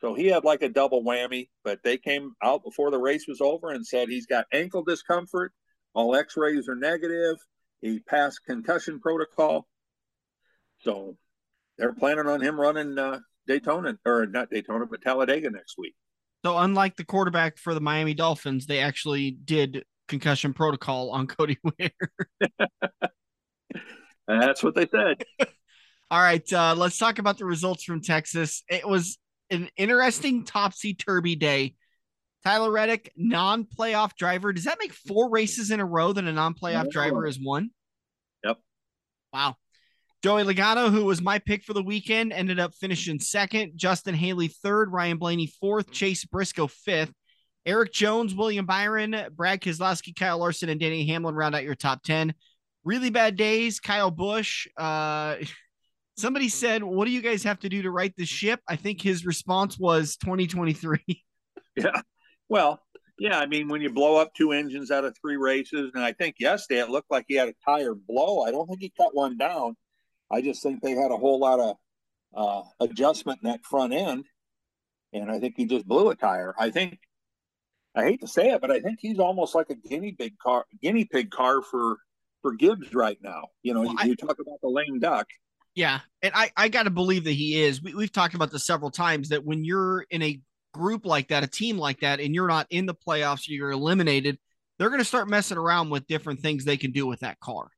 so 0.00 0.14
he 0.14 0.28
had 0.28 0.44
like 0.44 0.62
a 0.62 0.70
double 0.70 1.04
whammy. 1.04 1.50
But 1.64 1.82
they 1.84 1.98
came 1.98 2.32
out 2.42 2.64
before 2.64 2.90
the 2.90 2.98
race 2.98 3.28
was 3.28 3.42
over 3.42 3.72
and 3.72 3.86
said 3.86 4.08
he's 4.08 4.24
got 4.24 4.46
ankle 4.54 4.84
discomfort. 4.84 5.52
All 5.96 6.14
X-rays 6.14 6.68
are 6.68 6.76
negative. 6.76 7.36
He 7.80 8.00
passed 8.00 8.44
concussion 8.46 9.00
protocol. 9.00 9.66
So 10.80 11.16
they're 11.78 11.94
planning 11.94 12.26
on 12.26 12.42
him 12.42 12.60
running 12.60 12.98
uh, 12.98 13.20
Daytona 13.48 13.96
or 14.04 14.26
not 14.26 14.50
Daytona, 14.50 14.84
but 14.84 15.00
Talladega 15.00 15.50
next 15.50 15.76
week. 15.78 15.94
So 16.44 16.58
unlike 16.58 16.96
the 16.96 17.04
quarterback 17.04 17.56
for 17.56 17.72
the 17.72 17.80
Miami 17.80 18.12
Dolphins, 18.12 18.66
they 18.66 18.80
actually 18.80 19.30
did 19.30 19.84
concussion 20.06 20.52
protocol 20.52 21.10
on 21.10 21.26
Cody 21.28 21.56
Ware. 21.64 22.50
That's 24.28 24.62
what 24.62 24.74
they 24.74 24.86
said. 24.88 25.22
All 26.10 26.20
right, 26.20 26.52
uh, 26.52 26.74
let's 26.76 26.98
talk 26.98 27.18
about 27.18 27.38
the 27.38 27.46
results 27.46 27.84
from 27.84 28.02
Texas. 28.02 28.62
It 28.68 28.86
was 28.86 29.18
an 29.50 29.70
interesting 29.78 30.44
topsy 30.44 30.92
turvy 30.92 31.36
day. 31.36 31.74
Tyler 32.44 32.70
Reddick, 32.70 33.12
non 33.16 33.64
playoff 33.64 34.14
driver. 34.16 34.52
Does 34.52 34.64
that 34.64 34.78
make 34.80 34.92
four 34.92 35.30
races 35.30 35.70
in 35.70 35.80
a 35.80 35.84
row 35.84 36.12
that 36.12 36.24
a 36.24 36.32
non 36.32 36.54
playoff 36.54 36.90
driver 36.90 37.26
has 37.26 37.38
won? 37.40 37.70
Yep. 38.44 38.58
Wow. 39.32 39.56
Joey 40.22 40.44
Logano, 40.44 40.90
who 40.90 41.04
was 41.04 41.20
my 41.20 41.38
pick 41.38 41.62
for 41.62 41.72
the 41.72 41.82
weekend, 41.82 42.32
ended 42.32 42.58
up 42.58 42.74
finishing 42.74 43.20
second. 43.20 43.72
Justin 43.76 44.14
Haley 44.14 44.48
third. 44.48 44.92
Ryan 44.92 45.18
Blaney 45.18 45.46
fourth. 45.60 45.90
Chase 45.90 46.24
Briscoe 46.24 46.66
fifth. 46.66 47.12
Erik 47.66 47.92
Jones, 47.92 48.34
William 48.34 48.64
Byron, 48.64 49.16
Brad 49.34 49.60
Keselowski, 49.60 50.14
Kyle 50.14 50.38
Larson, 50.38 50.68
and 50.68 50.78
Denny 50.78 51.04
Hamlin 51.08 51.34
round 51.34 51.56
out 51.56 51.64
your 51.64 51.74
top 51.74 52.02
10. 52.04 52.32
Really 52.84 53.10
bad 53.10 53.36
days. 53.36 53.80
Kyle 53.80 54.12
Busch. 54.12 54.68
Uh, 54.76 55.36
somebody 56.16 56.48
said, 56.48 56.82
What 56.82 57.06
do 57.06 57.10
you 57.10 57.20
guys 57.20 57.42
have 57.42 57.58
to 57.60 57.68
do 57.68 57.82
to 57.82 57.90
right 57.90 58.14
the 58.16 58.24
ship? 58.24 58.60
I 58.68 58.76
think 58.76 59.02
his 59.02 59.26
response 59.26 59.78
was 59.78 60.16
2023. 60.16 61.00
Yeah. 61.76 62.00
Well, 62.48 62.80
yeah. 63.18 63.38
I 63.38 63.46
mean, 63.46 63.68
when 63.68 63.80
you 63.80 63.90
blow 63.90 64.16
up 64.16 64.34
two 64.34 64.52
engines 64.52 64.90
out 64.90 65.04
of 65.04 65.16
three 65.20 65.36
races, 65.36 65.90
and 65.94 66.04
I 66.04 66.12
think 66.12 66.36
yesterday 66.38 66.80
it 66.80 66.90
looked 66.90 67.10
like 67.10 67.24
he 67.28 67.34
had 67.34 67.48
a 67.48 67.54
tire 67.64 67.94
blow. 67.94 68.42
I 68.42 68.50
don't 68.50 68.66
think 68.66 68.80
he 68.80 68.92
cut 68.96 69.14
one 69.14 69.36
down. 69.36 69.76
I 70.30 70.42
just 70.42 70.62
think 70.62 70.82
they 70.82 70.92
had 70.92 71.10
a 71.10 71.16
whole 71.16 71.38
lot 71.38 71.60
of 71.60 71.76
uh, 72.34 72.62
adjustment 72.80 73.40
in 73.42 73.50
that 73.50 73.64
front 73.64 73.92
end. 73.92 74.26
And 75.12 75.30
I 75.30 75.38
think 75.38 75.54
he 75.56 75.64
just 75.64 75.86
blew 75.86 76.10
a 76.10 76.14
tire. 76.14 76.54
I 76.58 76.70
think, 76.70 76.98
I 77.94 78.04
hate 78.04 78.20
to 78.20 78.28
say 78.28 78.50
it, 78.50 78.60
but 78.60 78.70
I 78.70 78.80
think 78.80 78.98
he's 79.00 79.18
almost 79.18 79.54
like 79.54 79.70
a 79.70 79.74
guinea 79.74 80.12
pig 80.12 80.36
car, 80.38 80.66
guinea 80.82 81.04
pig 81.04 81.30
car 81.30 81.62
for 81.62 81.98
for 82.42 82.52
Gibbs 82.52 82.94
right 82.94 83.18
now. 83.22 83.48
You 83.62 83.72
know, 83.72 83.80
well, 83.80 83.92
you, 83.92 83.98
I, 83.98 84.04
you 84.04 84.16
talk 84.16 84.38
about 84.38 84.60
the 84.62 84.68
lame 84.68 85.00
duck. 85.00 85.26
Yeah, 85.74 86.00
and 86.22 86.32
I 86.34 86.50
I 86.56 86.68
got 86.68 86.82
to 86.82 86.90
believe 86.90 87.24
that 87.24 87.32
he 87.32 87.62
is. 87.62 87.82
We, 87.82 87.94
we've 87.94 88.12
talked 88.12 88.34
about 88.34 88.50
this 88.50 88.64
several 88.64 88.90
times 88.90 89.30
that 89.30 89.44
when 89.44 89.64
you're 89.64 90.02
in 90.10 90.22
a 90.22 90.40
group 90.76 91.06
like 91.06 91.28
that, 91.28 91.44
a 91.44 91.46
team 91.46 91.78
like 91.78 92.00
that, 92.00 92.20
and 92.20 92.34
you're 92.34 92.48
not 92.48 92.66
in 92.70 92.86
the 92.86 92.94
playoffs, 92.94 93.48
you're 93.48 93.70
eliminated, 93.70 94.38
they're 94.78 94.90
going 94.90 95.00
to 95.00 95.04
start 95.04 95.28
messing 95.28 95.58
around 95.58 95.90
with 95.90 96.06
different 96.06 96.40
things 96.40 96.64
they 96.64 96.76
can 96.76 96.92
do 96.92 97.06
with 97.06 97.20
that 97.20 97.40
car. 97.40 97.68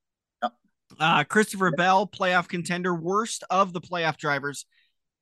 Yep. 0.43 0.53
Uh, 0.99 1.25
Christopher 1.25 1.71
Bell, 1.71 2.07
playoff 2.07 2.49
contender, 2.49 2.95
worst 2.95 3.45
of 3.51 3.73
the 3.73 3.81
playoff 3.81 4.17
drivers, 4.17 4.67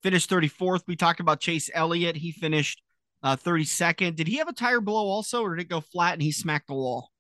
finished 0.03 0.31
34th. 0.31 0.83
We 0.87 0.97
talked 0.97 1.21
about 1.21 1.41
Chase 1.41 1.71
Elliott. 1.73 2.17
He 2.17 2.33
finished 2.33 2.83
uh, 3.23 3.37
32nd. 3.37 4.17
Did 4.17 4.29
he 4.29 4.37
have 4.37 4.49
a 4.49 4.53
tire 4.53 4.81
blow 4.81 5.07
also, 5.07 5.43
or 5.43 5.57
did 5.57 5.63
it 5.63 5.69
go 5.69 5.81
flat 5.81 6.15
and 6.15 6.23
he 6.23 6.33
smacked 6.33 6.69
the 6.69 6.75
wall? 6.75 7.11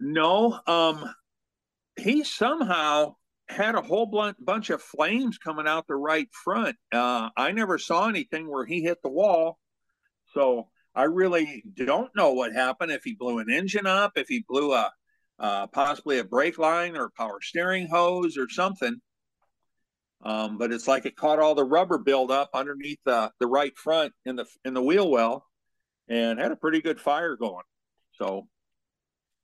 No. 0.00 0.60
Um, 0.66 1.12
he 1.96 2.24
somehow 2.24 3.14
had 3.48 3.74
a 3.74 3.82
whole 3.82 4.34
bunch 4.40 4.70
of 4.70 4.82
flames 4.82 5.38
coming 5.38 5.66
out 5.66 5.86
the 5.86 5.96
right 5.96 6.28
front. 6.32 6.76
Uh, 6.92 7.28
I 7.36 7.52
never 7.52 7.78
saw 7.78 8.08
anything 8.08 8.50
where 8.50 8.64
he 8.64 8.82
hit 8.82 8.98
the 9.02 9.10
wall. 9.10 9.58
So 10.34 10.68
I 10.94 11.04
really 11.04 11.64
don't 11.74 12.14
know 12.14 12.32
what 12.32 12.52
happened. 12.52 12.92
If 12.92 13.04
he 13.04 13.14
blew 13.14 13.38
an 13.38 13.50
engine 13.50 13.86
up, 13.86 14.12
if 14.16 14.28
he 14.28 14.44
blew 14.46 14.72
a 14.72 14.90
uh, 15.38 15.66
possibly 15.68 16.18
a 16.18 16.24
brake 16.24 16.58
line 16.58 16.96
or 16.96 17.10
power 17.16 17.40
steering 17.40 17.88
hose 17.88 18.36
or 18.36 18.48
something. 18.48 19.00
Um, 20.22 20.58
but 20.58 20.72
it's 20.72 20.88
like 20.88 21.06
it 21.06 21.16
caught 21.16 21.38
all 21.38 21.54
the 21.54 21.64
rubber 21.64 21.98
buildup 21.98 22.50
underneath 22.54 23.00
the, 23.04 23.30
the 23.40 23.46
right 23.46 23.76
front 23.76 24.12
in 24.24 24.36
the 24.36 24.46
in 24.64 24.72
the 24.72 24.82
wheel 24.82 25.10
well, 25.10 25.46
and 26.08 26.38
had 26.38 26.52
a 26.52 26.56
pretty 26.56 26.80
good 26.80 27.00
fire 27.00 27.36
going. 27.36 27.64
So 28.12 28.46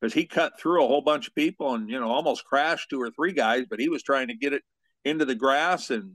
because 0.01 0.15
he 0.15 0.25
cut 0.25 0.59
through 0.59 0.83
a 0.83 0.87
whole 0.87 1.03
bunch 1.03 1.29
of 1.29 1.35
people 1.35 1.75
and 1.75 1.91
you 1.91 2.01
know 2.01 2.11
almost 2.11 2.45
crashed 2.45 2.89
two 2.89 3.01
or 3.01 3.11
three 3.11 3.33
guys, 3.33 3.67
but 3.69 3.81
he 3.81 3.89
was 3.89 4.03
trying 4.03 4.29
to 4.29 4.35
get 4.35 4.55
it 4.55 4.63
into 5.05 5.25
the 5.25 5.35
grass 5.35 5.91
and 5.91 6.15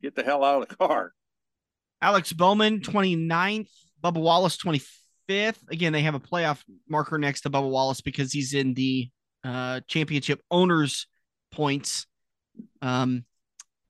get 0.00 0.14
the 0.14 0.22
hell 0.22 0.44
out 0.44 0.62
of 0.62 0.68
the 0.68 0.76
car. 0.76 1.12
Alex 2.00 2.32
Bowman, 2.32 2.80
29th, 2.80 3.70
Bubba 4.04 4.20
Wallace, 4.20 4.56
25th. 4.58 5.56
Again, 5.70 5.92
they 5.92 6.02
have 6.02 6.14
a 6.14 6.20
playoff 6.20 6.62
marker 6.88 7.18
next 7.18 7.42
to 7.42 7.50
Bubba 7.50 7.70
Wallace 7.70 8.02
because 8.02 8.32
he's 8.32 8.52
in 8.52 8.74
the 8.74 9.08
uh, 9.42 9.80
championship 9.88 10.40
owners 10.50 11.06
points. 11.50 12.06
Um, 12.82 13.24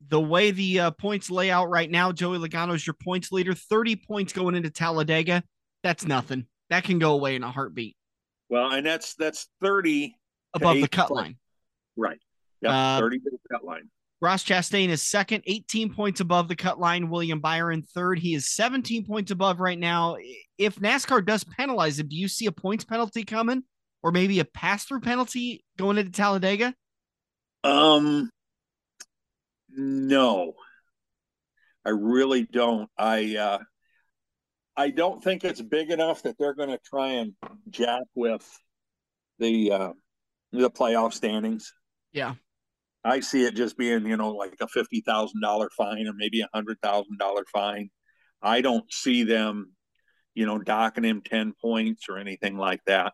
the 0.06 0.20
way 0.20 0.50
the 0.50 0.80
uh, 0.80 0.90
points 0.92 1.30
lay 1.30 1.50
out 1.50 1.70
right 1.70 1.90
now, 1.90 2.12
Joey 2.12 2.38
Logano 2.38 2.74
is 2.74 2.86
your 2.86 2.94
points 2.94 3.32
leader, 3.32 3.54
30 3.54 3.96
points 3.96 4.32
going 4.32 4.54
into 4.54 4.70
Talladega. 4.70 5.42
That's 5.82 6.06
nothing. 6.06 6.46
That 6.70 6.84
can 6.84 6.98
go 6.98 7.12
away 7.12 7.36
in 7.36 7.42
a 7.42 7.50
heartbeat. 7.50 7.96
Well, 8.48 8.72
and 8.72 8.86
that's 8.86 9.14
that's 9.14 9.48
thirty 9.60 10.16
above 10.54 10.76
the 10.76 10.88
cut 10.88 11.10
line. 11.10 11.36
Right. 11.96 12.18
Yeah, 12.60 12.96
uh, 12.96 12.98
thirty 13.00 13.18
to 13.18 13.30
the 13.30 13.38
cut 13.50 13.64
line. 13.64 13.90
Ross 14.20 14.44
Chastain 14.44 14.88
is 14.88 15.02
second, 15.02 15.42
18 15.46 15.92
points 15.92 16.20
above 16.20 16.48
the 16.48 16.56
cut 16.56 16.78
line. 16.78 17.10
William 17.10 17.40
Byron 17.40 17.82
third. 17.82 18.18
He 18.18 18.34
is 18.34 18.50
17 18.50 19.04
points 19.04 19.30
above 19.30 19.60
right 19.60 19.78
now. 19.78 20.16
If 20.56 20.76
NASCAR 20.76 21.24
does 21.24 21.44
penalize 21.44 21.98
him, 21.98 22.08
do 22.08 22.16
you 22.16 22.28
see 22.28 22.46
a 22.46 22.52
points 22.52 22.84
penalty 22.84 23.24
coming, 23.24 23.64
or 24.02 24.12
maybe 24.12 24.40
a 24.40 24.44
pass 24.44 24.84
through 24.84 25.00
penalty 25.00 25.64
going 25.76 25.98
into 25.98 26.12
Talladega? 26.12 26.74
Um, 27.64 28.30
no, 29.70 30.54
I 31.84 31.90
really 31.90 32.44
don't. 32.44 32.88
I 32.96 33.36
uh, 33.36 33.58
I 34.76 34.90
don't 34.90 35.22
think 35.22 35.44
it's 35.44 35.60
big 35.60 35.90
enough 35.90 36.22
that 36.22 36.36
they're 36.38 36.54
going 36.54 36.70
to 36.70 36.78
try 36.84 37.12
and 37.12 37.32
jack 37.70 38.02
with 38.14 38.48
the 39.38 39.72
uh, 39.72 39.92
the 40.52 40.70
playoff 40.70 41.12
standings. 41.12 41.72
Yeah, 42.12 42.34
I 43.04 43.20
see 43.20 43.44
it 43.44 43.54
just 43.54 43.76
being 43.76 44.06
you 44.06 44.16
know 44.16 44.30
like 44.30 44.54
a 44.60 44.68
fifty 44.68 45.00
thousand 45.00 45.40
dollar 45.40 45.70
fine 45.76 46.06
or 46.06 46.12
maybe 46.14 46.40
a 46.40 46.48
hundred 46.54 46.78
thousand 46.82 47.18
dollar 47.18 47.44
fine. 47.52 47.90
I 48.42 48.60
don't 48.60 48.90
see 48.92 49.24
them, 49.24 49.72
you 50.34 50.46
know, 50.46 50.58
docking 50.58 51.04
him 51.04 51.22
ten 51.22 51.54
points 51.60 52.06
or 52.08 52.18
anything 52.18 52.56
like 52.56 52.80
that. 52.86 53.12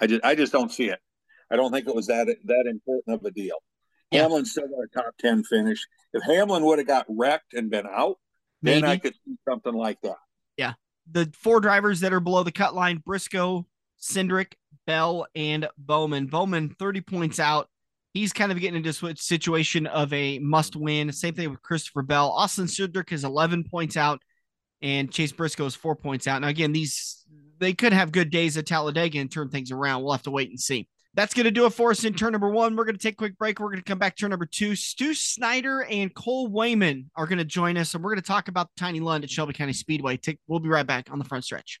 I 0.00 0.06
just 0.06 0.24
I 0.24 0.34
just 0.34 0.52
don't 0.52 0.72
see 0.72 0.88
it. 0.88 1.00
I 1.50 1.56
don't 1.56 1.72
think 1.72 1.88
it 1.88 1.94
was 1.94 2.06
that 2.08 2.26
that 2.44 2.66
important 2.66 3.20
of 3.20 3.24
a 3.24 3.30
deal. 3.30 3.56
Yeah. 4.10 4.22
Hamlin 4.22 4.44
still 4.44 4.68
got 4.68 4.84
a 4.84 5.04
top 5.04 5.14
ten 5.18 5.44
finish. 5.44 5.86
If 6.12 6.22
Hamlin 6.24 6.64
would 6.64 6.78
have 6.78 6.88
got 6.88 7.06
wrecked 7.08 7.54
and 7.54 7.70
been 7.70 7.86
out, 7.86 8.16
Maybe. 8.62 8.80
then 8.80 8.90
I 8.90 8.96
could 8.96 9.14
see 9.24 9.36
something 9.46 9.74
like 9.74 10.00
that 10.02 10.16
yeah, 10.58 10.74
the 11.10 11.32
four 11.34 11.60
drivers 11.60 12.00
that 12.00 12.12
are 12.12 12.20
below 12.20 12.42
the 12.42 12.52
cut 12.52 12.74
line: 12.74 12.98
Briscoe, 12.98 13.66
Cindric, 13.98 14.54
Bell, 14.86 15.26
and 15.34 15.66
Bowman. 15.78 16.26
Bowman 16.26 16.68
thirty 16.78 17.00
points 17.00 17.38
out. 17.38 17.70
He's 18.14 18.32
kind 18.32 18.50
of 18.50 18.58
getting 18.60 18.82
into 18.82 19.06
a 19.06 19.16
situation 19.16 19.86
of 19.86 20.12
a 20.12 20.38
must 20.38 20.76
win. 20.76 21.12
Same 21.12 21.34
thing 21.34 21.50
with 21.50 21.62
Christopher 21.62 22.02
Bell. 22.02 22.30
Austin 22.30 22.66
Cindric 22.66 23.12
is 23.12 23.24
11 23.24 23.64
points 23.64 23.96
out, 23.96 24.20
and 24.82 25.12
Chase 25.12 25.32
Briscoe 25.32 25.66
is 25.66 25.74
four 25.74 25.94
points 25.94 26.26
out. 26.26 26.40
Now, 26.40 26.48
again, 26.48 26.72
these 26.72 27.24
they 27.58 27.74
could 27.74 27.92
have 27.92 28.12
good 28.12 28.30
days 28.30 28.56
at 28.56 28.66
Talladega 28.66 29.18
and 29.18 29.30
turn 29.30 29.50
things 29.50 29.70
around. 29.70 30.02
We'll 30.02 30.12
have 30.12 30.22
to 30.22 30.30
wait 30.30 30.48
and 30.48 30.58
see. 30.58 30.88
That's 31.14 31.34
going 31.34 31.44
to 31.44 31.50
do 31.50 31.66
it 31.66 31.72
for 31.72 31.90
us 31.90 32.04
in 32.04 32.14
turn 32.14 32.32
number 32.32 32.48
one. 32.48 32.76
We're 32.76 32.84
going 32.84 32.96
to 32.96 33.02
take 33.02 33.14
a 33.14 33.16
quick 33.16 33.38
break. 33.38 33.58
We're 33.58 33.68
going 33.68 33.78
to 33.78 33.84
come 33.84 33.98
back 33.98 34.16
turn 34.16 34.30
number 34.30 34.46
two. 34.46 34.76
Stu 34.76 35.14
Snyder 35.14 35.82
and 35.82 36.14
Cole 36.14 36.48
Wayman 36.48 37.10
are 37.16 37.26
going 37.26 37.38
to 37.38 37.44
join 37.44 37.76
us, 37.76 37.94
and 37.94 38.04
we're 38.04 38.10
going 38.10 38.22
to 38.22 38.26
talk 38.26 38.48
about 38.48 38.68
the 38.68 38.80
Tiny 38.80 39.00
Lund 39.00 39.24
at 39.24 39.30
Shelby 39.30 39.52
County 39.52 39.72
Speedway. 39.72 40.20
We'll 40.46 40.60
be 40.60 40.68
right 40.68 40.86
back 40.86 41.10
on 41.10 41.18
the 41.18 41.24
front 41.24 41.44
stretch. 41.44 41.80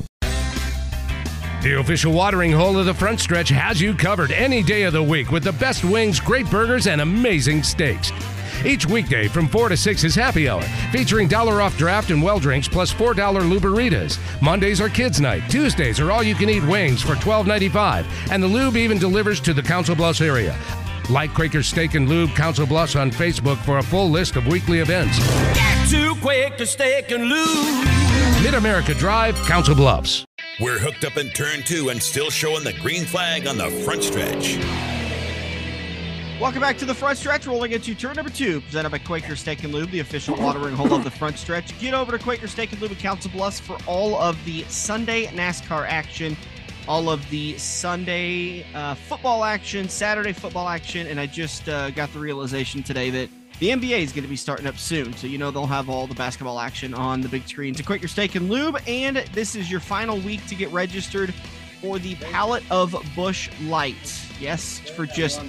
The 1.61 1.79
official 1.79 2.11
watering 2.11 2.51
hole 2.51 2.79
of 2.79 2.87
the 2.87 2.93
front 2.93 3.19
stretch 3.19 3.49
has 3.49 3.79
you 3.79 3.93
covered 3.93 4.31
any 4.31 4.63
day 4.63 4.81
of 4.81 4.93
the 4.93 5.03
week 5.03 5.29
with 5.29 5.43
the 5.43 5.51
best 5.51 5.83
wings, 5.83 6.19
great 6.19 6.49
burgers, 6.49 6.87
and 6.87 7.01
amazing 7.01 7.61
steaks. 7.61 8.11
Each 8.65 8.87
weekday 8.87 9.27
from 9.27 9.47
4 9.47 9.69
to 9.69 9.77
6 9.77 10.03
is 10.03 10.15
happy 10.15 10.49
hour, 10.49 10.63
featuring 10.91 11.27
dollar 11.27 11.61
off 11.61 11.77
draft 11.77 12.09
and 12.09 12.21
well 12.21 12.39
drinks 12.39 12.67
plus 12.67 12.91
$4 12.91 13.13
luberitas. 13.13 14.17
Mondays 14.41 14.81
are 14.81 14.89
kids' 14.89 15.21
night. 15.21 15.43
Tuesdays 15.51 15.99
are 15.99 16.11
all 16.11 16.23
you 16.23 16.33
can 16.33 16.49
eat 16.49 16.65
wings 16.65 17.03
for 17.03 17.13
$12.95, 17.13 18.07
and 18.31 18.41
the 18.41 18.47
lube 18.47 18.75
even 18.75 18.97
delivers 18.97 19.39
to 19.41 19.53
the 19.53 19.61
Council 19.61 19.95
Bluffs 19.95 20.19
area. 20.19 20.57
Like 21.11 21.31
Quaker 21.35 21.61
Steak 21.61 21.93
and 21.93 22.09
Lube 22.09 22.31
Council 22.31 22.65
Bluffs 22.65 22.95
on 22.95 23.11
Facebook 23.11 23.57
for 23.57 23.77
a 23.77 23.83
full 23.83 24.09
list 24.09 24.35
of 24.35 24.47
weekly 24.47 24.79
events. 24.79 25.19
Get 25.53 25.89
to 25.91 26.15
Quaker 26.21 26.65
Steak 26.65 27.11
and 27.11 27.25
Lube. 27.25 27.85
Mid 28.41 28.55
America 28.55 28.95
Drive, 28.95 29.35
Council 29.45 29.75
Bluffs. 29.75 30.25
We're 30.59 30.79
hooked 30.79 31.05
up 31.05 31.15
in 31.15 31.29
turn 31.29 31.63
two 31.63 31.89
and 31.89 32.03
still 32.03 32.29
showing 32.29 32.65
the 32.65 32.73
green 32.73 33.05
flag 33.05 33.47
on 33.47 33.57
the 33.57 33.69
front 33.69 34.03
stretch. 34.03 34.57
Welcome 36.41 36.59
back 36.59 36.77
to 36.79 36.85
the 36.85 36.93
front 36.93 37.17
stretch. 37.17 37.47
Rolling 37.47 37.71
into 37.71 37.95
turn 37.95 38.15
number 38.15 38.31
two, 38.31 38.59
presented 38.61 38.89
by 38.89 38.97
Quaker 38.97 39.37
Steak 39.37 39.63
and 39.63 39.73
Lube, 39.73 39.91
the 39.91 40.01
official 40.01 40.35
watering 40.35 40.75
hole 40.75 40.93
of 40.93 41.05
the 41.05 41.09
front 41.09 41.37
stretch. 41.37 41.77
Get 41.79 41.93
over 41.93 42.11
to 42.11 42.19
Quaker 42.21 42.47
Steak 42.47 42.73
and 42.73 42.81
Lube 42.81 42.91
at 42.91 42.99
Council 42.99 43.31
Bluffs 43.31 43.61
for 43.61 43.77
all 43.87 44.15
of 44.15 44.43
the 44.43 44.63
Sunday 44.63 45.27
NASCAR 45.27 45.87
action, 45.87 46.35
all 46.85 47.09
of 47.09 47.27
the 47.29 47.57
Sunday 47.57 48.65
uh, 48.73 48.95
football 48.95 49.45
action, 49.45 49.87
Saturday 49.87 50.33
football 50.33 50.67
action, 50.67 51.07
and 51.07 51.17
I 51.17 51.27
just 51.27 51.69
uh, 51.69 51.91
got 51.91 52.11
the 52.11 52.19
realization 52.19 52.83
today 52.83 53.09
that 53.11 53.29
the 53.61 53.69
NBA 53.69 54.01
is 54.01 54.11
going 54.11 54.23
to 54.23 54.29
be 54.29 54.35
starting 54.35 54.65
up 54.65 54.79
soon, 54.79 55.15
so 55.15 55.27
you 55.27 55.37
know 55.37 55.51
they'll 55.51 55.67
have 55.67 55.87
all 55.87 56.07
the 56.07 56.15
basketball 56.15 56.59
action 56.59 56.95
on 56.95 57.21
the 57.21 57.29
big 57.29 57.47
screen. 57.47 57.75
To 57.75 57.83
quit 57.83 58.01
your 58.01 58.09
Steak 58.09 58.33
and 58.33 58.49
Lube, 58.49 58.81
and 58.87 59.17
this 59.33 59.55
is 59.55 59.69
your 59.69 59.79
final 59.79 60.17
week 60.17 60.43
to 60.47 60.55
get 60.55 60.71
registered 60.71 61.31
for 61.79 61.99
the 61.99 62.15
Pallet 62.15 62.63
of 62.71 62.95
Busch 63.15 63.51
Light. 63.61 64.19
Yes, 64.39 64.79
for 64.79 65.05
just 65.05 65.41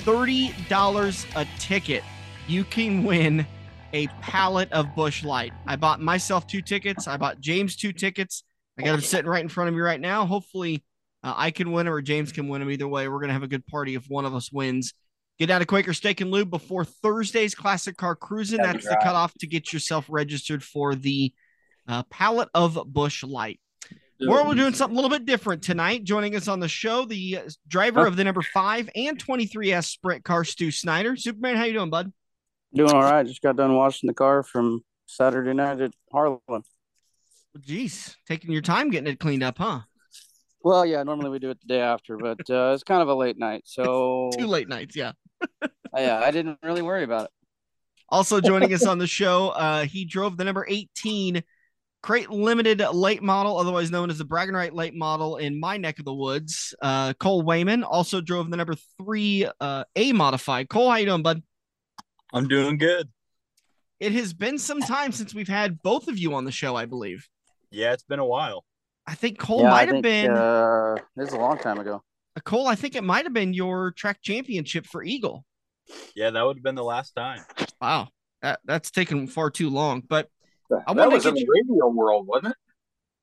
$30 0.00 1.36
a 1.36 1.46
ticket, 1.60 2.02
you 2.48 2.64
can 2.64 3.04
win 3.04 3.46
a 3.92 4.08
pallet 4.20 4.72
of 4.72 4.92
Busch 4.96 5.22
Light. 5.22 5.52
I 5.68 5.76
bought 5.76 6.00
myself 6.00 6.48
two 6.48 6.60
tickets. 6.60 7.06
I 7.06 7.16
bought 7.16 7.38
James 7.38 7.76
two 7.76 7.92
tickets. 7.92 8.42
I 8.76 8.82
got 8.82 8.92
them 8.92 9.00
sitting 9.00 9.30
right 9.30 9.42
in 9.44 9.48
front 9.48 9.68
of 9.68 9.74
me 9.74 9.80
right 9.80 10.00
now. 10.00 10.26
Hopefully, 10.26 10.82
uh, 11.22 11.34
I 11.36 11.52
can 11.52 11.70
win 11.70 11.86
them 11.86 11.94
or 11.94 12.02
James 12.02 12.32
can 12.32 12.48
win 12.48 12.58
them. 12.58 12.70
Either 12.70 12.88
way, 12.88 13.06
we're 13.06 13.20
going 13.20 13.28
to 13.28 13.34
have 13.34 13.44
a 13.44 13.48
good 13.48 13.64
party 13.68 13.94
if 13.94 14.06
one 14.08 14.24
of 14.24 14.34
us 14.34 14.50
wins. 14.50 14.92
Get 15.40 15.48
out 15.48 15.62
of 15.62 15.68
Quaker 15.68 15.94
Steak 15.94 16.20
and 16.20 16.30
Lube 16.30 16.50
before 16.50 16.84
Thursday's 16.84 17.54
Classic 17.54 17.96
Car 17.96 18.14
Cruising. 18.14 18.58
That's 18.58 18.84
the 18.84 18.98
cutoff 19.02 19.32
to 19.38 19.46
get 19.46 19.72
yourself 19.72 20.04
registered 20.10 20.62
for 20.62 20.94
the 20.94 21.32
uh, 21.88 22.02
pallet 22.10 22.50
of 22.52 22.78
Busch 22.86 23.24
Light. 23.24 23.58
Or 24.20 24.46
we're 24.46 24.54
doing 24.54 24.74
something 24.74 24.98
a 24.98 25.00
little 25.00 25.16
bit 25.16 25.24
different 25.24 25.62
tonight. 25.62 26.04
Joining 26.04 26.36
us 26.36 26.46
on 26.46 26.60
the 26.60 26.68
show, 26.68 27.06
the 27.06 27.38
uh, 27.38 27.48
driver 27.66 28.06
of 28.06 28.16
the 28.16 28.24
number 28.24 28.42
five 28.42 28.90
and 28.94 29.18
23S 29.18 29.86
sprint 29.86 30.24
car, 30.24 30.44
Stu 30.44 30.70
Snyder. 30.70 31.16
Superman, 31.16 31.56
how 31.56 31.64
you 31.64 31.72
doing, 31.72 31.88
bud? 31.88 32.12
Doing 32.74 32.92
all 32.92 33.00
right. 33.00 33.26
Just 33.26 33.40
got 33.40 33.56
done 33.56 33.74
washing 33.74 34.08
the 34.08 34.14
car 34.14 34.42
from 34.42 34.84
Saturday 35.06 35.54
night 35.54 35.80
at 35.80 35.94
Harlan. 36.12 36.40
Jeez, 37.58 38.14
taking 38.28 38.52
your 38.52 38.60
time 38.60 38.90
getting 38.90 39.10
it 39.10 39.18
cleaned 39.18 39.42
up, 39.42 39.56
huh? 39.56 39.80
Well, 40.62 40.84
yeah. 40.84 41.02
Normally 41.02 41.30
we 41.30 41.38
do 41.38 41.48
it 41.48 41.60
the 41.62 41.66
day 41.66 41.80
after, 41.80 42.18
but 42.18 42.40
uh, 42.50 42.72
it's 42.74 42.82
kind 42.82 43.00
of 43.00 43.08
a 43.08 43.14
late 43.14 43.38
night, 43.38 43.62
so 43.64 44.28
two 44.36 44.46
late 44.46 44.68
nights, 44.68 44.94
yeah. 44.94 45.12
Yeah, 45.96 46.20
I 46.20 46.30
didn't 46.30 46.58
really 46.62 46.82
worry 46.82 47.04
about 47.04 47.24
it. 47.24 47.30
Also 48.08 48.40
joining 48.40 48.74
us 48.74 48.86
on 48.86 48.98
the 48.98 49.06
show, 49.06 49.50
uh, 49.50 49.84
he 49.84 50.04
drove 50.04 50.36
the 50.36 50.44
number 50.44 50.66
18 50.68 51.42
Crate 52.02 52.30
Limited 52.30 52.80
late 52.92 53.22
model, 53.22 53.58
otherwise 53.58 53.90
known 53.90 54.10
as 54.10 54.18
the 54.18 54.24
Bragging 54.24 54.54
Right 54.54 54.74
late 54.74 54.94
model 54.94 55.36
in 55.36 55.60
my 55.60 55.76
neck 55.76 55.98
of 55.98 56.04
the 56.04 56.14
woods. 56.14 56.74
Uh, 56.80 57.12
Cole 57.14 57.42
Wayman 57.42 57.84
also 57.84 58.20
drove 58.20 58.50
the 58.50 58.56
number 58.56 58.74
three 58.98 59.46
uh, 59.60 59.84
A 59.96 60.12
modified. 60.12 60.68
Cole, 60.68 60.90
how 60.90 60.96
you 60.96 61.06
doing, 61.06 61.22
bud? 61.22 61.42
I'm 62.32 62.48
doing 62.48 62.78
good. 62.78 63.08
It 63.98 64.12
has 64.12 64.32
been 64.32 64.58
some 64.58 64.80
time 64.80 65.12
since 65.12 65.34
we've 65.34 65.48
had 65.48 65.82
both 65.82 66.08
of 66.08 66.18
you 66.18 66.34
on 66.34 66.44
the 66.44 66.52
show, 66.52 66.74
I 66.74 66.86
believe. 66.86 67.28
Yeah, 67.70 67.92
it's 67.92 68.02
been 68.02 68.18
a 68.18 68.24
while. 68.24 68.64
I 69.06 69.14
think 69.14 69.38
Cole 69.38 69.62
yeah, 69.62 69.70
might 69.70 69.88
have 69.88 70.02
been. 70.02 70.30
Uh, 70.30 70.96
this 71.16 71.28
is 71.28 71.34
a 71.34 71.38
long 71.38 71.58
time 71.58 71.78
ago. 71.78 72.02
Cole, 72.40 72.66
I 72.66 72.74
think 72.74 72.94
it 72.94 73.04
might 73.04 73.24
have 73.24 73.32
been 73.32 73.52
your 73.52 73.92
track 73.92 74.20
championship 74.22 74.86
for 74.86 75.02
Eagle. 75.02 75.44
Yeah, 76.14 76.30
that 76.30 76.42
would 76.44 76.56
have 76.56 76.62
been 76.62 76.74
the 76.74 76.84
last 76.84 77.14
time. 77.14 77.40
Wow, 77.80 78.08
that 78.42 78.60
that's 78.64 78.90
taken 78.90 79.26
far 79.26 79.50
too 79.50 79.70
long. 79.70 80.02
But 80.06 80.28
I 80.86 80.94
that 80.94 81.10
was 81.10 81.26
in 81.26 81.34
the 81.34 81.46
radio 81.48 81.88
world, 81.88 82.26
wasn't 82.26 82.54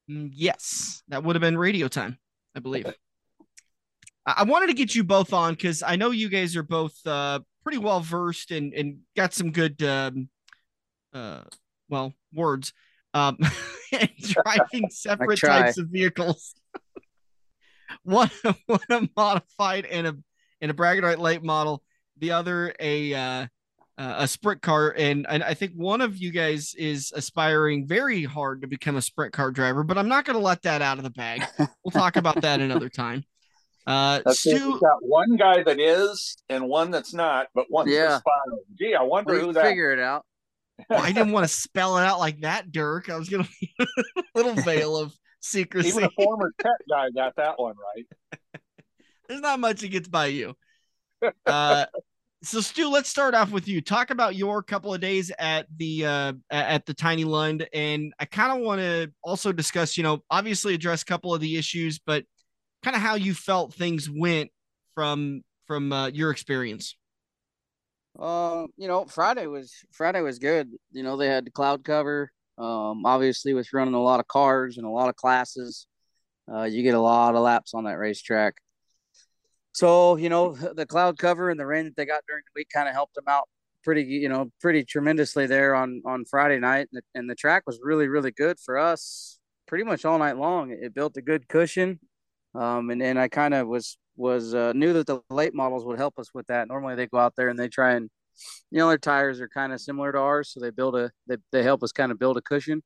it? 0.09 0.11
Mm, 0.11 0.32
yes, 0.34 1.03
that 1.07 1.24
would 1.24 1.36
have 1.36 1.41
been 1.41 1.57
radio 1.57 1.88
time, 1.88 2.18
I 2.55 2.59
believe. 2.59 2.93
I 4.26 4.43
wanted 4.43 4.68
to 4.68 4.74
get 4.74 4.93
you 4.93 5.05
both 5.05 5.32
on 5.32 5.53
because 5.53 5.82
I 5.82 5.95
know 5.95 6.11
you 6.11 6.28
guys 6.28 6.57
are 6.57 6.63
both 6.63 6.95
uh, 7.05 7.39
pretty 7.63 7.78
well 7.78 8.01
versed 8.01 8.51
and 8.51 8.74
and 8.74 8.99
got 9.15 9.34
some 9.34 9.51
good, 9.51 9.82
um, 9.84 10.30
uh, 11.13 11.43
well, 11.89 12.13
words. 12.34 12.74
Um, 13.13 13.38
driving 14.20 14.89
separate 14.89 15.39
types 15.39 15.78
of 15.78 15.88
vehicles. 15.88 16.55
One 18.08 18.32
one 18.66 18.80
a 18.89 19.10
modified 19.16 19.86
and 19.86 20.08
a 20.08 20.18
and 20.62 20.72
a 20.72 20.74
Bragging 20.74 21.03
Right 21.03 21.20
late 21.20 21.43
model. 21.43 21.84
The 22.18 22.32
other 22.32 22.74
a 22.80 23.14
uh, 23.14 23.47
uh, 23.97 24.16
a 24.20 24.28
sprint 24.28 24.62
car, 24.62 24.93
and, 24.95 25.26
and 25.28 25.43
I 25.43 25.55
think 25.55 25.74
one 25.74 26.01
of 26.01 26.18
you 26.18 26.32
guys 26.32 26.76
is 26.78 27.12
aspiring 27.16 27.88
very 27.88 28.24
hard 28.24 28.62
to 28.62 28.68
become 28.68 28.95
a 28.95 29.01
sprint 29.01 29.34
car 29.34 29.51
driver, 29.51 29.84
but 29.84 29.97
I'm 29.97 30.08
not 30.08 30.24
going 30.24 30.38
to 30.38 30.43
let 30.43 30.62
that 30.64 30.84
out 30.84 30.99
of 30.99 31.03
the 31.03 31.10
bag. 31.10 31.43
We'll 31.58 31.91
talk 31.91 32.16
about 32.16 32.41
that 32.41 32.60
another 32.60 32.89
time. 32.89 33.24
Uh, 33.88 34.20
That's 34.26 34.41
Stu, 34.41 34.78
got 34.82 34.97
one 34.99 35.38
guy 35.38 35.64
that 35.64 35.80
is 35.80 36.36
and 36.49 36.68
one 36.68 36.91
that's 36.91 37.14
not, 37.14 37.47
but 37.55 37.68
one 37.70 37.88
yeah. 37.88 38.18
aspiring. 38.18 38.60
Gee, 38.78 38.93
I 38.93 39.03
wonder 39.03 39.36
we 39.36 39.39
who 39.39 39.53
that. 39.53 39.64
Figure 39.64 39.93
it 39.93 39.99
out. 39.99 40.26
well, 40.89 41.01
I 41.01 41.14
didn't 41.14 41.32
want 41.32 41.45
to 41.45 41.47
spell 41.47 41.97
it 41.97 42.03
out 42.03 42.20
like 42.20 42.41
that, 42.41 42.70
Dirk. 42.70 43.10
I 43.10 43.16
was 43.16 43.30
going 43.30 43.45
to 43.80 43.88
a 44.18 44.26
little 44.36 44.55
veil 44.55 44.97
of 44.97 45.14
secrecy. 45.39 45.89
Even 45.89 46.03
a 46.05 46.09
former 46.11 46.53
tech 46.61 46.71
guy 46.89 47.09
got 47.11 47.35
that 47.38 47.59
one 47.59 47.75
right. 47.95 48.41
There's 49.27 49.41
not 49.41 49.59
much 49.59 49.81
that 49.81 49.89
gets 49.89 50.07
by 50.07 50.27
you. 50.27 50.55
Uh, 51.45 51.85
so 52.43 52.61
Stu, 52.61 52.89
let's 52.89 53.09
start 53.09 53.35
off 53.35 53.51
with 53.51 53.67
you. 53.67 53.81
Talk 53.81 54.09
about 54.09 54.35
your 54.35 54.63
couple 54.63 54.93
of 54.93 55.01
days 55.01 55.31
at 55.38 55.67
the 55.75 56.05
uh, 56.05 56.33
at 56.49 56.85
the 56.85 56.93
Tiny 56.93 57.25
Lund, 57.25 57.67
and 57.73 58.13
I 58.19 58.25
kind 58.25 58.57
of 58.57 58.65
want 58.65 58.79
to 58.79 59.11
also 59.23 59.51
discuss, 59.51 59.97
you 59.97 60.03
know, 60.03 60.23
obviously 60.29 60.73
address 60.73 61.01
a 61.01 61.05
couple 61.05 61.33
of 61.33 61.41
the 61.41 61.57
issues, 61.57 61.99
but 61.99 62.23
kind 62.83 62.95
of 62.95 63.01
how 63.01 63.15
you 63.15 63.33
felt 63.33 63.73
things 63.73 64.09
went 64.09 64.51
from 64.95 65.41
from 65.65 65.91
uh, 65.91 66.07
your 66.07 66.31
experience. 66.31 66.95
Uh, 68.17 68.65
you 68.77 68.88
know, 68.88 69.05
Friday 69.05 69.47
was 69.47 69.73
Friday 69.91 70.21
was 70.21 70.39
good. 70.39 70.69
You 70.91 71.03
know, 71.03 71.17
they 71.17 71.27
had 71.27 71.45
the 71.45 71.51
cloud 71.51 71.83
cover. 71.83 72.31
Um, 72.58 73.05
obviously, 73.05 73.53
with 73.53 73.72
running 73.74 73.93
a 73.93 74.01
lot 74.01 74.20
of 74.20 74.28
cars 74.28 74.78
and 74.78 74.86
a 74.86 74.89
lot 74.89 75.10
of 75.10 75.16
classes, 75.16 75.88
uh, 76.51 76.64
you 76.64 76.84
get 76.84 76.95
a 76.95 76.99
lot 76.99 77.36
of 77.36 77.41
laps 77.41 77.74
on 77.74 77.84
that 77.84 77.97
racetrack. 77.97 78.55
So, 79.74 80.16
you 80.16 80.30
know, 80.30 80.53
the 80.76 80.86
cloud 80.86 81.18
cover 81.18 81.49
and 81.49 81.60
the 81.60 81.66
rain 81.66 81.86
that 81.86 81.95
they 81.95 82.05
got 82.05 82.24
during 82.28 82.43
the 82.45 82.60
week 82.60 82.70
kind 82.74 82.88
of 82.88 82.95
helped 82.95 83.16
them 83.16 83.26
out 83.28 83.47
pretty, 83.84 84.03
you 84.03 84.30
know, 84.30 84.51
pretty 84.60 84.84
tremendously 84.84 85.45
there 85.45 85.76
on 85.76 86.01
on 86.05 86.26
Friday 86.26 86.60
night. 86.60 86.88
And 86.91 87.01
the, 87.01 87.20
and 87.20 87.30
the 87.30 87.36
track 87.36 87.64
was 87.68 87.80
really, 87.84 88.08
really 88.08 88.32
good 88.32 88.60
for 88.60 88.78
us 88.78 89.39
pretty 89.68 89.84
much 89.84 90.05
all 90.05 90.18
night 90.18 90.38
long. 90.38 90.72
It 90.72 90.95
built 90.95 91.18
a 91.18 91.22
good 91.22 91.47
cushion. 91.47 91.99
Um, 92.55 92.89
and 92.89 93.03
and 93.03 93.20
I 93.20 93.28
kind 93.28 93.53
of 93.53 93.68
was 93.68 93.97
was 94.16 94.55
uh, 94.55 94.74
knew 94.74 94.93
that 94.93 95.08
the 95.08 95.22
late 95.30 95.53
models 95.53 95.86
would 95.86 95.99
help 95.99 96.18
us 96.18 96.34
with 96.34 96.47
that. 96.47 96.68
Normally 96.68 96.95
they 96.95 97.08
go 97.08 97.20
out 97.20 97.36
there 97.38 97.49
and 97.49 97.60
they 97.60 97.70
try 97.70 97.93
and, 97.93 98.10
you 98.71 98.79
know, 98.79 98.88
their 98.88 98.97
tires 98.97 99.41
are 99.41 99.49
kind 99.49 99.73
of 99.73 99.81
similar 99.81 100.11
to 100.11 100.19
ours, 100.19 100.51
so 100.51 100.59
they 100.59 100.71
build 100.71 100.95
a 100.95 101.11
they 101.27 101.38
they 101.51 101.63
help 101.63 101.83
us 101.83 101.91
kind 101.91 102.11
of 102.11 102.19
build 102.19 102.38
a 102.38 102.41
cushion. 102.41 102.83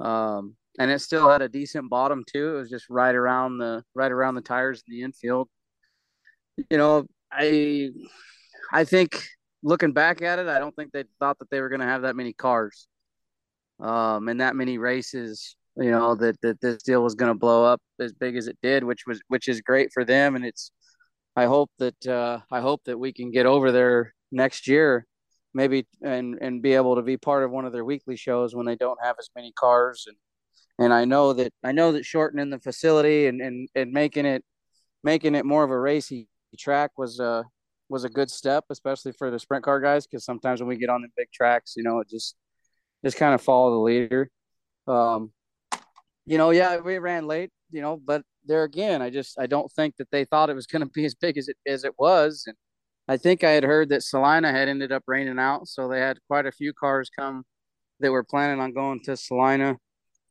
Um, 0.00 0.56
and 0.78 0.90
it 0.90 1.00
still 1.00 1.28
had 1.28 1.42
a 1.42 1.48
decent 1.48 1.90
bottom 1.90 2.24
too. 2.30 2.56
It 2.56 2.58
was 2.58 2.70
just 2.70 2.88
right 2.88 3.14
around 3.14 3.58
the 3.58 3.82
right 3.94 4.10
around 4.10 4.34
the 4.36 4.40
tires 4.40 4.82
in 4.86 4.94
the 4.94 5.02
infield 5.02 5.48
you 6.70 6.78
know, 6.78 7.06
I 7.30 7.90
I 8.72 8.84
think 8.84 9.22
looking 9.62 9.92
back 9.92 10.22
at 10.22 10.38
it, 10.38 10.48
I 10.48 10.58
don't 10.58 10.74
think 10.76 10.92
they 10.92 11.04
thought 11.20 11.38
that 11.38 11.50
they 11.50 11.60
were 11.60 11.68
going 11.68 11.80
to 11.80 11.86
have 11.86 12.02
that 12.02 12.16
many 12.16 12.32
cars, 12.32 12.88
um, 13.80 14.28
and 14.28 14.40
that 14.40 14.56
many 14.56 14.78
races. 14.78 15.56
You 15.76 15.90
know 15.90 16.14
that 16.16 16.40
that 16.42 16.60
this 16.60 16.82
deal 16.82 17.02
was 17.02 17.14
going 17.14 17.32
to 17.32 17.38
blow 17.38 17.64
up 17.64 17.80
as 17.98 18.12
big 18.12 18.36
as 18.36 18.46
it 18.46 18.58
did, 18.62 18.84
which 18.84 19.06
was 19.06 19.20
which 19.28 19.48
is 19.48 19.60
great 19.60 19.90
for 19.92 20.04
them, 20.04 20.36
and 20.36 20.44
it's. 20.44 20.70
I 21.34 21.46
hope 21.46 21.70
that 21.78 22.06
uh, 22.06 22.40
I 22.50 22.60
hope 22.60 22.82
that 22.84 22.98
we 22.98 23.12
can 23.12 23.30
get 23.30 23.46
over 23.46 23.72
there 23.72 24.14
next 24.32 24.66
year, 24.66 25.06
maybe 25.54 25.86
and 26.02 26.38
and 26.40 26.62
be 26.62 26.74
able 26.74 26.96
to 26.96 27.02
be 27.02 27.16
part 27.16 27.44
of 27.44 27.50
one 27.50 27.64
of 27.64 27.72
their 27.72 27.84
weekly 27.84 28.16
shows 28.16 28.54
when 28.54 28.66
they 28.66 28.76
don't 28.76 28.98
have 29.02 29.16
as 29.18 29.28
many 29.36 29.52
cars 29.52 30.06
and 30.06 30.16
and 30.78 30.92
I 30.92 31.04
know 31.04 31.32
that 31.34 31.52
I 31.62 31.72
know 31.72 31.92
that 31.92 32.04
shortening 32.04 32.50
the 32.50 32.58
facility 32.58 33.26
and 33.26 33.40
and, 33.40 33.68
and 33.74 33.92
making 33.92 34.26
it 34.26 34.44
making 35.04 35.34
it 35.34 35.44
more 35.44 35.64
of 35.64 35.70
a 35.70 35.78
racy 35.78 36.28
track 36.58 36.92
was 36.96 37.20
a 37.20 37.44
was 37.88 38.04
a 38.04 38.08
good 38.08 38.30
step, 38.30 38.64
especially 38.70 39.12
for 39.12 39.30
the 39.30 39.38
sprint 39.38 39.64
car 39.64 39.78
guys, 39.80 40.06
because 40.06 40.24
sometimes 40.24 40.60
when 40.60 40.68
we 40.68 40.78
get 40.78 40.88
on 40.88 41.02
the 41.02 41.08
big 41.16 41.30
tracks, 41.32 41.74
you 41.76 41.82
know, 41.82 42.00
it 42.00 42.08
just 42.08 42.36
just 43.04 43.16
kind 43.16 43.34
of 43.34 43.42
follow 43.42 43.70
the 43.70 43.76
leader. 43.76 44.30
Um, 44.86 45.32
you 46.24 46.38
know, 46.38 46.50
yeah, 46.50 46.78
we 46.78 46.98
ran 46.98 47.26
late, 47.26 47.50
you 47.70 47.82
know, 47.82 48.00
but 48.02 48.22
there 48.46 48.64
again, 48.64 49.02
I 49.02 49.10
just 49.10 49.38
I 49.38 49.46
don't 49.46 49.70
think 49.72 49.96
that 49.96 50.10
they 50.10 50.24
thought 50.24 50.50
it 50.50 50.54
was 50.54 50.66
going 50.66 50.80
to 50.80 50.86
be 50.86 51.04
as 51.04 51.14
big 51.14 51.36
as 51.36 51.48
it 51.48 51.56
as 51.66 51.84
it 51.84 51.94
was, 51.98 52.44
and 52.46 52.56
I 53.08 53.16
think 53.16 53.44
I 53.44 53.50
had 53.50 53.64
heard 53.64 53.88
that 53.90 54.02
Salina 54.02 54.52
had 54.52 54.68
ended 54.68 54.92
up 54.92 55.02
raining 55.06 55.38
out, 55.38 55.68
so 55.68 55.88
they 55.88 56.00
had 56.00 56.18
quite 56.28 56.46
a 56.46 56.52
few 56.52 56.72
cars 56.72 57.10
come 57.16 57.44
that 58.00 58.12
were 58.12 58.24
planning 58.24 58.60
on 58.60 58.72
going 58.72 59.00
to 59.04 59.16
Salina. 59.16 59.76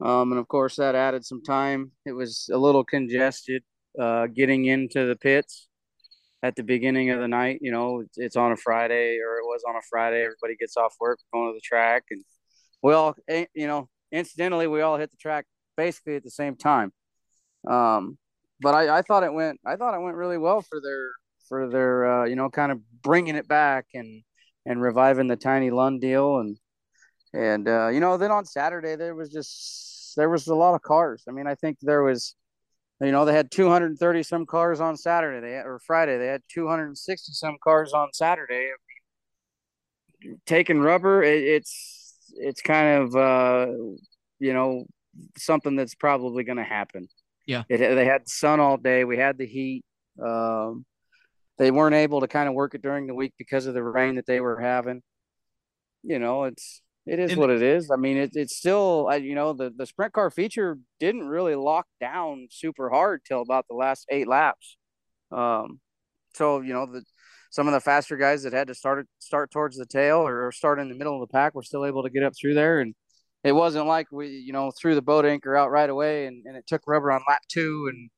Um, 0.01 0.31
and 0.31 0.39
of 0.39 0.47
course, 0.47 0.77
that 0.77 0.95
added 0.95 1.25
some 1.25 1.43
time. 1.43 1.91
It 2.05 2.13
was 2.13 2.49
a 2.51 2.57
little 2.57 2.83
congested 2.83 3.63
uh, 3.99 4.27
getting 4.27 4.65
into 4.65 5.05
the 5.05 5.15
pits. 5.15 5.67
at 6.43 6.55
the 6.55 6.63
beginning 6.63 7.11
of 7.11 7.19
the 7.19 7.27
night. 7.27 7.59
You 7.61 7.71
know, 7.71 8.03
it's 8.15 8.35
on 8.35 8.51
a 8.51 8.57
Friday 8.57 9.19
or 9.19 9.37
it 9.37 9.45
was 9.45 9.63
on 9.67 9.75
a 9.75 9.81
Friday. 9.89 10.21
Everybody 10.23 10.55
gets 10.59 10.77
off 10.77 10.95
work, 10.99 11.19
going 11.33 11.49
to 11.49 11.53
the 11.53 11.61
track, 11.61 12.03
and 12.11 12.23
we 12.81 12.93
all, 12.93 13.15
eh, 13.27 13.45
you 13.53 13.67
know, 13.67 13.89
incidentally, 14.11 14.67
we 14.67 14.81
all 14.81 14.97
hit 14.97 15.11
the 15.11 15.17
track 15.17 15.45
basically 15.77 16.15
at 16.15 16.23
the 16.23 16.31
same 16.31 16.55
time. 16.55 16.91
Um, 17.69 18.17
but 18.59 18.73
I, 18.75 18.99
I 18.99 19.01
thought 19.01 19.23
it 19.23 19.33
went, 19.33 19.59
I 19.65 19.75
thought 19.75 19.93
it 19.95 20.01
went 20.01 20.17
really 20.17 20.37
well 20.37 20.61
for 20.61 20.79
their, 20.81 21.11
for 21.51 21.67
their, 21.67 22.21
uh, 22.21 22.25
you 22.25 22.37
know, 22.37 22.49
kind 22.49 22.71
of 22.71 22.79
bringing 23.01 23.35
it 23.35 23.45
back 23.45 23.87
and 23.93 24.23
and 24.65 24.81
reviving 24.81 25.27
the 25.27 25.35
Tiny 25.35 25.69
Lund 25.69 25.99
deal, 25.99 26.37
and 26.37 26.57
and 27.33 27.67
uh, 27.67 27.89
you 27.89 27.99
know, 27.99 28.15
then 28.15 28.31
on 28.31 28.45
Saturday 28.45 28.95
there 28.95 29.15
was 29.15 29.29
just 29.29 30.15
there 30.15 30.29
was 30.29 30.47
a 30.47 30.55
lot 30.55 30.75
of 30.75 30.81
cars. 30.81 31.25
I 31.27 31.31
mean, 31.31 31.47
I 31.47 31.55
think 31.55 31.77
there 31.81 32.03
was 32.03 32.35
you 33.01 33.11
know, 33.11 33.25
they 33.25 33.33
had 33.33 33.51
230 33.51 34.23
some 34.23 34.45
cars 34.45 34.79
on 34.79 34.95
Saturday 34.95 35.45
they, 35.45 35.55
had, 35.55 35.65
or 35.65 35.79
Friday. 35.79 36.17
They 36.17 36.27
had 36.27 36.41
260 36.53 37.33
some 37.33 37.57
cars 37.61 37.91
on 37.91 38.09
Saturday. 38.13 38.69
I 38.69 40.23
mean, 40.23 40.39
taking 40.45 40.79
rubber, 40.79 41.21
it, 41.21 41.43
it's 41.43 42.15
it's 42.37 42.61
kind 42.61 43.03
of 43.03 43.15
uh, 43.15 43.73
you 44.39 44.53
know 44.53 44.85
something 45.35 45.75
that's 45.75 45.95
probably 45.95 46.45
going 46.45 46.59
to 46.59 46.63
happen. 46.63 47.09
Yeah, 47.45 47.63
it, 47.67 47.79
they 47.79 48.05
had 48.05 48.29
sun 48.29 48.61
all 48.61 48.77
day. 48.77 49.03
We 49.03 49.17
had 49.17 49.37
the 49.37 49.47
heat. 49.47 49.83
Um, 50.23 50.85
they 51.61 51.69
weren't 51.69 51.93
able 51.93 52.21
to 52.21 52.27
kind 52.27 52.49
of 52.49 52.55
work 52.55 52.73
it 52.73 52.81
during 52.81 53.05
the 53.05 53.13
week 53.13 53.35
because 53.37 53.67
of 53.67 53.75
the 53.75 53.83
rain 53.83 54.15
that 54.15 54.25
they 54.25 54.39
were 54.41 54.59
having. 54.59 55.03
You 56.01 56.17
know, 56.17 56.45
it's 56.45 56.81
it 57.05 57.19
is 57.19 57.33
and, 57.33 57.39
what 57.39 57.51
it 57.51 57.61
is. 57.61 57.91
I 57.91 57.97
mean, 57.97 58.17
it, 58.17 58.31
it's 58.33 58.55
still, 58.57 59.07
you 59.21 59.35
know, 59.35 59.53
the, 59.53 59.69
the 59.69 59.85
sprint 59.85 60.11
car 60.11 60.31
feature 60.31 60.79
didn't 60.99 61.27
really 61.27 61.53
lock 61.53 61.85
down 61.99 62.47
super 62.49 62.89
hard 62.89 63.21
till 63.27 63.43
about 63.43 63.67
the 63.69 63.75
last 63.75 64.07
eight 64.09 64.27
laps. 64.27 64.75
Um, 65.31 65.79
so 66.33 66.61
you 66.61 66.73
know, 66.73 66.87
the 66.87 67.03
some 67.51 67.67
of 67.67 67.73
the 67.73 67.79
faster 67.79 68.17
guys 68.17 68.41
that 68.41 68.53
had 68.53 68.69
to 68.69 68.73
start 68.73 69.05
start 69.19 69.51
towards 69.51 69.77
the 69.77 69.85
tail 69.85 70.17
or 70.17 70.51
start 70.51 70.79
in 70.79 70.89
the 70.89 70.95
middle 70.95 71.13
of 71.13 71.29
the 71.29 71.31
pack 71.31 71.53
were 71.53 71.61
still 71.61 71.85
able 71.85 72.01
to 72.01 72.09
get 72.09 72.23
up 72.23 72.33
through 72.35 72.55
there, 72.55 72.79
and 72.79 72.95
it 73.43 73.51
wasn't 73.51 73.85
like 73.85 74.07
we, 74.11 74.29
you 74.29 74.51
know, 74.51 74.71
threw 74.71 74.95
the 74.95 75.01
boat 75.03 75.25
anchor 75.25 75.55
out 75.55 75.69
right 75.69 75.91
away 75.91 76.25
and, 76.25 76.43
and 76.47 76.57
it 76.57 76.65
took 76.65 76.81
rubber 76.87 77.11
on 77.11 77.21
lap 77.29 77.43
two, 77.49 77.85
and 77.87 78.09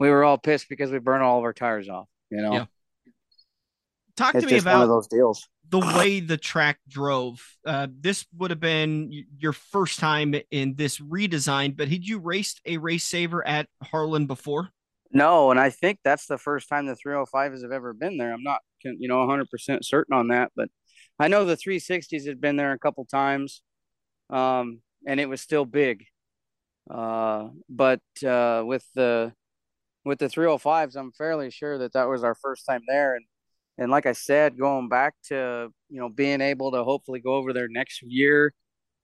we 0.00 0.10
were 0.10 0.24
all 0.24 0.36
pissed 0.36 0.68
because 0.68 0.90
we 0.90 0.98
burned 0.98 1.22
all 1.22 1.38
of 1.38 1.44
our 1.44 1.52
tires 1.52 1.88
off. 1.88 2.08
You 2.32 2.42
know. 2.42 2.52
Yeah. 2.52 2.64
Talk 4.16 4.34
it's 4.34 4.44
to 4.44 4.52
me 4.52 4.58
about 4.58 4.74
one 4.74 4.82
of 4.82 4.88
those 4.88 5.06
deals 5.06 5.48
the 5.72 5.78
way 5.78 6.20
the 6.20 6.36
track 6.36 6.78
drove. 6.86 7.42
Uh, 7.66 7.86
this 7.98 8.26
would 8.36 8.50
have 8.50 8.60
been 8.60 9.24
your 9.38 9.54
first 9.54 9.98
time 9.98 10.34
in 10.50 10.74
this 10.76 10.98
redesign, 10.98 11.74
but 11.74 11.88
had 11.88 12.04
you 12.04 12.18
raced 12.18 12.60
a 12.66 12.76
race 12.76 13.04
saver 13.04 13.44
at 13.48 13.68
Harlan 13.82 14.26
before? 14.26 14.68
No, 15.12 15.50
and 15.50 15.58
I 15.58 15.70
think 15.70 15.98
that's 16.04 16.26
the 16.26 16.36
first 16.36 16.68
time 16.68 16.86
the 16.86 16.94
305s 16.94 17.62
have 17.62 17.72
ever 17.72 17.94
been 17.94 18.18
there. 18.18 18.32
I'm 18.32 18.42
not, 18.42 18.60
you 18.84 19.08
know, 19.08 19.26
100% 19.26 19.46
certain 19.82 20.14
on 20.14 20.28
that, 20.28 20.52
but 20.54 20.68
I 21.18 21.28
know 21.28 21.46
the 21.46 21.56
360s 21.56 22.26
had 22.26 22.40
been 22.40 22.56
there 22.56 22.72
a 22.72 22.78
couple 22.78 23.06
times, 23.06 23.62
um, 24.28 24.80
and 25.06 25.20
it 25.20 25.28
was 25.28 25.40
still 25.40 25.64
big. 25.64 26.04
Uh, 26.90 27.48
but 27.70 28.00
uh, 28.26 28.62
with 28.66 28.84
the 28.94 29.32
with 30.04 30.18
the 30.18 30.26
305s, 30.26 30.96
I'm 30.96 31.12
fairly 31.12 31.50
sure 31.50 31.78
that 31.78 31.92
that 31.92 32.08
was 32.08 32.24
our 32.24 32.34
first 32.34 32.66
time 32.66 32.82
there, 32.88 33.16
and 33.16 33.24
and 33.78 33.90
like 33.90 34.06
I 34.06 34.12
said, 34.12 34.58
going 34.58 34.88
back 34.88 35.14
to 35.28 35.72
you 35.88 36.00
know 36.00 36.08
being 36.08 36.40
able 36.40 36.72
to 36.72 36.84
hopefully 36.84 37.20
go 37.20 37.34
over 37.34 37.52
there 37.52 37.68
next 37.68 38.02
year 38.02 38.54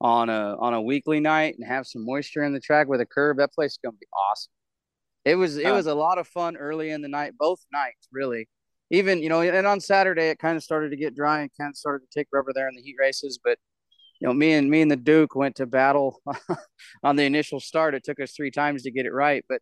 on 0.00 0.28
a 0.28 0.56
on 0.58 0.74
a 0.74 0.82
weekly 0.82 1.20
night 1.20 1.56
and 1.58 1.66
have 1.66 1.86
some 1.86 2.04
moisture 2.04 2.42
in 2.44 2.52
the 2.52 2.60
track 2.60 2.88
with 2.88 3.00
a 3.00 3.06
curve, 3.06 3.38
that 3.38 3.52
place 3.52 3.72
is 3.72 3.78
gonna 3.82 3.96
be 3.98 4.06
awesome. 4.30 4.52
It 5.24 5.36
was 5.36 5.56
it 5.56 5.70
was 5.72 5.86
a 5.86 5.94
lot 5.94 6.18
of 6.18 6.28
fun 6.28 6.56
early 6.56 6.90
in 6.90 7.02
the 7.02 7.08
night, 7.08 7.34
both 7.38 7.60
nights 7.72 8.08
really. 8.12 8.48
Even 8.90 9.22
you 9.22 9.28
know, 9.28 9.42
and 9.42 9.66
on 9.66 9.80
Saturday 9.80 10.30
it 10.30 10.38
kind 10.38 10.56
of 10.56 10.62
started 10.64 10.90
to 10.90 10.96
get 10.96 11.14
dry 11.14 11.40
and 11.42 11.50
kind 11.58 11.70
of 11.70 11.76
started 11.76 12.06
to 12.10 12.18
take 12.18 12.28
rubber 12.32 12.52
there 12.54 12.68
in 12.68 12.74
the 12.76 12.82
heat 12.82 12.96
races, 12.98 13.38
but 13.42 13.58
you 14.20 14.26
know, 14.26 14.34
me 14.34 14.52
and 14.52 14.70
me 14.70 14.82
and 14.82 14.90
the 14.90 14.96
Duke 14.96 15.34
went 15.34 15.56
to 15.56 15.66
battle 15.66 16.20
on 17.02 17.16
the 17.16 17.24
initial 17.24 17.60
start. 17.60 17.94
It 17.94 18.04
took 18.04 18.20
us 18.20 18.32
three 18.32 18.50
times 18.50 18.82
to 18.82 18.90
get 18.90 19.06
it 19.06 19.12
right, 19.12 19.44
but 19.48 19.60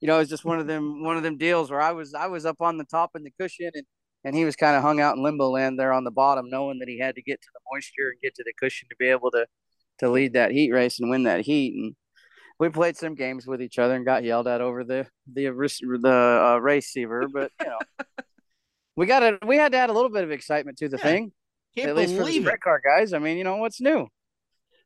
you 0.00 0.06
know, 0.06 0.16
it 0.16 0.20
was 0.20 0.28
just 0.28 0.44
one 0.44 0.58
of 0.58 0.66
them 0.66 1.02
one 1.02 1.16
of 1.16 1.22
them 1.22 1.36
deals 1.36 1.70
where 1.70 1.80
I 1.80 1.92
was 1.92 2.14
I 2.14 2.26
was 2.26 2.46
up 2.46 2.60
on 2.60 2.78
the 2.78 2.84
top 2.84 3.10
in 3.14 3.22
the 3.22 3.32
cushion 3.40 3.70
and 3.74 3.84
and 4.24 4.34
he 4.34 4.44
was 4.44 4.56
kind 4.56 4.76
of 4.76 4.82
hung 4.82 5.00
out 5.00 5.16
in 5.16 5.22
limbo 5.22 5.48
land 5.48 5.78
there 5.78 5.92
on 5.92 6.04
the 6.04 6.10
bottom, 6.10 6.50
knowing 6.50 6.80
that 6.80 6.88
he 6.88 6.98
had 6.98 7.14
to 7.14 7.22
get 7.22 7.40
to 7.40 7.48
the 7.54 7.60
moisture 7.72 8.10
and 8.10 8.20
get 8.20 8.34
to 8.34 8.44
the 8.44 8.52
cushion 8.58 8.88
to 8.88 8.96
be 8.98 9.06
able 9.06 9.30
to 9.30 9.46
to 9.98 10.10
lead 10.10 10.32
that 10.34 10.50
heat 10.52 10.72
race 10.72 11.00
and 11.00 11.10
win 11.10 11.24
that 11.24 11.40
heat. 11.40 11.74
And 11.74 11.94
we 12.58 12.68
played 12.68 12.96
some 12.96 13.14
games 13.14 13.46
with 13.46 13.62
each 13.62 13.78
other 13.78 13.94
and 13.94 14.04
got 14.04 14.24
yelled 14.24 14.48
at 14.48 14.60
over 14.60 14.84
the 14.84 15.06
the 15.32 15.46
the 15.46 16.42
uh, 16.44 16.58
race 16.58 16.86
receiver, 16.86 17.26
but 17.32 17.50
you 17.60 17.66
know, 17.66 17.78
we 18.96 19.06
got 19.06 19.22
it. 19.22 19.46
We 19.46 19.56
had 19.56 19.72
to 19.72 19.78
add 19.78 19.90
a 19.90 19.92
little 19.92 20.10
bit 20.10 20.24
of 20.24 20.30
excitement 20.30 20.78
to 20.78 20.88
the 20.88 20.98
yeah, 20.98 21.02
thing, 21.02 21.32
at 21.78 21.96
least 21.96 22.16
for 22.16 22.24
the 22.24 22.40
sprint 22.40 22.60
car 22.60 22.80
guys. 22.84 23.12
I 23.12 23.18
mean, 23.18 23.38
you 23.38 23.44
know, 23.44 23.56
what's 23.56 23.80
new? 23.80 24.08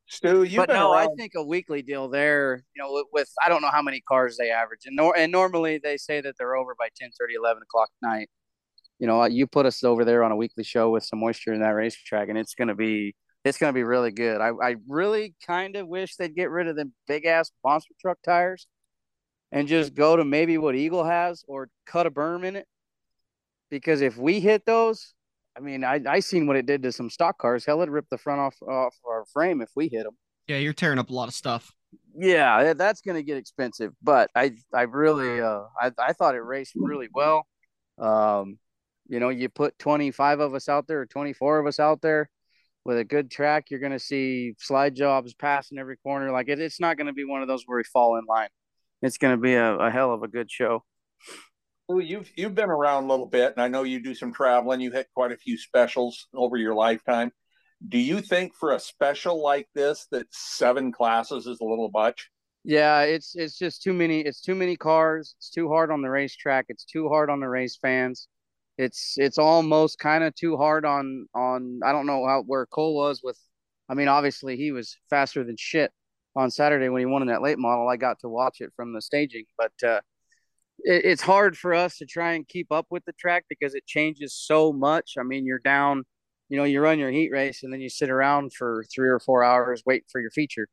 Stu, 0.07 0.43
you 0.43 0.57
but 0.57 0.69
no, 0.69 0.93
around. 0.93 1.09
I 1.11 1.15
think 1.17 1.33
a 1.35 1.43
weekly 1.43 1.81
deal 1.81 2.09
there, 2.09 2.63
you 2.75 2.83
know, 2.83 2.91
with, 2.93 3.05
with, 3.11 3.29
I 3.43 3.49
don't 3.49 3.61
know 3.61 3.71
how 3.71 3.81
many 3.81 4.01
cars 4.01 4.37
they 4.37 4.51
average, 4.51 4.81
and 4.85 4.95
nor, 4.95 5.17
and 5.17 5.31
normally 5.31 5.79
they 5.81 5.97
say 5.97 6.21
that 6.21 6.35
they're 6.37 6.55
over 6.55 6.75
by 6.77 6.89
10, 6.95 7.09
30, 7.17 7.33
11 7.35 7.63
o'clock 7.63 7.89
at 8.03 8.07
night 8.07 8.29
you 9.03 9.07
know, 9.07 9.21
uh, 9.21 9.27
you 9.27 9.47
put 9.47 9.65
us 9.65 9.83
over 9.83 10.05
there 10.05 10.23
on 10.23 10.31
a 10.31 10.35
weekly 10.37 10.63
show 10.63 10.89
with 10.89 11.03
some 11.03 11.19
moisture 11.19 11.53
in 11.53 11.59
that 11.59 11.71
racetrack, 11.71 12.29
and 12.29 12.37
it's 12.37 12.55
gonna 12.55 12.73
be 12.73 13.15
it's 13.43 13.57
gonna 13.57 13.73
be 13.73 13.83
really 13.83 14.11
good. 14.11 14.39
I 14.39 14.51
I 14.61 14.75
really 14.87 15.35
kind 15.45 15.75
of 15.75 15.89
wish 15.89 16.15
they'd 16.15 16.33
get 16.33 16.49
rid 16.49 16.67
of 16.67 16.77
the 16.77 16.89
big 17.05 17.25
ass 17.25 17.51
monster 17.65 17.93
truck 17.99 18.19
tires 18.23 18.65
and 19.51 19.67
just 19.67 19.93
go 19.93 20.15
to 20.15 20.23
maybe 20.23 20.57
what 20.57 20.75
Eagle 20.75 21.03
has 21.03 21.43
or 21.49 21.69
cut 21.85 22.07
a 22.07 22.11
berm 22.11 22.45
in 22.45 22.55
it. 22.55 22.65
Because 23.69 24.01
if 24.01 24.17
we 24.17 24.39
hit 24.39 24.65
those, 24.65 25.13
I 25.55 25.59
mean, 25.59 25.83
I 25.83 25.99
I 26.07 26.19
seen 26.19 26.47
what 26.47 26.55
it 26.55 26.65
did 26.65 26.83
to 26.83 26.91
some 26.91 27.09
stock 27.09 27.37
cars. 27.37 27.65
Hell, 27.65 27.81
it 27.81 27.89
ripped 27.89 28.09
the 28.09 28.17
front 28.17 28.41
off 28.41 28.55
off 28.61 28.95
our 29.07 29.25
frame 29.33 29.61
if 29.61 29.69
we 29.75 29.87
hit 29.87 30.03
them. 30.03 30.17
Yeah, 30.47 30.57
you're 30.57 30.73
tearing 30.73 30.99
up 30.99 31.09
a 31.09 31.13
lot 31.13 31.27
of 31.27 31.33
stuff. 31.33 31.71
Yeah, 32.15 32.73
that's 32.73 33.01
gonna 33.01 33.23
get 33.23 33.37
expensive. 33.37 33.93
But 34.01 34.29
I 34.35 34.51
I 34.73 34.83
really 34.83 35.41
uh 35.41 35.63
I 35.79 35.91
I 35.97 36.13
thought 36.13 36.35
it 36.35 36.41
raced 36.41 36.73
really 36.75 37.09
well. 37.13 37.45
Um, 37.99 38.57
you 39.07 39.19
know, 39.19 39.29
you 39.29 39.49
put 39.49 39.77
25 39.79 40.39
of 40.39 40.53
us 40.55 40.67
out 40.69 40.87
there 40.87 41.01
or 41.01 41.05
24 41.05 41.59
of 41.59 41.67
us 41.67 41.79
out 41.79 42.01
there 42.01 42.29
with 42.85 42.97
a 42.97 43.03
good 43.03 43.31
track, 43.31 43.69
you're 43.69 43.79
going 43.79 43.91
to 43.91 43.99
see 43.99 44.53
slide 44.59 44.95
jobs 44.95 45.33
passing 45.33 45.77
every 45.77 45.97
corner. 45.97 46.31
Like 46.31 46.49
it, 46.49 46.59
it's 46.59 46.79
not 46.79 46.97
going 46.97 47.07
to 47.07 47.13
be 47.13 47.23
one 47.23 47.41
of 47.41 47.47
those 47.47 47.63
where 47.65 47.77
we 47.77 47.83
fall 47.83 48.17
in 48.17 48.25
line. 48.25 48.49
It's 49.01 49.17
going 49.17 49.35
to 49.35 49.41
be 49.41 49.53
a, 49.53 49.75
a 49.75 49.91
hell 49.91 50.13
of 50.13 50.23
a 50.23 50.27
good 50.27 50.51
show. 50.51 50.83
Well, 51.87 52.01
you've 52.01 52.31
you've 52.35 52.55
been 52.55 52.69
around 52.69 53.05
a 53.05 53.07
little 53.07 53.25
bit, 53.25 53.53
and 53.53 53.61
I 53.61 53.67
know 53.67 53.83
you 53.83 54.01
do 54.01 54.15
some 54.15 54.33
traveling. 54.33 54.81
You 54.81 54.91
hit 54.91 55.07
quite 55.13 55.31
a 55.31 55.37
few 55.37 55.57
specials 55.57 56.27
over 56.33 56.57
your 56.57 56.73
lifetime. 56.73 57.31
Do 57.87 57.97
you 57.97 58.21
think 58.21 58.55
for 58.55 58.71
a 58.71 58.79
special 58.79 59.43
like 59.43 59.67
this 59.75 60.07
that 60.11 60.27
seven 60.31 60.91
classes 60.91 61.45
is 61.45 61.59
a 61.59 61.65
little 61.65 61.89
much? 61.93 62.29
Yeah, 62.63 63.01
it's 63.01 63.35
it's 63.35 63.57
just 63.57 63.83
too 63.83 63.93
many. 63.93 64.21
It's 64.21 64.41
too 64.41 64.55
many 64.55 64.77
cars. 64.77 65.35
It's 65.37 65.49
too 65.49 65.67
hard 65.67 65.91
on 65.91 66.01
the 66.01 66.09
racetrack. 66.09 66.65
It's 66.69 66.85
too 66.85 67.09
hard 67.09 67.29
on 67.29 67.41
the 67.41 67.49
race 67.49 67.77
fans 67.81 68.27
it's 68.77 69.15
it's 69.17 69.37
almost 69.37 69.99
kind 69.99 70.23
of 70.23 70.33
too 70.35 70.57
hard 70.57 70.85
on 70.85 71.27
on 71.35 71.79
I 71.85 71.91
don't 71.91 72.07
know 72.07 72.25
how 72.25 72.43
where 72.45 72.65
Cole 72.65 72.95
was 72.95 73.21
with 73.23 73.39
I 73.89 73.93
mean 73.93 74.07
obviously 74.07 74.57
he 74.57 74.71
was 74.71 74.97
faster 75.09 75.43
than 75.43 75.55
shit 75.57 75.91
on 76.35 76.49
Saturday 76.49 76.89
when 76.89 76.99
he 76.99 77.05
won 77.05 77.21
in 77.21 77.27
that 77.27 77.43
late 77.43 77.59
model 77.59 77.87
I 77.87 77.97
got 77.97 78.19
to 78.19 78.29
watch 78.29 78.61
it 78.61 78.71
from 78.75 78.93
the 78.93 79.01
staging 79.01 79.45
but 79.57 79.71
uh 79.87 80.01
it, 80.83 81.05
it's 81.05 81.21
hard 81.21 81.57
for 81.57 81.73
us 81.73 81.97
to 81.97 82.05
try 82.05 82.33
and 82.33 82.47
keep 82.47 82.71
up 82.71 82.87
with 82.89 83.03
the 83.05 83.13
track 83.13 83.45
because 83.49 83.75
it 83.75 83.85
changes 83.85 84.33
so 84.35 84.73
much 84.73 85.13
I 85.19 85.23
mean 85.23 85.45
you're 85.45 85.59
down 85.59 86.03
you 86.49 86.57
know 86.57 86.63
you 86.63 86.81
run 86.81 86.99
your 86.99 87.11
heat 87.11 87.31
race 87.31 87.63
and 87.63 87.73
then 87.73 87.81
you 87.81 87.89
sit 87.89 88.09
around 88.09 88.53
for 88.53 88.85
3 88.93 89.09
or 89.09 89.19
4 89.19 89.43
hours 89.43 89.83
waiting 89.85 90.05
for 90.11 90.21
your 90.21 90.31
feature 90.31 90.67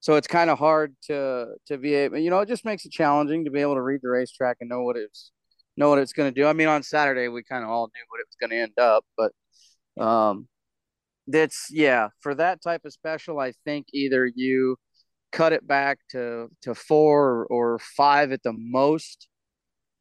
so 0.00 0.16
it's 0.16 0.26
kind 0.26 0.50
of 0.50 0.58
hard 0.58 0.94
to 1.08 1.54
to 1.66 1.78
be 1.78 1.94
able 1.94 2.18
you 2.18 2.30
know 2.30 2.40
it 2.40 2.48
just 2.48 2.64
makes 2.64 2.84
it 2.84 2.92
challenging 2.92 3.44
to 3.44 3.50
be 3.50 3.60
able 3.60 3.74
to 3.74 3.82
read 3.82 4.00
the 4.02 4.08
racetrack 4.08 4.56
and 4.60 4.68
know 4.70 4.82
what 4.82 4.96
it's 4.96 5.32
know 5.80 5.88
what 5.88 5.98
it's 5.98 6.12
going 6.12 6.32
to 6.32 6.40
do. 6.40 6.46
I 6.46 6.52
mean, 6.52 6.68
on 6.68 6.82
Saturday 6.82 7.28
we 7.28 7.42
kind 7.42 7.64
of 7.64 7.70
all 7.70 7.86
knew 7.86 8.04
what 8.08 8.20
it 8.20 8.26
was 8.28 8.36
going 8.40 8.50
to 8.50 8.62
end 8.62 8.78
up, 8.78 9.04
but 9.16 9.32
um, 10.02 10.46
that's 11.26 11.68
yeah 11.70 12.08
for 12.20 12.34
that 12.36 12.62
type 12.62 12.82
of 12.84 12.92
special. 12.92 13.40
I 13.40 13.52
think 13.64 13.86
either 13.92 14.30
you 14.32 14.76
cut 15.32 15.52
it 15.52 15.66
back 15.66 15.98
to 16.10 16.48
to 16.62 16.74
four 16.74 17.46
or 17.46 17.78
five 17.96 18.32
at 18.32 18.42
the 18.42 18.54
most, 18.56 19.28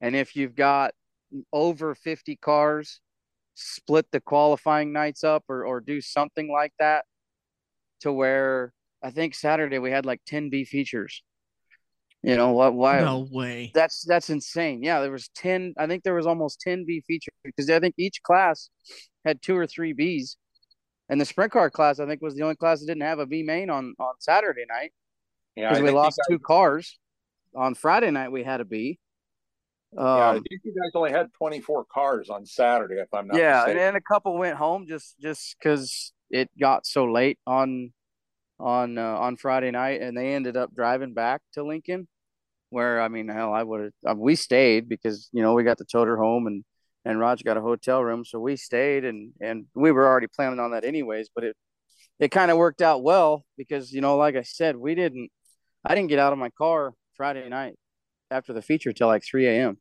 and 0.01 0.15
if 0.15 0.35
you've 0.35 0.55
got 0.55 0.93
over 1.53 1.95
fifty 1.95 2.35
cars, 2.35 3.01
split 3.55 4.05
the 4.11 4.21
qualifying 4.21 4.93
nights 4.93 5.23
up 5.23 5.43
or 5.49 5.65
or 5.65 5.81
do 5.81 6.01
something 6.01 6.51
like 6.51 6.73
that 6.79 7.05
to 8.01 8.11
where 8.11 8.73
I 9.03 9.11
think 9.11 9.35
Saturday 9.35 9.79
we 9.79 9.91
had 9.91 10.05
like 10.05 10.21
10 10.25 10.49
B 10.49 10.65
features. 10.65 11.23
You 12.21 12.35
know 12.35 12.51
what? 12.51 12.73
Why? 12.73 12.99
No 12.99 13.27
way. 13.31 13.71
That's 13.73 14.03
that's 14.05 14.29
insane. 14.29 14.83
Yeah, 14.83 14.99
there 14.99 15.11
was 15.11 15.29
ten. 15.29 15.73
I 15.77 15.87
think 15.87 16.03
there 16.03 16.15
was 16.15 16.27
almost 16.27 16.59
ten 16.59 16.83
B 16.85 17.01
features 17.07 17.33
because 17.45 17.69
I 17.69 17.79
think 17.79 17.95
each 17.97 18.21
class 18.23 18.69
had 19.23 19.41
two 19.41 19.55
or 19.55 19.65
three 19.65 19.93
Bs, 19.93 20.35
and 21.07 21.21
the 21.21 21.23
sprint 21.23 21.53
car 21.53 21.69
class 21.69 21.97
I 22.01 22.05
think 22.05 22.21
was 22.21 22.35
the 22.35 22.43
only 22.43 22.57
class 22.57 22.81
that 22.81 22.87
didn't 22.87 23.03
have 23.03 23.19
a 23.19 23.25
B 23.25 23.41
main 23.41 23.69
on 23.69 23.95
on 23.99 24.15
Saturday 24.19 24.65
night. 24.67 24.91
Yeah, 25.55 25.69
because 25.69 25.81
we 25.81 25.91
lost 25.91 26.19
two 26.29 26.39
cars. 26.39 26.99
On 27.55 27.73
Friday 27.73 28.11
night 28.11 28.33
we 28.33 28.43
had 28.43 28.59
a 28.59 28.65
B, 28.65 28.99
Um, 29.97 30.05
yeah, 30.05 30.33
you 30.63 30.73
guys 30.81 30.91
only 30.93 31.11
had 31.11 31.33
24 31.33 31.85
cars 31.91 32.29
on 32.29 32.45
Saturday, 32.45 32.95
if 32.95 33.07
I'm 33.11 33.27
not 33.27 33.33
mistaken. 33.33 33.49
yeah, 33.49 33.57
mistaken. 33.61 33.81
and 33.81 33.97
a 33.97 34.01
couple 34.01 34.37
went 34.37 34.55
home 34.55 34.85
just 34.87 35.19
just 35.19 35.55
because 35.57 36.13
it 36.29 36.49
got 36.59 36.85
so 36.85 37.05
late 37.05 37.39
on 37.47 37.91
on 38.59 38.97
uh, 38.99 39.17
on 39.17 39.35
Friday 39.35 39.71
night, 39.71 40.01
and 40.01 40.15
they 40.15 40.33
ended 40.33 40.55
up 40.57 40.75
driving 40.75 41.13
back 41.13 41.41
to 41.53 41.63
Lincoln. 41.63 42.07
Where 42.69 43.01
I 43.01 43.07
mean, 43.07 43.29
hell, 43.29 43.51
I 43.51 43.63
would 43.63 43.81
have. 43.81 43.93
Uh, 44.07 44.19
we 44.19 44.35
stayed 44.35 44.87
because 44.87 45.27
you 45.31 45.41
know 45.41 45.53
we 45.53 45.63
got 45.63 45.79
the 45.79 45.85
toter 45.85 46.17
home, 46.17 46.45
and 46.45 46.63
and 47.03 47.19
Roger 47.19 47.43
got 47.43 47.57
a 47.57 47.61
hotel 47.61 48.03
room, 48.03 48.23
so 48.23 48.39
we 48.39 48.57
stayed, 48.57 49.05
and 49.05 49.31
and 49.41 49.65
we 49.73 49.91
were 49.91 50.07
already 50.07 50.27
planning 50.27 50.59
on 50.59 50.71
that 50.71 50.85
anyways. 50.85 51.29
But 51.33 51.45
it 51.45 51.55
it 52.19 52.29
kind 52.29 52.51
of 52.51 52.57
worked 52.57 52.83
out 52.83 53.01
well 53.01 53.43
because 53.57 53.91
you 53.91 54.01
know, 54.01 54.17
like 54.17 54.35
I 54.35 54.43
said, 54.43 54.75
we 54.75 54.93
didn't. 54.93 55.31
I 55.83 55.95
didn't 55.95 56.09
get 56.09 56.19
out 56.19 56.33
of 56.33 56.37
my 56.37 56.49
car 56.51 56.93
Friday 57.15 57.47
night 57.49 57.75
after 58.31 58.53
the 58.53 58.61
feature 58.61 58.93
till 58.93 59.07
like 59.07 59.23
3 59.23 59.47
a.m. 59.47 59.77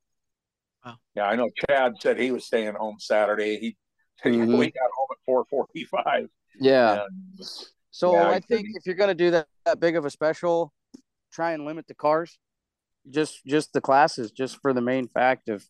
Wow. 0.84 0.96
Yeah, 1.14 1.26
I 1.26 1.36
know 1.36 1.51
Chad 1.66 1.94
said 2.01 2.18
he 2.18 2.30
was 2.30 2.44
staying 2.44 2.74
home 2.74 2.96
Saturday. 2.99 3.59
He 3.59 3.76
mm-hmm. 4.28 4.57
we 4.57 4.70
got 4.70 4.90
home 4.96 5.44
at 5.46 5.88
4:45. 5.88 6.28
Yeah. 6.61 7.03
And, 7.03 7.46
so 7.90 8.12
yeah, 8.12 8.28
I 8.28 8.40
think 8.40 8.66
if 8.74 8.86
you're 8.86 8.94
going 8.94 9.09
to 9.09 9.14
do 9.14 9.30
that, 9.32 9.46
that 9.64 9.80
big 9.80 9.96
of 9.96 10.05
a 10.05 10.11
special, 10.11 10.72
try 11.32 11.53
and 11.53 11.64
limit 11.64 11.86
the 11.86 11.94
cars. 11.94 12.38
Just 13.11 13.44
just 13.46 13.72
the 13.72 13.80
classes, 13.80 14.30
just 14.30 14.61
for 14.61 14.72
the 14.72 14.80
main 14.80 15.09
fact 15.09 15.49
of 15.49 15.64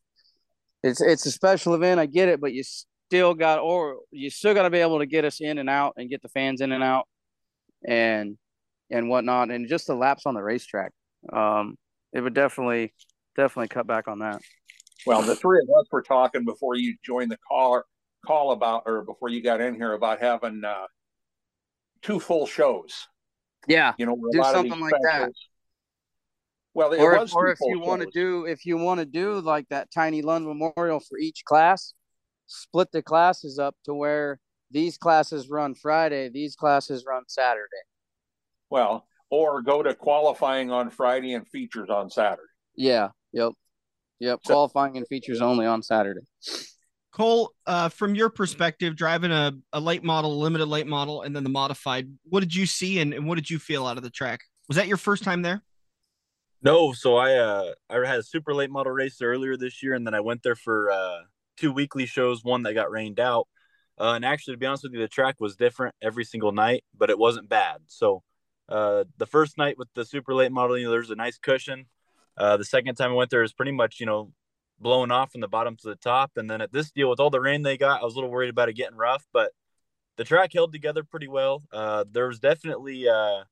it's 0.83 1.01
it's 1.01 1.27
a 1.27 1.31
special 1.31 1.75
event. 1.75 2.01
I 2.01 2.07
get 2.07 2.29
it, 2.29 2.41
but 2.41 2.53
you 2.53 2.65
still 2.65 3.35
got 3.35 3.61
or 3.61 3.99
you 4.11 4.31
still 4.31 4.55
got 4.55 4.63
to 4.63 4.71
be 4.71 4.79
able 4.79 4.99
to 4.99 5.07
get 5.07 5.25
us 5.25 5.41
in 5.41 5.59
and 5.59 5.71
out 5.71 5.95
and 5.97 6.11
get 6.11 6.23
the 6.23 6.29
fans 6.29 6.61
in 6.61 6.73
and 6.73 6.83
out 6.83 7.07
and 7.87 8.37
and 8.91 9.09
whatnot, 9.09 9.51
and 9.51 9.69
just 9.69 9.87
the 9.87 9.95
laps 9.95 10.27
on 10.27 10.35
the 10.35 10.43
racetrack. 10.43 10.93
Um, 11.33 11.77
it 12.13 12.21
would 12.21 12.35
definitely 12.35 12.93
definitely 13.37 13.69
cut 13.69 13.87
back 13.87 14.09
on 14.09 14.21
that. 14.21 14.41
Well, 15.07 15.23
the 15.23 15.37
three 15.37 15.61
of 15.63 15.69
us 15.79 15.87
were 15.91 16.03
talking 16.03 16.45
before 16.45 16.77
you 16.77 16.97
joined 17.05 17.31
the 17.31 17.39
call 17.49 17.83
call 18.27 18.53
about 18.53 18.83
or 18.87 19.03
before 19.03 19.29
you 19.29 19.43
got 19.43 19.61
in 19.61 19.75
here 19.75 19.93
about 19.93 20.21
having 20.21 20.63
uh, 20.65 20.87
two 22.03 22.21
full 22.21 22.47
shows. 22.47 23.07
Yeah, 23.67 23.95
you 23.99 24.07
know, 24.07 24.17
do 24.33 24.43
something 24.43 24.81
like 24.81 24.93
that. 25.03 25.33
Well, 26.75 26.95
or 26.95 27.17
if, 27.17 27.35
or 27.35 27.51
if 27.51 27.59
you 27.61 27.81
want 27.81 28.03
to 28.03 28.09
do 28.13 28.45
if 28.45 28.65
you 28.65 28.77
want 28.77 29.01
to 29.01 29.07
do 29.07 29.41
like 29.41 29.69
that 29.71 29.91
tiny 29.93 30.23
Lund 30.23 30.47
Memorial 30.47 31.01
for 31.01 31.19
each 31.19 31.45
class, 31.45 31.95
split 32.47 32.93
the 32.93 33.03
classes 33.03 33.59
up 33.59 33.75
to 33.85 33.95
where 33.95 34.39
these 34.71 34.97
classes 34.97 35.49
run 35.49 35.75
Friday, 35.75 36.29
these 36.29 36.55
classes 36.55 37.05
run 37.05 37.25
Saturday. 37.27 37.67
Well, 38.71 39.08
or 39.31 39.63
go 39.63 39.83
to 39.83 39.95
qualifying 39.95 40.71
on 40.71 40.91
Friday 40.91 41.35
and 41.35 41.47
features 41.49 41.91
on 41.91 42.11
Saturday. 42.11 42.43
Yeah. 42.77 43.09
Yep. 43.33 43.53
Yep. 44.21 44.41
So, 44.45 44.55
qualifying 44.55 44.97
and 44.97 45.07
features 45.07 45.41
only 45.41 45.67
on 45.67 45.83
Saturday. 45.83 46.23
Cole, 47.13 47.53
uh, 47.67 47.89
from 47.89 48.15
your 48.15 48.31
perspective, 48.31 48.97
driving 48.97 49.33
a, 49.33 49.53
a 49.73 49.81
late 49.81 50.05
model, 50.05 50.39
limited 50.39 50.67
late 50.67 50.87
model, 50.87 51.23
and 51.23 51.35
then 51.35 51.43
the 51.43 51.51
modified, 51.51 52.09
what 52.25 52.41
did 52.41 52.55
you 52.55 52.67
see 52.67 53.01
and, 53.01 53.13
and 53.13 53.27
what 53.27 53.35
did 53.35 53.51
you 53.51 53.59
feel 53.59 53.87
out 53.87 53.97
of 53.97 54.03
the 54.03 54.11
track? 54.11 54.41
Was 54.69 54.77
that 54.77 54.87
your 54.87 54.97
first 54.97 55.25
time 55.25 55.43
there? 55.43 55.63
No, 56.61 56.93
so 56.93 57.17
I 57.17 57.37
uh 57.37 57.73
I 57.89 58.07
had 58.07 58.19
a 58.19 58.23
super 58.23 58.53
late 58.53 58.71
model 58.71 58.93
race 58.93 59.23
earlier 59.23 59.57
this 59.57 59.83
year, 59.83 59.95
and 59.95 60.07
then 60.07 60.15
I 60.15 60.21
went 60.21 60.43
there 60.43 60.57
for 60.57 60.91
uh 60.91 61.21
two 61.57 61.73
weekly 61.73 62.07
shows, 62.07 62.45
one 62.45 62.63
that 62.65 62.75
got 62.75 62.91
rained 62.91 63.21
out. 63.21 63.47
Uh, 63.99 64.13
and 64.15 64.25
actually, 64.25 64.55
to 64.55 64.59
be 64.59 64.67
honest 64.67 64.85
with 64.85 64.93
you, 64.93 65.01
the 65.01 65.09
track 65.09 65.37
was 65.41 65.57
different 65.57 65.95
every 66.03 66.25
single 66.25 66.53
night, 66.53 66.85
but 66.97 67.11
it 67.11 67.19
wasn't 67.19 67.49
bad. 67.49 67.79
So 67.87 68.23
uh, 68.69 69.05
the 69.17 69.27
first 69.27 69.59
night 69.59 69.79
with 69.79 69.89
the 69.95 70.05
super 70.05 70.35
late 70.35 70.53
model, 70.53 70.77
you 70.77 70.85
know, 70.85 70.91
there's 70.91 71.11
a 71.11 71.17
nice 71.17 71.39
cushion. 71.39 71.87
Uh, 72.37 72.57
the 72.57 72.65
second 72.65 72.95
time 72.95 73.11
I 73.11 73.15
went 73.15 73.31
there, 73.31 73.43
was 73.43 73.53
pretty 73.53 73.73
much, 73.73 74.01
you 74.01 74.07
know, 74.07 74.33
blowing 74.79 75.11
off 75.11 75.33
from 75.33 75.41
the 75.41 75.49
bottom 75.49 75.77
to 75.77 75.89
the 75.89 75.97
top. 75.97 76.33
And 76.37 76.49
then 76.49 76.61
at 76.61 76.73
this 76.73 76.91
deal, 76.91 77.11
with 77.11 77.21
all 77.21 77.31
the 77.31 77.41
rain 77.41 77.63
they 77.63 77.77
got, 77.77 78.01
I 78.01 78.05
was 78.05 78.15
a 78.15 78.17
little 78.17 78.31
worried 78.31 78.51
about 78.51 78.69
it 78.69 78.75
getting 78.75 78.97
rough, 78.97 79.27
but 79.33 79.53
the 80.17 80.25
track 80.25 80.53
held 80.53 80.73
together 80.73 81.03
pretty 81.03 81.29
well. 81.29 81.63
Uh, 81.73 82.05
there 82.11 82.29
was 82.29 82.39
definitely 82.39 83.09
uh, 83.09 83.45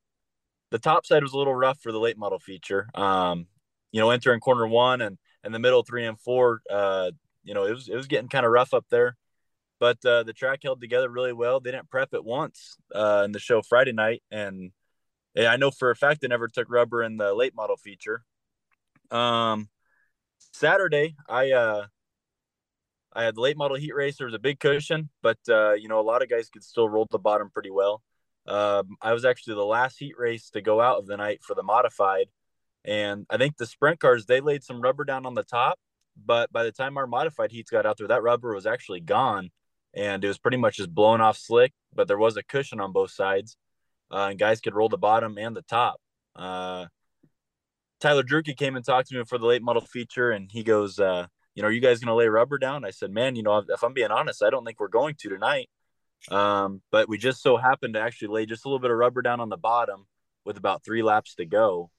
the 0.71 0.79
top 0.79 1.07
side 1.07 1.23
was 1.23 1.33
a 1.33 1.39
little 1.39 1.55
rough 1.55 1.81
for 1.81 1.93
the 1.93 2.01
late 2.01 2.19
model 2.19 2.39
feature. 2.39 2.89
Um, 2.95 3.47
you 3.93 4.01
know, 4.01 4.11
entering 4.11 4.41
corner 4.41 4.67
one 4.67 5.01
and 5.01 5.19
and 5.43 5.55
the 5.55 5.61
middle 5.61 5.85
three 5.85 6.05
and 6.05 6.19
four, 6.21 6.61
uh, 6.69 7.13
you 7.45 7.55
know, 7.55 7.65
it 7.65 7.73
was 7.73 7.89
it 7.89 7.95
was 7.95 8.09
getting 8.09 8.29
kind 8.29 8.45
of 8.45 8.53
rough 8.53 8.75
up 8.75 8.85
there. 8.91 9.17
But 9.79 10.05
uh, 10.05 10.23
the 10.23 10.33
track 10.33 10.61
held 10.63 10.81
together 10.81 11.09
really 11.09 11.33
well. 11.33 11.61
They 11.61 11.71
didn't 11.71 11.91
prep 11.91 12.15
it 12.15 12.25
once 12.25 12.77
uh, 12.95 13.23
in 13.25 13.33
the 13.33 13.39
show 13.39 13.63
Friday 13.63 13.93
night, 13.93 14.23
and 14.31 14.73
I 15.37 15.57
know 15.57 15.71
for 15.71 15.91
a 15.91 15.97
fact 15.97 16.23
they 16.23 16.29
never 16.29 16.49
took 16.49 16.71
rubber 16.71 17.03
in 17.03 17.17
the 17.17 17.35
late 17.35 17.55
model 17.55 17.77
feature. 17.77 18.25
Um, 19.11 19.69
Saturday, 20.53 21.17
I 21.29 21.53
uh, 21.53 21.87
I 23.13 23.25
had 23.25 23.37
the 23.37 23.41
late 23.41 23.57
model 23.57 23.77
heat 23.77 23.95
race. 23.95 24.17
There 24.17 24.27
was 24.27 24.35
a 24.35 24.39
big 24.39 24.61
cushion, 24.61 25.11
but 25.23 25.39
uh, 25.49 25.75
you 25.75 25.89
know 25.89 26.01
a 26.01 26.03
lot 26.03 26.23
of 26.23 26.31
guys 26.31 26.49
could 26.49 26.65
still 26.65 26.89
roll 26.89 27.07
the 27.11 27.19
bottom 27.19 27.51
pretty 27.51 27.71
well. 27.71 28.03
Um, 28.47 28.97
I 29.03 29.13
was 29.13 29.25
actually 29.25 29.55
the 29.55 29.65
last 29.65 29.99
heat 29.99 30.15
race 30.17 30.51
to 30.51 30.61
go 30.61 30.81
out 30.81 30.99
of 30.99 31.07
the 31.07 31.17
night 31.17 31.41
for 31.43 31.55
the 31.55 31.63
modified, 31.63 32.27
and 32.85 33.27
I 33.29 33.37
think 33.37 33.57
the 33.57 33.67
sprint 33.67 34.01
cars 34.01 34.27
they 34.27 34.41
laid 34.41 34.63
some 34.63 34.81
rubber 34.81 35.05
down 35.05 35.27
on 35.27 35.35
the 35.35 35.43
top, 35.43 35.79
but 36.17 36.53
by 36.53 36.63
the 36.63 36.73
time 36.73 36.97
our 36.97 37.07
modified 37.07 37.53
heats 37.53 37.71
got 37.71 37.87
out 37.87 37.99
there, 37.99 38.09
that 38.09 38.23
rubber 38.23 38.55
was 38.55 38.67
actually 38.67 39.01
gone, 39.01 39.51
and 39.95 40.25
it 40.25 40.29
was 40.29 40.39
pretty 40.39 40.57
much 40.57 40.77
just 40.77 40.95
blown 40.95 41.21
off 41.21 41.37
slick. 41.37 41.73
But 41.95 42.09
there 42.09 42.19
was 42.19 42.37
a 42.37 42.43
cushion 42.43 42.81
on 42.81 42.93
both 42.93 43.11
sides, 43.11 43.57
uh, 44.11 44.29
and 44.31 44.39
guys 44.39 44.61
could 44.61 44.75
roll 44.75 44.89
the 44.89 44.99
bottom 44.99 45.39
and 45.39 45.57
the 45.57 45.63
top. 45.63 46.01
Uh, 46.35 46.87
Tyler 48.01 48.23
Druke 48.23 48.57
came 48.57 48.77
and 48.77 48.85
talked 48.85 49.09
to 49.09 49.17
me 49.17 49.25
for 49.25 49.39
the 49.39 49.47
late 49.47 49.63
model 49.63 49.83
feature, 49.83 50.31
and 50.31 50.51
he 50.51 50.63
goes, 50.63 50.99
uh, 50.99 51.27
"You 51.55 51.63
know, 51.63 51.69
are 51.69 51.73
you 51.73 51.81
guys 51.81 52.01
going 52.01 52.09
to 52.09 52.15
lay 52.15 52.29
rubber 52.29 52.59
down?" 52.59 52.85
I 52.85 52.91
said, 52.91 53.11
"Man, 53.11 53.37
you 53.37 53.43
know, 53.43 53.65
if 53.69 53.83
I'm 53.83 53.95
being 53.95 54.11
honest, 54.11 54.43
I 54.43 54.51
don't 54.51 54.65
think 54.65 54.81
we're 54.81 54.89
going 54.89 55.15
to 55.21 55.29
tonight." 55.29 55.71
Um, 56.31 56.83
but 56.91 57.09
we 57.09 57.19
just 57.19 57.43
so 57.43 57.57
happened 57.57 57.95
to 57.95 58.01
actually 58.01 58.29
lay 58.29 58.47
just 58.47 58.65
a 58.65 58.69
little 58.69 58.81
bit 58.81 58.91
of 58.91 58.97
rubber 58.97 59.23
down 59.23 59.41
on 59.41 59.49
the 59.49 59.57
bottom 59.57 60.07
with 60.45 60.57
about 60.57 60.85
three 60.85 61.03
laps 61.03 61.35
to 61.37 61.47
go. 61.47 61.91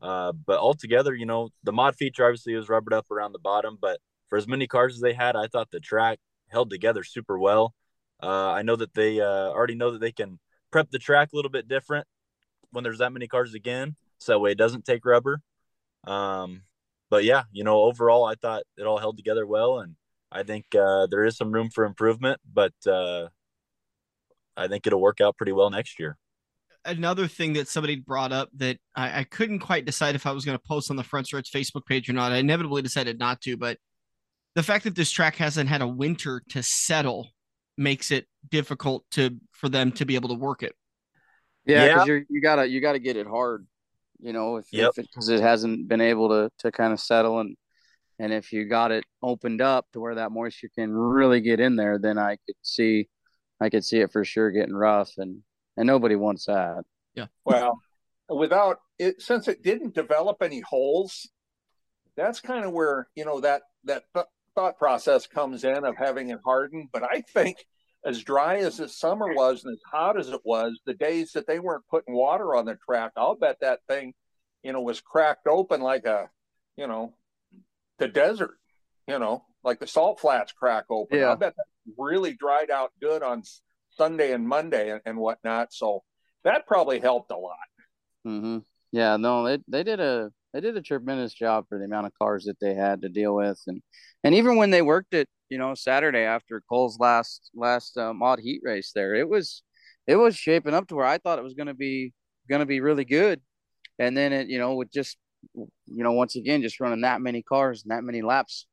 Uh, 0.00 0.32
but 0.32 0.58
altogether, 0.58 1.14
you 1.14 1.26
know, 1.26 1.50
the 1.62 1.72
mod 1.72 1.94
feature 1.96 2.24
obviously 2.24 2.54
was 2.54 2.68
rubbered 2.68 2.94
up 2.94 3.10
around 3.10 3.32
the 3.32 3.38
bottom, 3.38 3.76
but 3.80 4.00
for 4.28 4.38
as 4.38 4.48
many 4.48 4.66
cars 4.66 4.94
as 4.94 5.00
they 5.00 5.12
had, 5.12 5.36
I 5.36 5.46
thought 5.46 5.70
the 5.70 5.80
track 5.80 6.18
held 6.48 6.70
together 6.70 7.04
super 7.04 7.38
well. 7.38 7.74
Uh, 8.22 8.50
I 8.52 8.62
know 8.62 8.76
that 8.76 8.94
they 8.94 9.20
uh, 9.20 9.50
already 9.50 9.74
know 9.74 9.90
that 9.92 10.00
they 10.00 10.12
can 10.12 10.38
prep 10.70 10.90
the 10.90 10.98
track 10.98 11.32
a 11.32 11.36
little 11.36 11.50
bit 11.50 11.68
different 11.68 12.06
when 12.70 12.84
there's 12.84 12.98
that 12.98 13.12
many 13.12 13.26
cars 13.26 13.54
again, 13.54 13.96
so 14.18 14.32
that 14.32 14.38
way 14.38 14.52
it 14.52 14.58
doesn't 14.58 14.84
take 14.84 15.04
rubber. 15.04 15.40
Um, 16.06 16.62
but 17.10 17.24
yeah, 17.24 17.42
you 17.52 17.64
know, 17.64 17.82
overall, 17.82 18.24
I 18.24 18.34
thought 18.36 18.62
it 18.76 18.84
all 18.84 18.98
held 18.98 19.16
together 19.16 19.46
well, 19.46 19.80
and 19.80 19.96
I 20.30 20.44
think 20.44 20.66
uh, 20.74 21.06
there 21.10 21.24
is 21.24 21.36
some 21.36 21.52
room 21.52 21.70
for 21.70 21.84
improvement, 21.84 22.40
but 22.50 22.72
uh, 22.86 23.28
I 24.56 24.68
think 24.68 24.86
it'll 24.86 25.00
work 25.00 25.20
out 25.20 25.36
pretty 25.36 25.52
well 25.52 25.70
next 25.70 25.98
year. 25.98 26.16
Another 26.84 27.26
thing 27.26 27.54
that 27.54 27.68
somebody 27.68 27.96
brought 27.96 28.32
up 28.32 28.48
that 28.56 28.78
I, 28.94 29.20
I 29.20 29.24
couldn't 29.24 29.58
quite 29.58 29.84
decide 29.84 30.14
if 30.14 30.26
I 30.26 30.32
was 30.32 30.44
going 30.44 30.56
to 30.56 30.64
post 30.66 30.90
on 30.90 30.96
the 30.96 31.04
Front 31.04 31.26
Stretch 31.26 31.52
Facebook 31.52 31.84
page 31.84 32.08
or 32.08 32.14
not. 32.14 32.32
I 32.32 32.36
inevitably 32.36 32.80
decided 32.80 33.18
not 33.18 33.42
to, 33.42 33.56
but 33.56 33.76
the 34.54 34.62
fact 34.62 34.84
that 34.84 34.94
this 34.94 35.10
track 35.10 35.36
hasn't 35.36 35.68
had 35.68 35.82
a 35.82 35.88
winter 35.88 36.42
to 36.50 36.62
settle 36.62 37.28
makes 37.76 38.10
it 38.10 38.26
difficult 38.48 39.04
to 39.12 39.36
for 39.52 39.68
them 39.68 39.92
to 39.92 40.04
be 40.04 40.14
able 40.14 40.28
to 40.28 40.34
work 40.34 40.62
it. 40.62 40.74
Yeah, 41.66 41.86
because 41.86 42.08
yeah. 42.08 42.14
you 42.14 42.26
you 42.28 42.40
gotta 42.40 42.68
you 42.68 42.80
gotta 42.80 42.98
get 42.98 43.16
it 43.16 43.26
hard, 43.26 43.66
you 44.18 44.32
know, 44.32 44.56
if 44.56 44.66
yep. 44.72 44.92
because 44.96 45.28
it, 45.28 45.36
it 45.36 45.42
hasn't 45.42 45.88
been 45.88 46.00
able 46.00 46.28
to 46.28 46.50
to 46.58 46.72
kind 46.72 46.92
of 46.92 47.00
settle 47.00 47.40
and 47.40 47.56
and 48.18 48.32
if 48.34 48.52
you 48.52 48.66
got 48.66 48.92
it 48.92 49.04
opened 49.22 49.62
up 49.62 49.86
to 49.92 50.00
where 50.00 50.16
that 50.16 50.30
moisture 50.30 50.68
can 50.74 50.92
really 50.92 51.40
get 51.40 51.58
in 51.58 51.76
there, 51.76 51.98
then 51.98 52.18
I 52.18 52.36
could 52.46 52.56
see 52.62 53.08
I 53.60 53.70
could 53.70 53.84
see 53.84 54.00
it 54.00 54.12
for 54.12 54.24
sure 54.24 54.50
getting 54.50 54.74
rough 54.74 55.12
and 55.16 55.42
and 55.76 55.86
nobody 55.86 56.16
wants 56.16 56.46
that. 56.46 56.84
Yeah. 57.14 57.26
Well, 57.44 57.80
without 58.28 58.78
it 58.98 59.22
since 59.22 59.48
it 59.48 59.62
didn't 59.62 59.94
develop 59.94 60.42
any 60.42 60.60
holes, 60.60 61.28
that's 62.16 62.40
kind 62.40 62.64
of 62.64 62.72
where 62.72 63.08
you 63.14 63.24
know 63.24 63.40
that 63.40 63.62
that 63.84 64.04
th- 64.14 64.26
thought 64.54 64.78
process 64.78 65.26
comes 65.26 65.64
in 65.64 65.84
of 65.84 65.96
having 65.96 66.30
it 66.30 66.40
harden. 66.44 66.88
But 66.92 67.04
I 67.04 67.22
think 67.32 67.56
as 68.04 68.22
dry 68.22 68.56
as 68.56 68.78
the 68.78 68.88
summer 68.88 69.32
was 69.34 69.64
and 69.64 69.72
as 69.72 69.82
hot 69.90 70.18
as 70.18 70.28
it 70.28 70.40
was, 70.44 70.80
the 70.86 70.94
days 70.94 71.32
that 71.32 71.46
they 71.46 71.58
weren't 71.58 71.86
putting 71.90 72.14
water 72.14 72.54
on 72.54 72.64
the 72.64 72.76
track, 72.76 73.12
I'll 73.16 73.36
bet 73.36 73.58
that 73.60 73.80
thing, 73.88 74.14
you 74.62 74.72
know, 74.72 74.80
was 74.80 75.00
cracked 75.00 75.46
open 75.46 75.80
like 75.80 76.06
a, 76.06 76.30
you 76.76 76.86
know, 76.86 77.14
the 77.98 78.08
desert, 78.08 78.58
you 79.06 79.18
know, 79.18 79.44
like 79.62 79.80
the 79.80 79.86
salt 79.86 80.20
flats 80.20 80.52
crack 80.52 80.84
open. 80.90 81.18
Yeah. 81.18 81.32
I 81.32 81.34
bet 81.34 81.54
that 81.56 81.66
really 81.98 82.32
dried 82.32 82.70
out 82.70 82.92
good 83.00 83.22
on 83.22 83.42
Sunday 83.90 84.32
and 84.32 84.48
Monday 84.48 84.90
and, 84.90 85.00
and 85.04 85.18
whatnot. 85.18 85.72
So 85.72 86.02
that 86.44 86.66
probably 86.66 87.00
helped 87.00 87.30
a 87.30 87.36
lot. 87.36 87.56
Mm-hmm. 88.26 88.58
Yeah, 88.92 89.16
no, 89.16 89.44
they 89.44 89.62
they 89.68 89.84
did 89.84 90.00
a 90.00 90.32
they 90.52 90.60
did 90.60 90.76
a 90.76 90.82
tremendous 90.82 91.32
job 91.34 91.66
for 91.68 91.78
the 91.78 91.84
amount 91.84 92.06
of 92.06 92.12
cars 92.18 92.44
that 92.44 92.58
they 92.60 92.74
had 92.74 93.02
to 93.02 93.08
deal 93.08 93.34
with, 93.34 93.60
and 93.66 93.82
and 94.24 94.34
even 94.34 94.56
when 94.56 94.70
they 94.70 94.82
worked 94.82 95.14
it, 95.14 95.28
you 95.48 95.58
know, 95.58 95.74
Saturday 95.74 96.20
after 96.24 96.62
Cole's 96.68 96.98
last 96.98 97.50
last 97.54 97.96
uh, 97.96 98.12
mod 98.12 98.40
heat 98.40 98.60
race 98.64 98.92
there, 98.94 99.14
it 99.14 99.28
was 99.28 99.62
it 100.06 100.16
was 100.16 100.36
shaping 100.36 100.74
up 100.74 100.88
to 100.88 100.96
where 100.96 101.06
I 101.06 101.18
thought 101.18 101.38
it 101.38 101.44
was 101.44 101.54
going 101.54 101.68
to 101.68 101.74
be 101.74 102.12
going 102.48 102.60
to 102.60 102.66
be 102.66 102.80
really 102.80 103.04
good, 103.04 103.40
and 103.98 104.16
then 104.16 104.32
it 104.32 104.48
you 104.48 104.58
know 104.58 104.74
with 104.74 104.90
just 104.92 105.16
you 105.54 105.68
know, 106.04 106.12
once 106.12 106.36
again, 106.36 106.62
just 106.62 106.80
running 106.80 107.00
that 107.02 107.20
many 107.20 107.42
cars 107.42 107.82
and 107.82 107.90
that 107.90 108.04
many 108.04 108.22
laps 108.22 108.66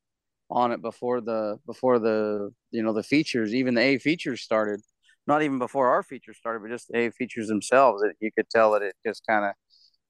on 0.50 0.72
it 0.72 0.82
before 0.82 1.22
the 1.22 1.60
before 1.66 2.00
the 2.00 2.52
you 2.72 2.84
know 2.84 2.94
the 2.94 3.04
features, 3.04 3.54
even 3.54 3.74
the 3.74 3.82
A 3.82 3.98
features 3.98 4.42
started. 4.42 4.82
Not 5.26 5.42
even 5.42 5.60
before 5.60 5.90
our 5.90 6.04
features 6.04 6.38
started, 6.38 6.62
but 6.62 6.72
just 6.72 6.88
the 6.88 6.98
A 7.00 7.12
features 7.12 7.48
themselves. 7.48 8.02
It, 8.02 8.16
you 8.22 8.32
could 8.32 8.50
tell 8.50 8.72
that 8.72 8.82
it 8.82 8.96
just 9.06 9.24
kind 9.28 9.44
of 9.46 9.52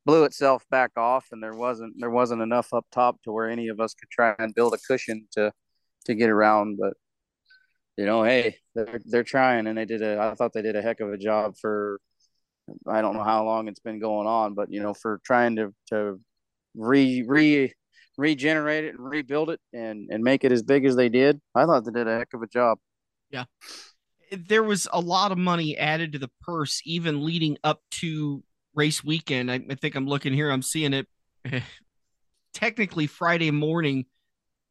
blew 0.07 0.23
itself 0.23 0.65
back 0.71 0.91
off, 0.97 1.27
and 1.31 1.43
there 1.43 1.53
wasn't 1.53 1.93
there 1.99 2.09
wasn't 2.09 2.41
enough 2.41 2.73
up 2.73 2.87
top 2.91 3.21
to 3.23 3.31
where 3.31 3.49
any 3.49 3.67
of 3.67 3.79
us 3.79 3.93
could 3.93 4.09
try 4.09 4.33
and 4.39 4.55
build 4.55 4.73
a 4.73 4.77
cushion 4.87 5.27
to 5.33 5.51
to 6.05 6.15
get 6.15 6.29
around. 6.29 6.77
But 6.79 6.93
you 7.97 8.05
know, 8.05 8.23
hey, 8.23 8.57
they're 8.73 9.01
they're 9.05 9.23
trying, 9.23 9.67
and 9.67 9.77
they 9.77 9.85
did 9.85 10.01
a. 10.01 10.19
I 10.19 10.33
thought 10.33 10.53
they 10.53 10.63
did 10.63 10.75
a 10.75 10.81
heck 10.81 11.01
of 11.01 11.11
a 11.11 11.17
job 11.17 11.55
for. 11.59 11.99
I 12.87 13.01
don't 13.01 13.15
know 13.15 13.23
how 13.23 13.45
long 13.45 13.67
it's 13.67 13.79
been 13.79 13.99
going 13.99 14.27
on, 14.27 14.53
but 14.53 14.71
you 14.71 14.81
know, 14.81 14.93
for 14.93 15.19
trying 15.23 15.57
to 15.57 15.73
to 15.89 16.19
re 16.75 17.23
re 17.27 17.73
regenerate 18.17 18.85
it 18.85 18.95
and 18.95 19.09
rebuild 19.09 19.49
it 19.49 19.59
and 19.73 20.09
and 20.11 20.23
make 20.23 20.43
it 20.43 20.51
as 20.51 20.63
big 20.63 20.85
as 20.85 20.95
they 20.95 21.09
did. 21.09 21.39
I 21.53 21.65
thought 21.65 21.85
they 21.85 21.91
did 21.91 22.07
a 22.07 22.17
heck 22.17 22.33
of 22.33 22.41
a 22.41 22.47
job. 22.47 22.79
Yeah. 23.29 23.45
There 24.31 24.63
was 24.63 24.87
a 24.91 24.99
lot 24.99 25.31
of 25.31 25.37
money 25.37 25.77
added 25.77 26.13
to 26.13 26.19
the 26.19 26.29
purse 26.41 26.81
even 26.85 27.25
leading 27.25 27.57
up 27.63 27.81
to 27.91 28.43
race 28.77 29.03
weekend. 29.03 29.51
I, 29.51 29.59
I 29.69 29.75
think 29.75 29.95
I'm 29.95 30.07
looking 30.07 30.31
here, 30.31 30.49
I'm 30.49 30.61
seeing 30.61 30.93
it 30.93 31.07
technically 32.53 33.07
Friday 33.07 33.51
morning. 33.51 34.05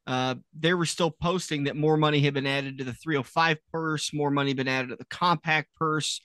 Uh, 0.07 0.35
they 0.57 0.73
were 0.73 0.85
still 0.85 1.11
posting 1.11 1.65
that 1.65 1.75
more 1.75 1.97
money 1.97 2.21
had 2.21 2.33
been 2.33 2.47
added 2.47 2.77
to 2.77 2.85
the 2.85 2.93
305 2.93 3.57
purse, 3.71 4.13
more 4.13 4.31
money 4.31 4.53
been 4.53 4.67
added 4.67 4.89
to 4.89 4.95
the 4.95 5.05
compact 5.05 5.75
purse. 5.75 6.21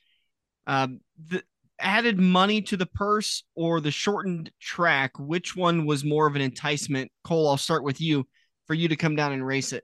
Um, 0.68 1.00
the, 1.26 1.42
added 1.80 2.18
money 2.18 2.62
to 2.62 2.76
the 2.76 2.86
purse 2.86 3.42
or 3.56 3.80
the 3.80 3.90
shortened 3.90 4.52
track, 4.60 5.18
which 5.18 5.56
one 5.56 5.84
was 5.84 6.04
more 6.04 6.28
of 6.28 6.36
an 6.36 6.42
enticement? 6.42 7.10
Cole, 7.24 7.48
I'll 7.48 7.56
start 7.56 7.82
with 7.82 8.00
you 8.00 8.24
for 8.68 8.74
you 8.74 8.86
to 8.86 8.96
come 8.96 9.16
down 9.16 9.32
and 9.32 9.44
race 9.44 9.72
it. 9.72 9.82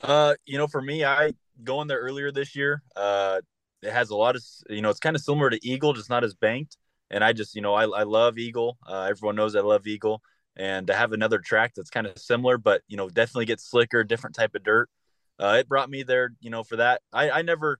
Uh, 0.00 0.34
you 0.46 0.56
know, 0.56 0.68
for 0.68 0.80
me, 0.80 1.04
I 1.04 1.32
going 1.64 1.88
there 1.88 1.98
earlier 1.98 2.30
this 2.30 2.54
year. 2.54 2.82
Uh, 2.94 3.40
it 3.82 3.92
has 3.92 4.10
a 4.10 4.16
lot 4.16 4.36
of, 4.36 4.44
you 4.68 4.82
know, 4.82 4.88
it's 4.88 5.00
kind 5.00 5.16
of 5.16 5.22
similar 5.22 5.50
to 5.50 5.66
Eagle, 5.66 5.92
just 5.92 6.10
not 6.10 6.22
as 6.22 6.34
banked. 6.34 6.76
And 7.10 7.24
I 7.24 7.32
just, 7.32 7.54
you 7.54 7.62
know, 7.62 7.74
I, 7.74 7.84
I 7.84 8.02
love 8.04 8.38
Eagle. 8.38 8.78
Uh, 8.86 9.08
everyone 9.10 9.36
knows 9.36 9.56
I 9.56 9.60
love 9.60 9.86
Eagle. 9.86 10.22
And 10.56 10.88
to 10.88 10.94
have 10.94 11.12
another 11.12 11.38
track 11.38 11.72
that's 11.74 11.90
kind 11.90 12.06
of 12.06 12.18
similar, 12.18 12.58
but 12.58 12.82
you 12.88 12.96
know, 12.96 13.08
definitely 13.08 13.46
gets 13.46 13.64
slicker, 13.64 14.04
different 14.04 14.36
type 14.36 14.54
of 14.54 14.62
dirt. 14.62 14.90
Uh, 15.38 15.56
it 15.60 15.68
brought 15.68 15.88
me 15.88 16.02
there, 16.02 16.34
you 16.40 16.50
know, 16.50 16.62
for 16.62 16.76
that. 16.76 17.00
I, 17.12 17.30
I 17.30 17.42
never 17.42 17.78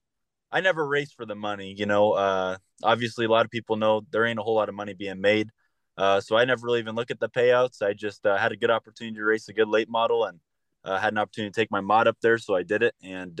I 0.51 0.61
never 0.61 0.87
race 0.87 1.11
for 1.11 1.25
the 1.25 1.35
money. 1.35 1.75
You 1.77 1.85
know, 1.85 2.13
uh, 2.13 2.57
obviously 2.81 3.25
a 3.25 3.29
lot 3.29 3.45
of 3.45 3.51
people 3.51 3.75
know 3.75 4.01
there 4.11 4.25
ain't 4.25 4.39
a 4.39 4.41
whole 4.41 4.55
lot 4.55 4.69
of 4.69 4.75
money 4.75 4.93
being 4.93 5.21
made. 5.21 5.49
Uh, 5.97 6.21
so 6.21 6.37
I 6.37 6.45
never 6.45 6.65
really 6.65 6.79
even 6.79 6.95
look 6.95 7.11
at 7.11 7.19
the 7.19 7.29
payouts. 7.29 7.81
I 7.81 7.93
just 7.93 8.25
uh, 8.25 8.37
had 8.37 8.51
a 8.51 8.57
good 8.57 8.71
opportunity 8.71 9.17
to 9.17 9.23
race 9.23 9.47
a 9.49 9.53
good 9.53 9.67
late 9.67 9.89
model 9.89 10.25
and 10.25 10.39
uh, 10.83 10.97
had 10.97 11.13
an 11.13 11.19
opportunity 11.19 11.51
to 11.51 11.59
take 11.61 11.71
my 11.71 11.81
mod 11.81 12.07
up 12.07 12.17
there. 12.21 12.37
So 12.37 12.55
I 12.55 12.63
did 12.63 12.81
it. 12.81 12.95
And, 13.03 13.39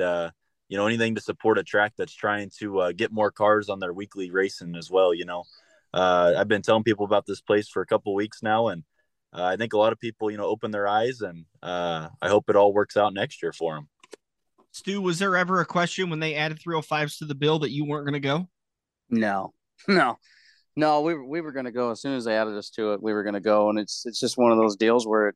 you 0.69 0.77
know, 0.77 0.85
anything 0.85 1.15
to 1.15 1.21
support 1.21 1.57
a 1.57 1.63
track 1.63 1.93
that's 1.97 2.13
trying 2.13 2.51
to 2.59 2.93
get 2.93 3.11
more 3.11 3.31
cars 3.31 3.69
on 3.69 3.79
their 3.79 3.93
weekly 3.93 4.29
racing 4.29 4.75
as 4.75 4.91
well. 4.91 5.13
You 5.13 5.25
know, 5.25 5.43
Uh, 5.93 6.33
I've 6.37 6.47
been 6.47 6.61
telling 6.61 6.83
people 6.83 7.05
about 7.05 7.25
this 7.25 7.41
place 7.41 7.67
for 7.67 7.81
a 7.81 7.85
couple 7.85 8.13
weeks 8.13 8.41
now. 8.41 8.67
And 8.67 8.83
uh, 9.33 9.43
I 9.43 9.57
think 9.57 9.73
a 9.73 9.77
lot 9.77 9.93
of 9.93 9.99
people, 9.99 10.31
you 10.31 10.37
know, 10.37 10.45
open 10.45 10.71
their 10.71 10.87
eyes 10.87 11.21
and 11.21 11.45
uh, 11.61 12.09
I 12.21 12.29
hope 12.29 12.49
it 12.49 12.55
all 12.55 12.73
works 12.73 12.97
out 12.97 13.13
next 13.13 13.41
year 13.41 13.53
for 13.53 13.75
them. 13.75 13.89
Stu, 14.71 15.01
was 15.01 15.19
there 15.19 15.35
ever 15.35 15.59
a 15.59 15.65
question 15.65 16.09
when 16.09 16.19
they 16.19 16.35
added 16.35 16.59
305s 16.59 17.17
to 17.17 17.25
the 17.25 17.35
bill 17.35 17.59
that 17.59 17.71
you 17.71 17.85
weren't 17.85 18.05
going 18.05 18.21
to 18.21 18.25
go? 18.25 18.47
No, 19.09 19.53
no, 19.87 20.17
no. 20.77 21.01
We 21.01 21.15
we 21.15 21.41
were 21.41 21.51
going 21.51 21.65
to 21.65 21.71
go 21.71 21.91
as 21.91 22.01
soon 22.01 22.15
as 22.15 22.23
they 22.23 22.37
added 22.37 22.57
us 22.57 22.69
to 22.71 22.93
it. 22.93 23.03
We 23.03 23.11
were 23.11 23.23
going 23.23 23.33
to 23.33 23.41
go, 23.41 23.69
and 23.69 23.77
it's 23.77 24.05
it's 24.05 24.19
just 24.19 24.37
one 24.37 24.51
of 24.51 24.57
those 24.57 24.77
deals 24.77 25.05
where 25.05 25.27
it 25.29 25.35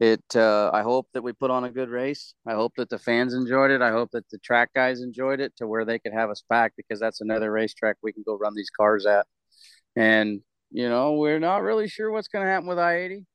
it. 0.00 0.36
Uh, 0.36 0.70
I 0.72 0.82
hope 0.82 1.08
that 1.14 1.22
we 1.22 1.32
put 1.32 1.50
on 1.50 1.64
a 1.64 1.70
good 1.70 1.88
race. 1.88 2.34
I 2.46 2.52
hope 2.52 2.74
that 2.76 2.90
the 2.90 2.98
fans 2.98 3.32
enjoyed 3.32 3.70
it. 3.70 3.80
I 3.80 3.90
hope 3.90 4.10
that 4.12 4.28
the 4.30 4.38
track 4.38 4.70
guys 4.74 5.00
enjoyed 5.00 5.40
it 5.40 5.56
to 5.56 5.66
where 5.66 5.86
they 5.86 5.98
could 5.98 6.12
have 6.12 6.28
us 6.28 6.44
back 6.50 6.74
because 6.76 7.00
that's 7.00 7.22
another 7.22 7.50
racetrack 7.50 7.96
we 8.02 8.12
can 8.12 8.22
go 8.26 8.36
run 8.36 8.54
these 8.54 8.70
cars 8.70 9.06
at. 9.06 9.26
And 9.98 10.42
you 10.70 10.88
know, 10.88 11.14
we're 11.14 11.40
not 11.40 11.62
really 11.62 11.88
sure 11.88 12.12
what's 12.12 12.28
going 12.28 12.44
to 12.44 12.50
happen 12.50 12.68
with 12.68 12.78
I 12.78 12.98
eighty. 12.98 13.26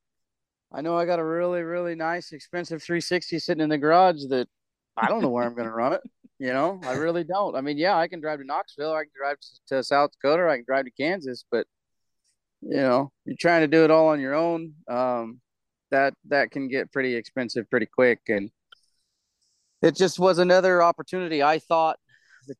I 0.71 0.81
know 0.81 0.97
I 0.97 1.05
got 1.05 1.19
a 1.19 1.25
really 1.25 1.61
really 1.61 1.93
nice 1.93 2.31
expensive 2.31 2.81
360 2.81 3.37
sitting 3.39 3.61
in 3.61 3.69
the 3.69 3.77
garage 3.77 4.21
that 4.29 4.47
I 4.95 5.07
don't 5.07 5.21
know 5.21 5.29
where 5.29 5.43
I'm 5.43 5.55
going 5.55 5.67
to 5.67 5.73
run 5.73 5.93
it. 5.93 6.01
You 6.39 6.53
know, 6.53 6.79
I 6.83 6.93
really 6.93 7.23
don't. 7.23 7.55
I 7.55 7.61
mean, 7.61 7.77
yeah, 7.77 7.97
I 7.97 8.07
can 8.07 8.21
drive 8.21 8.39
to 8.39 8.45
Knoxville, 8.45 8.93
I 8.93 9.03
can 9.03 9.11
drive 9.17 9.37
to 9.67 9.83
South 9.83 10.11
Dakota, 10.11 10.49
I 10.49 10.55
can 10.57 10.65
drive 10.65 10.85
to 10.85 10.91
Kansas, 10.91 11.43
but 11.51 11.67
you 12.61 12.77
know, 12.77 13.11
you're 13.25 13.35
trying 13.37 13.61
to 13.61 13.67
do 13.67 13.83
it 13.83 13.91
all 13.91 14.07
on 14.07 14.21
your 14.21 14.33
own. 14.33 14.73
Um, 14.89 15.41
that 15.91 16.13
that 16.29 16.51
can 16.51 16.69
get 16.69 16.91
pretty 16.93 17.15
expensive 17.15 17.69
pretty 17.69 17.87
quick, 17.87 18.21
and 18.29 18.49
it 19.81 19.95
just 19.95 20.17
was 20.17 20.37
another 20.39 20.81
opportunity. 20.81 21.43
I 21.43 21.59
thought 21.59 21.99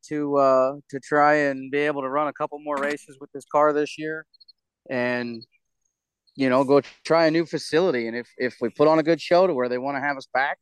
to 0.09 0.37
uh, 0.37 0.73
to 0.89 0.99
try 0.99 1.35
and 1.35 1.71
be 1.71 1.79
able 1.79 2.01
to 2.01 2.09
run 2.09 2.27
a 2.27 2.33
couple 2.33 2.59
more 2.59 2.77
races 2.77 3.17
with 3.19 3.31
this 3.31 3.45
car 3.51 3.73
this 3.73 3.97
year, 3.97 4.25
and 4.89 5.45
you 6.35 6.49
know, 6.49 6.63
go 6.63 6.81
try 7.03 7.27
a 7.27 7.31
new 7.31 7.45
facility. 7.45 8.07
And 8.07 8.17
if 8.17 8.27
if 8.37 8.55
we 8.61 8.69
put 8.69 8.87
on 8.87 8.99
a 8.99 9.03
good 9.03 9.21
show 9.21 9.47
to 9.47 9.53
where 9.53 9.69
they 9.69 9.77
want 9.77 9.97
to 9.97 10.01
have 10.01 10.17
us 10.17 10.27
back, 10.33 10.57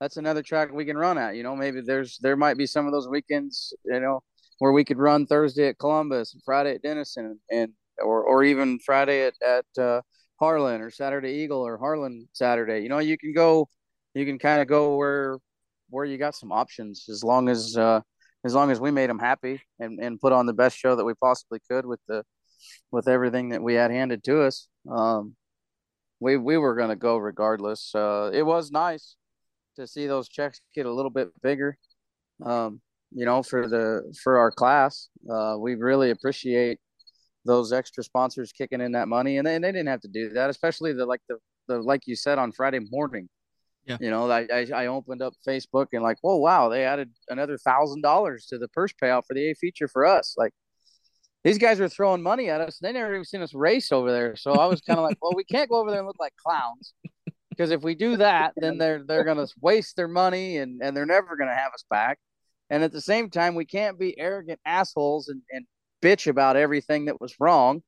that's 0.00 0.16
another 0.16 0.42
track 0.42 0.72
we 0.72 0.84
can 0.84 0.96
run 0.96 1.18
at. 1.18 1.36
You 1.36 1.42
know, 1.42 1.56
maybe 1.56 1.80
there's 1.80 2.18
there 2.22 2.36
might 2.36 2.56
be 2.56 2.66
some 2.66 2.86
of 2.86 2.92
those 2.92 3.08
weekends, 3.08 3.74
you 3.84 4.00
know, 4.00 4.20
where 4.58 4.72
we 4.72 4.84
could 4.84 4.98
run 4.98 5.26
Thursday 5.26 5.68
at 5.68 5.78
Columbus, 5.78 6.34
and 6.34 6.42
Friday 6.44 6.74
at 6.74 6.82
Denison, 6.82 7.38
and 7.50 7.72
or 7.98 8.24
or 8.24 8.44
even 8.44 8.78
Friday 8.80 9.26
at 9.26 9.34
at 9.42 9.82
uh, 9.82 10.00
Harlan 10.40 10.80
or 10.80 10.90
Saturday 10.90 11.32
Eagle 11.42 11.60
or 11.60 11.78
Harlan 11.78 12.28
Saturday. 12.32 12.80
You 12.80 12.88
know, 12.88 12.98
you 12.98 13.18
can 13.18 13.32
go, 13.34 13.68
you 14.14 14.24
can 14.26 14.38
kind 14.38 14.60
of 14.62 14.68
go 14.68 14.96
where 14.96 15.38
where 15.90 16.04
you 16.06 16.16
got 16.16 16.34
some 16.34 16.52
options 16.52 17.06
as 17.08 17.22
long 17.22 17.48
as 17.48 17.76
uh, 17.76 18.00
as 18.44 18.54
long 18.54 18.70
as 18.70 18.80
we 18.80 18.90
made 18.90 19.10
them 19.10 19.18
happy 19.18 19.60
and 19.78 19.98
and 20.00 20.20
put 20.20 20.32
on 20.32 20.46
the 20.46 20.52
best 20.52 20.76
show 20.76 20.96
that 20.96 21.04
we 21.04 21.14
possibly 21.14 21.60
could 21.70 21.86
with 21.86 22.00
the 22.08 22.24
with 22.90 23.08
everything 23.08 23.50
that 23.50 23.62
we 23.62 23.74
had 23.74 23.90
handed 23.90 24.24
to 24.24 24.42
us. 24.42 24.68
Um, 24.90 25.36
we 26.20 26.36
we 26.36 26.56
were 26.56 26.74
gonna 26.74 26.96
go 26.96 27.16
regardless. 27.16 27.94
Uh, 27.94 28.30
it 28.32 28.42
was 28.42 28.70
nice 28.70 29.16
to 29.76 29.86
see 29.86 30.06
those 30.06 30.28
checks 30.28 30.60
get 30.74 30.86
a 30.86 30.92
little 30.92 31.10
bit 31.10 31.30
bigger. 31.42 31.76
Um, 32.44 32.80
you 33.14 33.24
know, 33.24 33.42
for 33.42 33.68
the 33.68 34.14
for 34.22 34.38
our 34.38 34.50
class, 34.50 35.08
uh, 35.30 35.56
we 35.58 35.74
really 35.74 36.10
appreciate 36.10 36.78
those 37.44 37.72
extra 37.72 38.04
sponsors 38.04 38.52
kicking 38.52 38.80
in 38.80 38.92
that 38.92 39.08
money, 39.08 39.38
and 39.38 39.46
they, 39.46 39.56
and 39.56 39.64
they 39.64 39.72
didn't 39.72 39.88
have 39.88 40.00
to 40.00 40.08
do 40.08 40.30
that, 40.30 40.50
especially 40.50 40.92
the 40.92 41.06
like 41.06 41.20
the 41.28 41.36
the 41.68 41.78
like 41.78 42.02
you 42.06 42.16
said 42.16 42.38
on 42.38 42.52
Friday 42.52 42.80
morning. 42.90 43.28
Yeah. 43.86 43.96
You 44.00 44.10
know, 44.10 44.30
I, 44.30 44.46
I, 44.52 44.66
I 44.74 44.86
opened 44.86 45.22
up 45.22 45.34
Facebook 45.46 45.86
and 45.92 46.02
like, 46.02 46.18
whoa, 46.20 46.36
wow, 46.36 46.68
they 46.68 46.84
added 46.84 47.10
another 47.28 47.58
thousand 47.58 48.02
dollars 48.02 48.46
to 48.46 48.58
the 48.58 48.68
purse 48.68 48.92
payout 48.92 49.24
for 49.26 49.34
the 49.34 49.50
A 49.50 49.54
feature 49.54 49.88
for 49.88 50.06
us. 50.06 50.34
Like, 50.38 50.52
these 51.44 51.58
guys 51.58 51.80
were 51.80 51.88
throwing 51.88 52.22
money 52.22 52.48
at 52.48 52.60
us. 52.60 52.78
They 52.78 52.92
never 52.92 53.12
even 53.12 53.24
seen 53.24 53.42
us 53.42 53.54
race 53.54 53.90
over 53.90 54.12
there. 54.12 54.36
So 54.36 54.52
I 54.52 54.66
was 54.66 54.80
kind 54.80 54.98
of 54.98 55.04
like, 55.04 55.18
well, 55.20 55.32
we 55.34 55.44
can't 55.44 55.68
go 55.68 55.80
over 55.80 55.90
there 55.90 55.98
and 55.98 56.06
look 56.06 56.20
like 56.20 56.34
clowns 56.36 56.94
because 57.50 57.70
if 57.70 57.82
we 57.82 57.94
do 57.94 58.16
that, 58.16 58.52
then 58.56 58.78
they're 58.78 59.02
they're 59.04 59.24
to 59.24 59.46
waste 59.60 59.96
their 59.96 60.08
money 60.08 60.58
and 60.58 60.80
and 60.82 60.96
they're 60.96 61.06
never 61.06 61.36
to 61.36 61.46
have 61.46 61.72
us 61.74 61.84
back. 61.90 62.18
And 62.70 62.82
at 62.82 62.92
the 62.92 63.00
same 63.00 63.28
time, 63.28 63.54
we 63.54 63.66
can't 63.66 63.98
be 63.98 64.18
arrogant 64.18 64.60
assholes 64.64 65.28
and, 65.28 65.42
and 65.50 65.66
bitch 66.00 66.26
about 66.26 66.56
everything 66.56 67.06
that 67.06 67.20
was 67.20 67.34
wrong. 67.38 67.82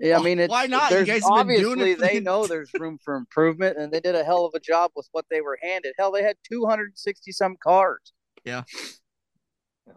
Yeah, 0.00 0.18
I 0.18 0.22
mean, 0.22 0.38
it's, 0.38 0.50
why 0.50 0.66
not? 0.66 0.90
There's 0.90 1.24
obviously 1.24 1.94
they 1.94 2.20
know 2.20 2.46
there's 2.48 2.70
room 2.78 2.98
for 3.04 3.16
improvement, 3.16 3.76
and 3.78 3.92
they 3.92 4.00
did 4.00 4.14
a 4.14 4.22
hell 4.24 4.44
of 4.44 4.54
a 4.54 4.60
job 4.60 4.92
with 4.94 5.08
what 5.12 5.24
they 5.30 5.40
were 5.40 5.58
handed. 5.62 5.94
Hell, 5.98 6.12
they 6.12 6.22
had 6.22 6.36
260 6.48 7.32
some 7.32 7.56
cars. 7.62 8.12
Yeah. 8.44 8.62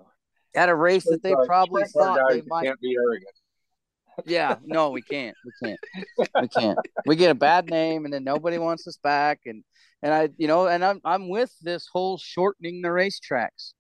At 0.56 0.70
a 0.70 0.76
race 0.76 1.06
that 1.06 1.24
they 1.24 1.34
probably 1.45 1.84
thought 1.86 2.20
they 2.30 2.41
might. 2.47 2.66
Can't 2.66 2.82
be 2.82 2.95
arrogant 2.95 3.36
yeah, 4.26 4.56
no, 4.64 4.89
we 4.89 5.02
can't. 5.02 5.36
We 5.45 5.52
can't. 5.64 5.80
We 6.39 6.47
can't. 6.60 6.78
We 7.06 7.16
get 7.16 7.32
a 7.32 7.36
bad 7.36 7.70
name, 7.70 8.06
and 8.06 8.14
then 8.14 8.24
nobody 8.24 8.58
wants 8.58 8.88
us 8.88 8.97
back. 9.02 9.41
And 9.45 9.64
and 10.02 10.14
I, 10.14 10.30
you 10.38 10.47
know, 10.47 10.68
and 10.68 10.84
I'm 10.84 11.02
I'm 11.06 11.30
with 11.30 11.54
this 11.62 11.88
whole 11.91 12.18
shortening 12.18 12.82
the 12.82 12.89
racetracks. 12.89 13.74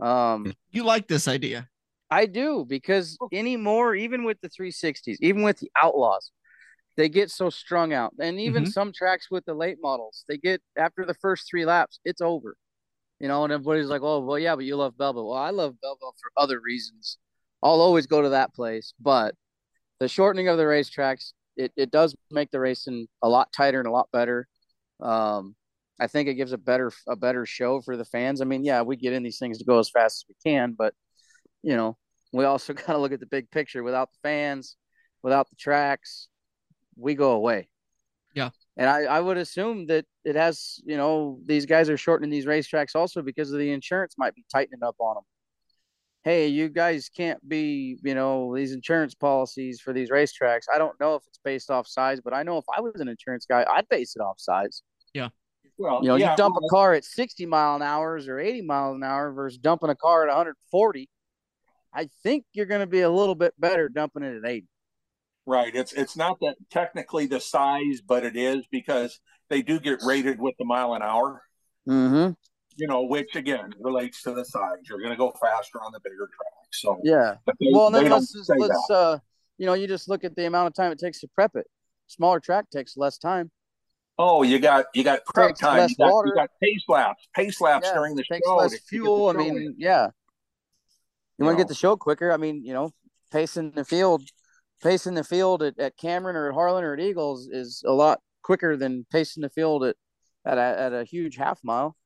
Um, 0.00 0.52
you 0.70 0.84
like 0.84 1.08
this 1.08 1.28
idea? 1.28 1.68
I 2.10 2.26
do 2.26 2.64
because 2.68 3.16
anymore, 3.32 3.94
even 3.94 4.24
with 4.24 4.40
the 4.40 4.48
360s, 4.48 5.16
even 5.20 5.42
with 5.42 5.58
the 5.58 5.70
Outlaws, 5.80 6.32
they 6.96 7.08
get 7.08 7.30
so 7.30 7.50
strung 7.50 7.92
out. 7.92 8.12
And 8.18 8.40
even 8.40 8.64
mm-hmm. 8.64 8.70
some 8.70 8.92
tracks 8.92 9.30
with 9.30 9.44
the 9.44 9.54
late 9.54 9.78
models, 9.80 10.24
they 10.28 10.36
get 10.36 10.60
after 10.76 11.04
the 11.04 11.14
first 11.14 11.48
three 11.48 11.64
laps, 11.64 12.00
it's 12.04 12.20
over. 12.20 12.56
You 13.20 13.28
know, 13.28 13.44
and 13.44 13.52
everybody's 13.52 13.88
like, 13.88 14.00
"Oh, 14.02 14.20
well, 14.20 14.38
yeah, 14.38 14.56
but 14.56 14.64
you 14.64 14.76
love 14.76 14.96
Belleville." 14.96 15.28
Well, 15.28 15.38
I 15.38 15.50
love 15.50 15.74
Belleville 15.82 16.14
for 16.22 16.42
other 16.42 16.58
reasons. 16.58 17.18
I'll 17.62 17.82
always 17.82 18.06
go 18.06 18.22
to 18.22 18.30
that 18.30 18.54
place, 18.54 18.94
but 18.98 19.34
the 19.98 20.08
shortening 20.08 20.48
of 20.48 20.56
the 20.56 20.64
racetracks 20.64 21.32
it, 21.56 21.72
it 21.76 21.90
does 21.90 22.16
make 22.30 22.50
the 22.50 22.60
racing 22.60 23.06
a 23.22 23.28
lot 23.28 23.52
tighter 23.52 23.78
and 23.78 23.88
a 23.88 23.92
lot 23.92 24.08
better. 24.12 24.48
Um, 25.00 25.54
I 26.00 26.06
think 26.06 26.28
it 26.28 26.34
gives 26.34 26.52
a 26.52 26.58
better 26.58 26.90
a 27.06 27.16
better 27.16 27.44
show 27.44 27.80
for 27.82 27.96
the 27.96 28.04
fans. 28.04 28.40
I 28.40 28.44
mean, 28.44 28.64
yeah, 28.64 28.82
we 28.82 28.96
get 28.96 29.12
in 29.12 29.22
these 29.22 29.38
things 29.38 29.58
to 29.58 29.64
go 29.64 29.78
as 29.78 29.90
fast 29.90 30.24
as 30.24 30.24
we 30.28 30.50
can, 30.50 30.74
but 30.76 30.94
you 31.62 31.76
know, 31.76 31.96
we 32.32 32.44
also 32.44 32.72
got 32.74 32.92
to 32.92 32.98
look 32.98 33.12
at 33.12 33.20
the 33.20 33.26
big 33.26 33.50
picture. 33.50 33.82
Without 33.82 34.10
the 34.12 34.18
fans, 34.22 34.76
without 35.22 35.48
the 35.50 35.56
tracks, 35.56 36.28
we 36.96 37.14
go 37.14 37.32
away. 37.32 37.68
Yeah. 38.34 38.50
And 38.76 38.88
I, 38.88 39.02
I 39.02 39.20
would 39.20 39.36
assume 39.36 39.86
that 39.86 40.06
it 40.24 40.36
has, 40.36 40.80
you 40.84 40.96
know, 40.96 41.40
these 41.44 41.66
guys 41.66 41.90
are 41.90 41.96
shortening 41.96 42.30
these 42.30 42.46
racetracks 42.46 42.94
also 42.94 43.22
because 43.22 43.52
of 43.52 43.58
the 43.58 43.72
insurance 43.72 44.14
might 44.16 44.34
be 44.34 44.44
tightening 44.50 44.82
up 44.82 44.96
on 44.98 45.16
them. 45.16 45.24
Hey, 46.22 46.48
you 46.48 46.68
guys 46.68 47.10
can't 47.14 47.46
be, 47.48 47.98
you 48.02 48.14
know, 48.14 48.54
these 48.54 48.72
insurance 48.72 49.14
policies 49.14 49.80
for 49.80 49.92
these 49.92 50.10
racetracks. 50.10 50.64
I 50.72 50.78
don't 50.78 50.98
know 51.00 51.14
if 51.14 51.22
it's 51.26 51.40
based 51.42 51.70
off 51.70 51.88
size, 51.88 52.20
but 52.20 52.34
I 52.34 52.42
know 52.42 52.58
if 52.58 52.66
I 52.74 52.80
was 52.80 53.00
an 53.00 53.08
insurance 53.08 53.46
guy, 53.46 53.64
I'd 53.70 53.88
base 53.88 54.14
it 54.16 54.20
off 54.20 54.38
size. 54.38 54.82
Yeah. 55.14 55.28
Well, 55.78 56.00
you 56.02 56.08
know, 56.08 56.16
yeah, 56.16 56.32
you 56.32 56.36
dump 56.36 56.56
well, 56.56 56.66
a 56.66 56.68
car 56.68 56.92
at 56.92 57.04
60 57.04 57.46
mile 57.46 57.76
an 57.76 57.82
hour 57.82 58.20
or 58.28 58.38
80 58.38 58.62
miles 58.62 58.96
an 58.96 59.02
hour 59.02 59.32
versus 59.32 59.58
dumping 59.58 59.88
a 59.88 59.94
car 59.94 60.24
at 60.24 60.28
140. 60.28 61.08
I 61.92 62.08
think 62.22 62.44
you're 62.52 62.66
going 62.66 62.80
to 62.80 62.86
be 62.86 63.00
a 63.00 63.10
little 63.10 63.34
bit 63.34 63.54
better 63.58 63.88
dumping 63.88 64.22
it 64.22 64.36
at 64.36 64.48
80. 64.48 64.66
Right. 65.46 65.74
It's 65.74 65.92
it's 65.92 66.16
not 66.16 66.38
that 66.40 66.56
technically 66.70 67.26
the 67.26 67.40
size, 67.40 68.00
but 68.06 68.24
it 68.24 68.36
is 68.36 68.64
because 68.70 69.18
they 69.48 69.62
do 69.62 69.80
get 69.80 70.00
rated 70.04 70.40
with 70.40 70.54
the 70.58 70.64
mile 70.64 70.94
an 70.94 71.02
hour. 71.02 71.42
Mm-hmm. 71.88 72.32
You 72.76 72.86
know, 72.86 73.02
which 73.02 73.34
again 73.34 73.74
relates 73.80 74.22
to 74.22 74.32
the 74.32 74.44
size. 74.44 74.78
You're 74.88 75.00
going 75.00 75.10
to 75.10 75.16
go 75.16 75.32
faster 75.40 75.82
on 75.82 75.92
the 75.92 76.00
bigger 76.04 76.28
track. 76.28 76.66
So 76.72 77.00
yeah. 77.02 77.34
They, 77.46 77.70
well, 77.72 77.90
then 77.90 78.08
let's 78.08 78.32
just, 78.32 78.50
let's 78.56 78.86
that. 78.88 78.94
uh, 78.94 79.18
you 79.58 79.66
know, 79.66 79.74
you 79.74 79.88
just 79.88 80.08
look 80.08 80.24
at 80.24 80.36
the 80.36 80.46
amount 80.46 80.68
of 80.68 80.74
time 80.74 80.92
it 80.92 80.98
takes 80.98 81.20
to 81.20 81.28
prep 81.28 81.56
it. 81.56 81.66
Smaller 82.06 82.40
track 82.40 82.70
takes 82.70 82.96
less 82.96 83.18
time. 83.18 83.50
Oh, 84.18 84.42
you 84.42 84.58
got 84.58 84.86
you 84.94 85.02
got 85.02 85.24
prep 85.24 85.56
time. 85.56 85.88
You 85.88 85.96
got, 85.96 86.26
you 86.26 86.34
got, 86.34 86.50
pace 86.62 86.84
laps, 86.88 87.26
pace 87.34 87.60
laps 87.60 87.86
yeah, 87.88 87.94
during 87.94 88.14
the 88.14 88.24
takes 88.30 88.46
show. 88.46 88.56
Less 88.56 88.78
fuel. 88.80 89.28
I 89.28 89.32
mean, 89.32 89.74
yeah. 89.78 90.08
You, 91.40 91.44
you 91.44 91.46
want 91.46 91.58
to 91.58 91.64
get 91.64 91.68
the 91.68 91.74
show 91.74 91.96
quicker. 91.96 92.30
I 92.30 92.36
mean, 92.36 92.64
you 92.64 92.74
know, 92.74 92.92
pacing 93.32 93.72
the 93.72 93.84
field 93.84 94.22
pacing 94.82 95.14
the 95.14 95.24
field 95.24 95.62
at, 95.62 95.78
at 95.78 95.96
Cameron 95.96 96.36
or 96.36 96.48
at 96.48 96.54
Harlan 96.54 96.84
or 96.84 96.94
at 96.94 97.00
Eagles 97.00 97.48
is 97.48 97.82
a 97.86 97.92
lot 97.92 98.20
quicker 98.42 98.76
than 98.76 99.06
pacing 99.10 99.42
the 99.42 99.50
field 99.50 99.84
at 99.84 99.96
at 100.44 100.58
a, 100.58 100.80
at 100.80 100.92
a 100.92 101.04
huge 101.04 101.36
half 101.36 101.60
mile. 101.62 101.96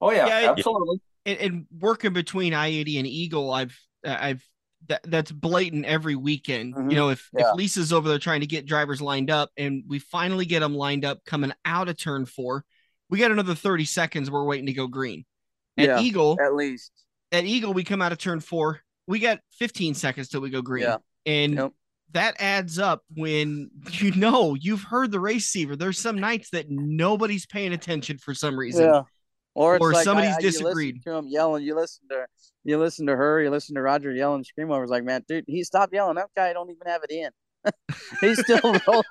Oh 0.00 0.10
yeah, 0.10 0.26
yeah 0.26 0.50
absolutely. 0.50 1.00
And, 1.26 1.38
and, 1.38 1.66
working 1.78 2.12
between 2.12 2.54
I 2.54 2.68
eighty 2.68 2.98
and 2.98 3.06
Eagle, 3.06 3.52
I've 3.52 3.78
I've 4.04 4.42
that, 4.86 5.02
that's 5.04 5.30
blatant 5.30 5.84
every 5.84 6.14
weekend. 6.14 6.74
Mm-hmm. 6.74 6.90
You 6.90 6.96
know, 6.96 7.08
if 7.10 7.28
yeah. 7.36 7.50
if 7.50 7.56
Lisa's 7.56 7.92
over 7.92 8.08
there 8.08 8.18
trying 8.18 8.40
to 8.40 8.46
get 8.46 8.64
drivers 8.64 9.02
lined 9.02 9.30
up, 9.30 9.50
and 9.56 9.84
we 9.86 9.98
finally 9.98 10.46
get 10.46 10.60
them 10.60 10.74
lined 10.74 11.04
up 11.04 11.24
coming 11.26 11.52
out 11.64 11.88
of 11.88 11.98
turn 11.98 12.24
four, 12.24 12.64
we 13.10 13.18
got 13.18 13.32
another 13.32 13.54
thirty 13.54 13.84
seconds. 13.84 14.30
We're 14.30 14.44
waiting 14.44 14.66
to 14.66 14.72
go 14.72 14.86
green. 14.86 15.26
At 15.76 15.86
yeah, 15.86 16.00
Eagle, 16.00 16.38
at 16.40 16.54
least 16.54 16.92
at 17.32 17.44
Eagle, 17.44 17.72
we 17.72 17.84
come 17.84 18.02
out 18.02 18.12
of 18.12 18.18
turn 18.18 18.40
four. 18.40 18.80
We 19.06 19.18
got 19.18 19.40
15 19.52 19.94
seconds 19.94 20.28
till 20.28 20.40
we 20.40 20.50
go 20.50 20.62
green. 20.62 20.84
Yeah. 20.84 20.96
And 21.26 21.54
yep 21.54 21.72
that 22.12 22.36
adds 22.40 22.78
up 22.78 23.02
when 23.14 23.70
you 23.92 24.12
know 24.12 24.54
you've 24.54 24.82
heard 24.82 25.10
the 25.10 25.20
race 25.20 25.36
receiver. 25.36 25.76
There's 25.76 25.98
some 25.98 26.18
nights 26.18 26.50
that 26.50 26.70
nobody's 26.70 27.46
paying 27.46 27.72
attention 27.72 28.18
for 28.18 28.34
some 28.34 28.58
reason. 28.58 28.84
Yeah. 28.84 29.02
Or, 29.54 29.76
or 29.80 29.92
like 29.92 30.04
somebody's 30.04 30.36
I, 30.36 30.40
disagreed. 30.40 31.02
to 31.02 31.16
him 31.16 31.26
yelling, 31.26 31.64
you 31.64 31.74
listen 31.74 32.06
to 32.10 32.26
you 32.62 32.78
listen 32.78 33.06
to 33.06 33.16
her, 33.16 33.42
you 33.42 33.50
listen 33.50 33.74
to 33.74 33.82
Roger 33.82 34.12
yelling, 34.12 34.44
scream 34.44 34.70
over. 34.70 34.84
It's 34.84 34.90
like, 34.90 35.02
man, 35.02 35.24
dude, 35.26 35.44
he 35.48 35.64
stopped 35.64 35.92
yelling. 35.92 36.14
That 36.14 36.28
guy 36.36 36.52
don't 36.52 36.70
even 36.70 36.86
have 36.86 37.00
it 37.02 37.10
in. 37.10 37.74
he's 38.20 38.38
still 38.40 38.60
rolling, 38.86 39.02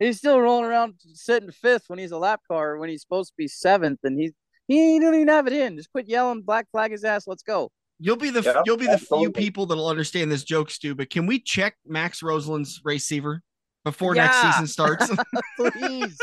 he's 0.00 0.18
still 0.18 0.40
rolling 0.40 0.64
around 0.64 0.94
sitting 1.12 1.52
fifth 1.52 1.84
when 1.86 2.00
he's 2.00 2.10
a 2.10 2.18
lap 2.18 2.40
car 2.50 2.76
when 2.76 2.88
he's 2.88 3.02
supposed 3.02 3.28
to 3.28 3.34
be 3.36 3.46
seventh, 3.46 4.00
and 4.02 4.18
he 4.18 4.32
he 4.66 4.98
don't 4.98 5.14
even 5.14 5.28
have 5.28 5.46
it 5.46 5.52
in. 5.52 5.76
Just 5.76 5.90
quit 5.92 6.08
yelling, 6.08 6.42
black 6.42 6.66
flag 6.70 6.92
his 6.92 7.04
ass. 7.04 7.26
Let's 7.26 7.42
go. 7.42 7.70
You'll 7.98 8.16
be 8.16 8.30
the 8.30 8.42
yeah, 8.42 8.62
you'll 8.64 8.76
be 8.76 8.86
the 8.86 8.98
few 8.98 9.30
people 9.30 9.66
that'll 9.66 9.88
understand 9.88 10.30
this 10.30 10.42
joke, 10.42 10.70
Stu. 10.70 10.94
But 10.94 11.10
can 11.10 11.26
we 11.26 11.38
check 11.38 11.76
Max 11.86 12.22
Roseland's 12.22 12.80
receiver 12.84 13.40
before 13.84 14.16
yeah. 14.16 14.26
next 14.26 14.42
season 14.42 14.66
starts? 14.66 15.10
Please. 15.58 16.18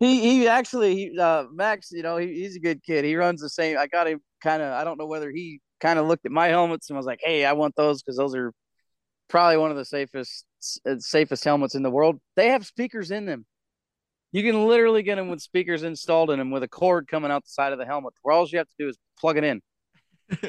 he 0.00 0.20
he 0.20 0.48
actually 0.48 0.94
he, 0.94 1.18
uh, 1.18 1.44
Max, 1.52 1.90
you 1.92 2.02
know, 2.02 2.16
he, 2.16 2.28
he's 2.28 2.56
a 2.56 2.60
good 2.60 2.82
kid. 2.82 3.04
He 3.04 3.16
runs 3.16 3.40
the 3.40 3.50
same. 3.50 3.76
I 3.78 3.86
got 3.86 4.06
him 4.06 4.20
kind 4.42 4.62
of. 4.62 4.72
I 4.72 4.84
don't 4.84 4.98
know 4.98 5.06
whether 5.06 5.30
he 5.30 5.60
kind 5.80 5.98
of 5.98 6.06
looked 6.06 6.24
at 6.24 6.32
my 6.32 6.48
helmets 6.48 6.88
and 6.88 6.96
was 6.96 7.06
like, 7.06 7.20
"Hey, 7.22 7.44
I 7.44 7.52
want 7.52 7.76
those 7.76 8.02
because 8.02 8.16
those 8.16 8.34
are 8.34 8.52
probably 9.28 9.58
one 9.58 9.70
of 9.70 9.76
the 9.76 9.84
safest 9.84 10.46
uh, 10.88 10.96
safest 10.98 11.44
helmets 11.44 11.74
in 11.74 11.82
the 11.82 11.90
world. 11.90 12.18
They 12.36 12.48
have 12.48 12.64
speakers 12.64 13.10
in 13.10 13.26
them. 13.26 13.44
You 14.34 14.42
can 14.42 14.66
literally 14.66 15.04
get 15.04 15.14
them 15.14 15.28
with 15.28 15.40
speakers 15.40 15.84
installed 15.84 16.28
in 16.32 16.40
them 16.40 16.50
with 16.50 16.64
a 16.64 16.68
cord 16.68 17.06
coming 17.06 17.30
out 17.30 17.44
the 17.44 17.50
side 17.50 17.72
of 17.72 17.78
the 17.78 17.86
helmet. 17.86 18.14
Where 18.22 18.34
all 18.34 18.44
you 18.48 18.58
have 18.58 18.66
to 18.66 18.74
do 18.76 18.88
is 18.88 18.98
plug 19.16 19.36
it 19.36 19.44
in. 19.44 19.62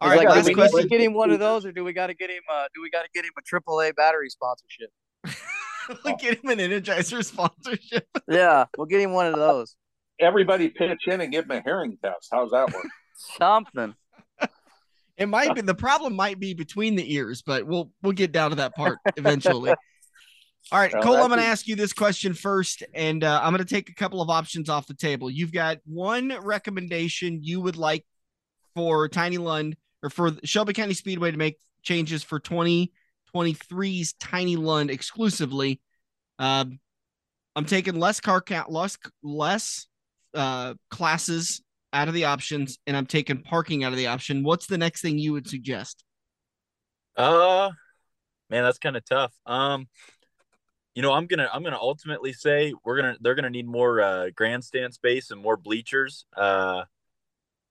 All 0.00 0.08
right, 0.08 0.26
like, 0.26 0.44
do 0.44 0.48
we 0.48 0.54
question. 0.54 0.78
need 0.78 0.82
to 0.84 0.88
get 0.88 1.00
him 1.02 1.12
one 1.12 1.30
of 1.30 1.38
those, 1.38 1.66
or 1.66 1.72
do 1.72 1.84
we 1.84 1.92
got 1.92 2.06
to 2.06 2.14
get 2.14 2.30
him? 2.30 2.42
Uh, 2.50 2.64
do 2.74 2.80
we 2.80 2.88
got 2.88 3.02
to 3.02 3.08
get 3.14 3.26
him 3.26 3.32
a 3.38 3.42
AAA 3.42 3.94
battery 3.94 4.30
sponsorship? 4.30 4.88
we'll 6.04 6.16
get 6.16 6.42
him 6.42 6.50
an 6.50 6.58
Energizer 6.58 7.22
sponsorship. 7.22 8.08
yeah, 8.28 8.64
we'll 8.78 8.86
get 8.86 9.02
him 9.02 9.12
one 9.12 9.26
of 9.26 9.34
those. 9.34 9.76
Everybody 10.18 10.70
pitch 10.70 11.02
in 11.06 11.20
and 11.20 11.30
give 11.30 11.44
him 11.44 11.50
a 11.50 11.62
hearing 11.62 11.98
test. 12.02 12.28
How's 12.32 12.50
that 12.52 12.72
work? 12.72 12.86
Something. 13.36 13.94
It 15.18 15.26
might 15.26 15.54
be 15.54 15.60
the 15.60 15.74
problem 15.74 16.16
might 16.16 16.40
be 16.40 16.54
between 16.54 16.96
the 16.96 17.14
ears, 17.14 17.42
but 17.42 17.66
we'll 17.66 17.92
we'll 18.02 18.14
get 18.14 18.32
down 18.32 18.50
to 18.50 18.56
that 18.56 18.74
part 18.74 18.98
eventually. 19.18 19.74
All 20.70 20.78
right, 20.78 20.92
Cole, 20.92 21.16
I'm 21.16 21.28
going 21.28 21.40
to 21.40 21.46
ask 21.46 21.66
you 21.66 21.76
this 21.76 21.92
question 21.92 22.32
first, 22.34 22.82
and 22.94 23.24
uh, 23.24 23.40
I'm 23.42 23.52
going 23.52 23.64
to 23.64 23.74
take 23.74 23.90
a 23.90 23.94
couple 23.94 24.22
of 24.22 24.30
options 24.30 24.68
off 24.70 24.86
the 24.86 24.94
table. 24.94 25.30
You've 25.30 25.52
got 25.52 25.78
one 25.84 26.34
recommendation 26.40 27.40
you 27.42 27.60
would 27.60 27.76
like 27.76 28.06
for 28.74 29.08
Tiny 29.08 29.38
Lund 29.38 29.76
or 30.02 30.08
for 30.08 30.30
Shelby 30.44 30.72
County 30.72 30.94
Speedway 30.94 31.30
to 31.30 31.36
make 31.36 31.58
changes 31.82 32.22
for 32.22 32.40
2023's 32.40 34.14
Tiny 34.14 34.56
Lund 34.56 34.90
exclusively. 34.90 35.80
Um, 36.38 36.78
I'm 37.54 37.66
taking 37.66 37.98
less 37.98 38.20
car 38.20 38.40
count, 38.40 38.70
less 38.70 38.96
less 39.22 39.86
uh, 40.34 40.74
classes 40.90 41.60
out 41.92 42.08
of 42.08 42.14
the 42.14 42.24
options, 42.24 42.78
and 42.86 42.96
I'm 42.96 43.06
taking 43.06 43.42
parking 43.42 43.84
out 43.84 43.92
of 43.92 43.98
the 43.98 44.06
option. 44.06 44.42
What's 44.42 44.66
the 44.66 44.78
next 44.78 45.02
thing 45.02 45.18
you 45.18 45.32
would 45.34 45.48
suggest? 45.48 46.02
Uh, 47.16 47.70
man, 48.48 48.64
that's 48.64 48.78
kind 48.78 48.96
of 48.96 49.04
tough. 49.04 49.32
Um, 49.44 49.88
you 50.94 51.02
know, 51.02 51.12
I'm 51.12 51.26
gonna 51.26 51.48
I'm 51.52 51.62
gonna 51.62 51.78
ultimately 51.80 52.32
say 52.32 52.74
we're 52.84 52.96
gonna 52.96 53.16
they're 53.20 53.34
gonna 53.34 53.50
need 53.50 53.66
more 53.66 54.00
uh, 54.00 54.30
grandstand 54.34 54.94
space 54.94 55.30
and 55.30 55.40
more 55.40 55.56
bleachers. 55.56 56.26
Uh, 56.36 56.84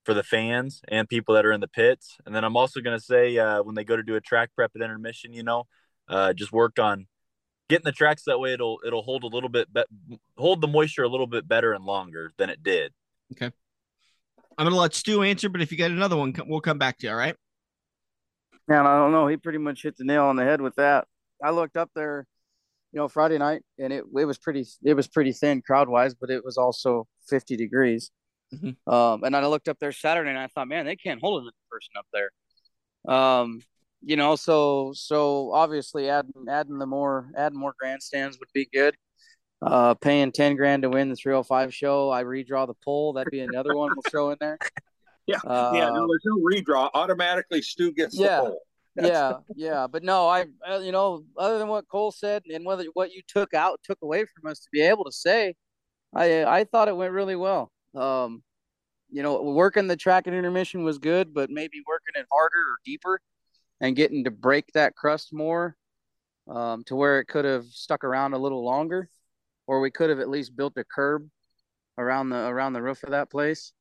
for 0.03 0.13
the 0.13 0.24
fans 0.24 0.82
and 0.88 1.07
people 1.07 1.36
that 1.36 1.45
are 1.45 1.51
in 1.51 1.61
the 1.61 1.67
pits. 1.67 2.17
And 2.26 2.34
then 2.34 2.43
I'm 2.43 2.57
also 2.57 2.82
going 2.82 2.97
to 2.97 3.03
say 3.03 3.38
uh, 3.38 3.63
when 3.63 3.76
they 3.76 3.84
go 3.84 3.95
to 3.95 4.03
do 4.03 4.15
a 4.15 4.22
track 4.22 4.49
prep 4.55 4.72
at 4.76 4.82
intermission, 4.82 5.34
you 5.34 5.43
know, 5.43 5.65
uh, 6.07 6.34
just 6.34 6.51
work 6.51 6.80
on 6.80 7.07
getting 7.69 7.86
the 7.86 7.91
tracks 7.91 8.24
that 8.24 8.39
way. 8.39 8.53
It'll 8.53 8.80
it'll 8.86 9.03
hold 9.03 9.24
a 9.24 9.28
little 9.28 9.49
bit 9.49 9.72
be- 9.72 9.84
hold 10.38 10.61
the 10.61 10.67
moisture 10.67 11.03
a 11.03 11.09
little 11.09 11.28
bit 11.28 11.47
better 11.47 11.74
and 11.74 11.86
longer 11.86 12.32
than 12.38 12.49
it 12.49 12.63
did. 12.63 12.93
Okay. 13.34 13.51
I'm 14.57 14.65
going 14.65 14.74
to 14.74 14.80
let 14.80 14.93
Stu 14.93 15.24
answer, 15.24 15.49
but 15.49 15.61
if 15.61 15.72
you 15.72 15.78
get 15.78 15.91
another 15.91 16.17
one, 16.17 16.34
we'll 16.45 16.61
come 16.61 16.78
back 16.78 16.97
to 16.99 17.07
you. 17.07 17.11
All 17.11 17.17
right. 17.17 17.36
Man, 18.67 18.86
I 18.86 18.97
don't 18.97 19.11
know. 19.11 19.28
He 19.28 19.38
pretty 19.38 19.57
much 19.57 19.84
hit 19.84 19.97
the 19.97 20.03
nail 20.03 20.26
on 20.26 20.36
the 20.36 20.43
head 20.43 20.61
with 20.61 20.76
that. 20.76 21.07
I 21.43 21.51
looked 21.51 21.78
up 21.78 21.89
there, 21.95 22.28
you 22.91 22.99
know, 22.99 23.07
Friday 23.07 23.37
night, 23.37 23.63
and 23.79 23.93
it 23.93 24.03
it 24.15 24.25
was 24.25 24.37
pretty 24.37 24.65
it 24.83 24.93
was 24.93 25.07
pretty 25.07 25.31
thin 25.31 25.61
crowd 25.61 25.89
wise, 25.89 26.13
but 26.13 26.29
it 26.29 26.43
was 26.43 26.57
also 26.57 27.07
50 27.27 27.55
degrees. 27.55 28.11
Mm-hmm. 28.53 28.93
Um, 28.93 29.23
and 29.23 29.35
I 29.35 29.45
looked 29.45 29.69
up 29.69 29.79
there 29.79 29.93
Saturday 29.93 30.29
and 30.29 30.39
I 30.39 30.47
thought, 30.47 30.67
man, 30.67 30.85
they 30.85 30.97
can't 30.97 31.21
hold 31.21 31.41
another 31.41 31.55
person 31.69 31.91
up 31.97 32.05
there. 32.11 33.15
Um, 33.15 33.61
you 34.01 34.15
know, 34.17 34.35
so 34.35 34.91
so 34.93 35.53
obviously 35.53 36.09
adding 36.09 36.33
adding 36.49 36.79
the 36.79 36.85
more 36.85 37.29
adding 37.37 37.59
more 37.59 37.73
grandstands 37.79 38.37
would 38.39 38.49
be 38.53 38.67
good. 38.73 38.95
Uh, 39.61 39.93
paying 39.93 40.31
ten 40.31 40.55
grand 40.55 40.83
to 40.83 40.89
win 40.89 41.09
the 41.09 41.15
305 41.15 41.73
show. 41.73 42.09
I 42.09 42.23
redraw 42.23 42.65
the 42.65 42.73
poll. 42.83 43.13
That'd 43.13 43.31
be 43.31 43.41
another 43.41 43.75
one 43.75 43.91
we'll 43.95 44.03
throw 44.09 44.31
in 44.31 44.37
there. 44.39 44.57
Yeah, 45.27 45.37
uh, 45.45 45.71
yeah. 45.75 45.87
No, 45.89 46.07
there's 46.07 46.23
no 46.25 46.37
redraw. 46.37 46.89
Automatically, 46.95 47.61
Stu 47.61 47.93
gets 47.93 48.17
yeah, 48.17 48.37
the 48.37 48.41
poll. 48.41 48.61
Yeah, 48.95 49.33
yeah. 49.55 49.87
But 49.87 50.03
no, 50.03 50.27
I, 50.27 50.45
uh, 50.69 50.79
you 50.79 50.91
know, 50.91 51.23
other 51.37 51.57
than 51.57 51.67
what 51.67 51.87
Cole 51.87 52.11
said 52.11 52.43
and 52.51 52.65
whether 52.65 52.85
what 52.93 53.11
you 53.11 53.21
took 53.27 53.53
out 53.53 53.79
took 53.83 53.99
away 54.01 54.25
from 54.25 54.49
us 54.49 54.59
to 54.59 54.67
be 54.71 54.81
able 54.81 55.05
to 55.05 55.11
say, 55.11 55.55
I 56.13 56.43
I 56.43 56.63
thought 56.65 56.87
it 56.87 56.95
went 56.95 57.13
really 57.13 57.35
well. 57.35 57.71
Um, 57.95 58.43
you 59.09 59.23
know, 59.23 59.41
working 59.41 59.87
the 59.87 59.97
track 59.97 60.27
and 60.27 60.35
intermission 60.35 60.83
was 60.83 60.97
good, 60.97 61.33
but 61.33 61.49
maybe 61.49 61.81
working 61.87 62.19
it 62.21 62.27
harder 62.31 62.57
or 62.57 62.77
deeper 62.85 63.19
and 63.81 63.95
getting 63.95 64.23
to 64.23 64.31
break 64.31 64.71
that 64.73 64.95
crust 64.95 65.33
more 65.33 65.75
um, 66.49 66.83
to 66.85 66.95
where 66.95 67.19
it 67.19 67.25
could 67.25 67.45
have 67.45 67.65
stuck 67.65 68.03
around 68.03 68.33
a 68.33 68.37
little 68.37 68.63
longer, 68.63 69.09
or 69.67 69.81
we 69.81 69.91
could 69.91 70.09
have 70.09 70.19
at 70.19 70.29
least 70.29 70.55
built 70.55 70.77
a 70.77 70.83
curb 70.83 71.27
around 71.97 72.29
the 72.29 72.47
around 72.47 72.73
the 72.73 72.81
roof 72.81 73.03
of 73.03 73.11
that 73.11 73.29
place. 73.29 73.73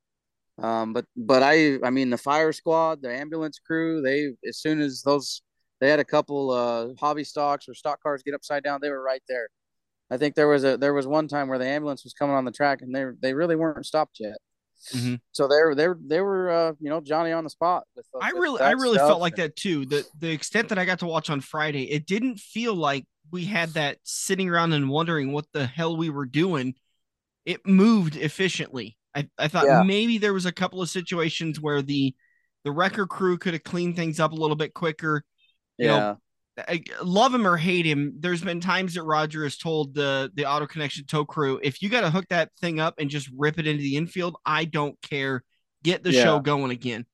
Um, 0.62 0.92
but 0.92 1.04
but 1.16 1.42
I 1.42 1.78
I 1.82 1.90
mean 1.90 2.10
the 2.10 2.18
fire 2.18 2.52
squad, 2.52 3.02
the 3.02 3.12
ambulance 3.14 3.58
crew, 3.58 4.02
they 4.02 4.30
as 4.48 4.58
soon 4.58 4.80
as 4.80 5.02
those 5.02 5.42
they 5.80 5.88
had 5.88 6.00
a 6.00 6.04
couple 6.04 6.50
uh, 6.50 6.88
hobby 6.98 7.24
stocks 7.24 7.68
or 7.68 7.74
stock 7.74 8.02
cars 8.02 8.22
get 8.22 8.34
upside 8.34 8.62
down, 8.62 8.80
they 8.82 8.90
were 8.90 9.02
right 9.02 9.22
there. 9.28 9.48
I 10.10 10.16
think 10.16 10.34
there 10.34 10.48
was 10.48 10.64
a 10.64 10.76
there 10.76 10.92
was 10.92 11.06
one 11.06 11.28
time 11.28 11.48
where 11.48 11.58
the 11.58 11.66
ambulance 11.66 12.04
was 12.04 12.12
coming 12.12 12.36
on 12.36 12.44
the 12.44 12.50
track 12.50 12.82
and 12.82 12.94
they 12.94 13.04
they 13.20 13.34
really 13.34 13.56
weren't 13.56 13.86
stopped 13.86 14.18
yet. 14.20 14.36
Mm-hmm. 14.94 15.16
So 15.32 15.46
they're 15.46 15.74
they're 15.74 15.98
they 16.04 16.20
were 16.20 16.50
uh, 16.50 16.72
you 16.80 16.90
know 16.90 17.00
Johnny 17.00 17.32
on 17.32 17.44
the 17.44 17.50
spot. 17.50 17.84
With, 17.94 18.06
uh, 18.14 18.18
I 18.20 18.30
really 18.30 18.60
I 18.60 18.72
really 18.72 18.98
felt 18.98 19.20
like 19.20 19.36
that 19.36 19.56
too. 19.56 19.86
The 19.86 20.06
the 20.18 20.30
extent 20.30 20.70
that 20.70 20.78
I 20.78 20.84
got 20.84 21.00
to 21.00 21.06
watch 21.06 21.30
on 21.30 21.40
Friday, 21.40 21.90
it 21.90 22.06
didn't 22.06 22.38
feel 22.38 22.74
like 22.74 23.04
we 23.30 23.44
had 23.44 23.70
that 23.70 23.98
sitting 24.02 24.48
around 24.48 24.72
and 24.72 24.88
wondering 24.88 25.32
what 25.32 25.46
the 25.52 25.66
hell 25.66 25.96
we 25.96 26.10
were 26.10 26.26
doing, 26.26 26.74
it 27.44 27.66
moved 27.66 28.16
efficiently. 28.16 28.96
I, 29.14 29.28
I 29.38 29.48
thought 29.48 29.66
yeah. 29.66 29.82
maybe 29.82 30.18
there 30.18 30.34
was 30.34 30.46
a 30.46 30.52
couple 30.52 30.80
of 30.82 30.88
situations 30.88 31.60
where 31.60 31.82
the 31.82 32.14
the 32.64 32.72
wrecker 32.72 33.06
crew 33.06 33.38
could 33.38 33.54
have 33.54 33.64
cleaned 33.64 33.96
things 33.96 34.20
up 34.20 34.32
a 34.32 34.36
little 34.36 34.56
bit 34.56 34.74
quicker. 34.74 35.24
You 35.78 35.86
yeah. 35.86 35.98
Know, 35.98 36.18
I, 36.68 36.82
love 37.02 37.34
him 37.34 37.46
or 37.46 37.56
hate 37.56 37.86
him, 37.86 38.14
there's 38.18 38.42
been 38.42 38.60
times 38.60 38.94
that 38.94 39.02
Roger 39.02 39.44
has 39.44 39.56
told 39.56 39.94
the 39.94 40.30
the 40.34 40.46
auto 40.46 40.66
connection 40.66 41.06
tow 41.06 41.24
crew, 41.24 41.60
if 41.62 41.82
you 41.82 41.88
got 41.88 42.02
to 42.02 42.10
hook 42.10 42.26
that 42.30 42.50
thing 42.60 42.80
up 42.80 42.94
and 42.98 43.08
just 43.08 43.30
rip 43.36 43.58
it 43.58 43.66
into 43.66 43.82
the 43.82 43.96
infield, 43.96 44.36
I 44.44 44.64
don't 44.64 45.00
care. 45.02 45.42
Get 45.82 46.02
the 46.02 46.12
yeah. 46.12 46.24
show 46.24 46.40
going 46.40 46.70
again. 46.70 47.06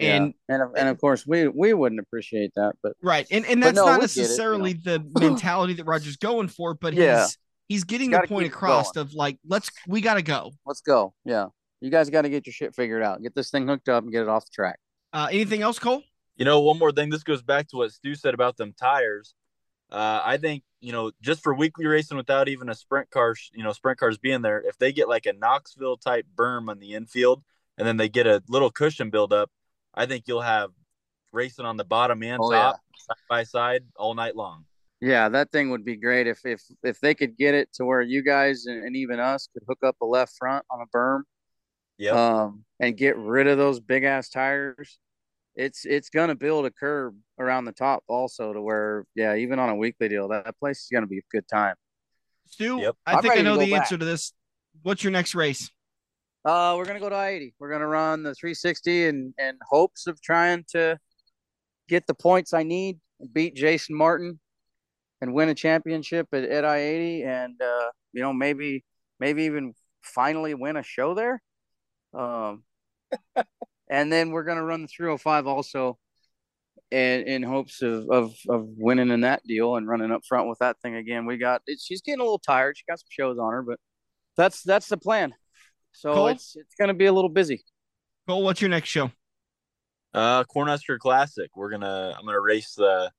And, 0.00 0.34
yeah. 0.48 0.62
and 0.62 0.76
and 0.76 0.88
of 0.88 0.98
course 0.98 1.26
we 1.26 1.46
we 1.46 1.74
wouldn't 1.74 2.00
appreciate 2.00 2.52
that, 2.56 2.72
but 2.82 2.94
right, 3.02 3.26
and 3.30 3.44
and 3.44 3.62
that's 3.62 3.76
no, 3.76 3.84
not 3.84 4.00
necessarily 4.00 4.70
it, 4.70 4.78
you 4.84 4.98
know? 4.98 5.04
the 5.12 5.20
mentality 5.28 5.74
that 5.74 5.84
Roger's 5.84 6.16
going 6.16 6.48
for, 6.48 6.74
but 6.74 6.94
yeah. 6.94 7.22
he's 7.22 7.38
he's 7.70 7.84
getting 7.84 8.10
the 8.10 8.20
point 8.26 8.48
across 8.48 8.96
of 8.96 9.14
like 9.14 9.38
let's 9.46 9.70
we 9.86 10.00
got 10.02 10.14
to 10.14 10.22
go, 10.22 10.52
let's 10.66 10.82
go, 10.82 11.14
yeah. 11.24 11.46
You 11.80 11.90
guys 11.90 12.10
got 12.10 12.22
to 12.22 12.28
get 12.28 12.46
your 12.46 12.52
shit 12.52 12.74
figured 12.74 13.02
out, 13.02 13.22
get 13.22 13.34
this 13.34 13.48
thing 13.50 13.66
hooked 13.66 13.88
up, 13.88 14.02
and 14.02 14.12
get 14.12 14.20
it 14.20 14.28
off 14.28 14.44
the 14.44 14.50
track. 14.52 14.78
Uh, 15.14 15.28
anything 15.30 15.62
else, 15.62 15.78
Cole? 15.78 16.02
You 16.36 16.44
know, 16.44 16.60
one 16.60 16.78
more 16.78 16.92
thing. 16.92 17.08
This 17.08 17.22
goes 17.22 17.42
back 17.42 17.68
to 17.68 17.76
what 17.76 17.92
Stu 17.92 18.14
said 18.14 18.34
about 18.34 18.58
them 18.58 18.74
tires. 18.78 19.34
Uh, 19.90 20.20
I 20.22 20.36
think 20.36 20.62
you 20.80 20.92
know, 20.92 21.12
just 21.22 21.42
for 21.42 21.54
weekly 21.54 21.86
racing 21.86 22.16
without 22.16 22.48
even 22.48 22.68
a 22.68 22.74
sprint 22.74 23.10
car, 23.10 23.34
you 23.54 23.62
know, 23.62 23.72
sprint 23.72 23.98
cars 23.98 24.18
being 24.18 24.42
there, 24.42 24.60
if 24.60 24.76
they 24.78 24.92
get 24.92 25.08
like 25.08 25.26
a 25.26 25.32
Knoxville 25.32 25.96
type 25.96 26.26
berm 26.34 26.68
on 26.68 26.80
the 26.80 26.94
infield, 26.94 27.42
and 27.78 27.86
then 27.86 27.96
they 27.96 28.08
get 28.08 28.26
a 28.26 28.42
little 28.48 28.70
cushion 28.70 29.10
build 29.10 29.32
up, 29.32 29.50
I 29.94 30.06
think 30.06 30.24
you'll 30.26 30.40
have 30.42 30.70
racing 31.32 31.64
on 31.64 31.76
the 31.76 31.84
bottom 31.84 32.22
and 32.22 32.40
oh, 32.42 32.50
top 32.50 32.80
yeah. 32.94 33.02
side 33.06 33.22
by 33.28 33.44
side 33.44 33.84
all 33.96 34.14
night 34.14 34.36
long. 34.36 34.64
Yeah, 35.00 35.30
that 35.30 35.50
thing 35.50 35.70
would 35.70 35.84
be 35.84 35.96
great 35.96 36.26
if 36.26 36.40
if 36.44 36.62
if 36.82 37.00
they 37.00 37.14
could 37.14 37.36
get 37.36 37.54
it 37.54 37.72
to 37.74 37.84
where 37.84 38.02
you 38.02 38.22
guys 38.22 38.66
and, 38.66 38.84
and 38.84 38.96
even 38.96 39.18
us 39.18 39.48
could 39.52 39.62
hook 39.66 39.78
up 39.84 39.96
a 40.02 40.06
left 40.06 40.34
front 40.38 40.64
on 40.70 40.80
a 40.82 40.96
berm. 40.96 41.22
Yeah. 41.96 42.12
Um, 42.12 42.64
and 42.80 42.96
get 42.96 43.16
rid 43.16 43.46
of 43.46 43.58
those 43.58 43.80
big 43.80 44.04
ass 44.04 44.28
tires 44.28 44.98
it's 45.54 45.84
it's 45.84 46.10
gonna 46.10 46.34
build 46.34 46.66
a 46.66 46.70
curb 46.70 47.14
around 47.38 47.64
the 47.64 47.72
top 47.72 48.02
also 48.08 48.52
to 48.52 48.62
where 48.62 49.04
yeah 49.14 49.34
even 49.34 49.58
on 49.58 49.68
a 49.68 49.76
weekly 49.76 50.08
deal 50.08 50.28
that, 50.28 50.44
that 50.44 50.58
place 50.58 50.78
is 50.78 50.88
gonna 50.92 51.06
be 51.06 51.18
a 51.18 51.22
good 51.30 51.46
time. 51.48 51.74
Stu, 52.46 52.78
yep. 52.80 52.96
I 53.06 53.14
I'm 53.14 53.22
think 53.22 53.36
I 53.36 53.42
know 53.42 53.56
the 53.56 53.70
back. 53.70 53.82
answer 53.82 53.98
to 53.98 54.04
this. 54.04 54.32
What's 54.82 55.04
your 55.04 55.12
next 55.12 55.34
race? 55.34 55.70
Uh, 56.44 56.74
we're 56.76 56.84
gonna 56.84 57.00
go 57.00 57.08
to 57.08 57.14
I 57.14 57.30
eighty. 57.30 57.54
We're 57.58 57.70
gonna 57.70 57.86
run 57.86 58.22
the 58.22 58.34
360 58.34 59.06
and 59.06 59.34
and 59.38 59.58
hopes 59.68 60.06
of 60.06 60.20
trying 60.22 60.64
to 60.70 60.98
get 61.88 62.06
the 62.06 62.14
points 62.14 62.54
I 62.54 62.62
need, 62.62 62.98
beat 63.32 63.54
Jason 63.54 63.96
Martin, 63.96 64.40
and 65.20 65.34
win 65.34 65.48
a 65.48 65.54
championship 65.54 66.28
at, 66.32 66.44
at 66.44 66.64
I 66.64 66.78
eighty, 66.78 67.24
and 67.24 67.60
uh, 67.60 67.90
you 68.12 68.22
know 68.22 68.32
maybe 68.32 68.84
maybe 69.18 69.44
even 69.44 69.74
finally 70.02 70.54
win 70.54 70.76
a 70.76 70.82
show 70.82 71.14
there. 71.14 71.42
Um, 72.14 72.64
and 73.90 74.12
then 74.12 74.30
we're 74.30 74.44
gonna 74.44 74.64
run 74.64 74.82
the 74.82 74.88
305 74.88 75.46
also, 75.46 75.98
and 76.90 77.26
in 77.26 77.42
hopes 77.42 77.82
of, 77.82 78.08
of 78.10 78.34
of 78.48 78.66
winning 78.76 79.10
in 79.10 79.22
that 79.22 79.42
deal 79.44 79.76
and 79.76 79.88
running 79.88 80.10
up 80.10 80.22
front 80.26 80.48
with 80.48 80.58
that 80.60 80.80
thing 80.80 80.96
again. 80.96 81.26
We 81.26 81.36
got 81.36 81.62
she's 81.78 82.02
getting 82.02 82.20
a 82.20 82.24
little 82.24 82.38
tired. 82.38 82.76
She 82.78 82.84
got 82.88 82.98
some 82.98 83.06
shows 83.10 83.38
on 83.38 83.52
her, 83.52 83.62
but 83.62 83.78
that's 84.36 84.62
that's 84.62 84.88
the 84.88 84.96
plan. 84.96 85.34
So 85.92 86.14
Cole? 86.14 86.26
it's 86.28 86.56
it's 86.56 86.74
gonna 86.78 86.94
be 86.94 87.06
a 87.06 87.12
little 87.12 87.30
busy. 87.30 87.64
Cole, 88.28 88.42
what's 88.42 88.60
your 88.60 88.70
next 88.70 88.88
show? 88.88 89.10
Uh, 90.12 90.44
Cornhusker 90.44 90.98
Classic. 90.98 91.50
We're 91.54 91.70
gonna 91.70 92.14
I'm 92.18 92.24
gonna 92.24 92.40
race 92.40 92.74
the 92.74 93.12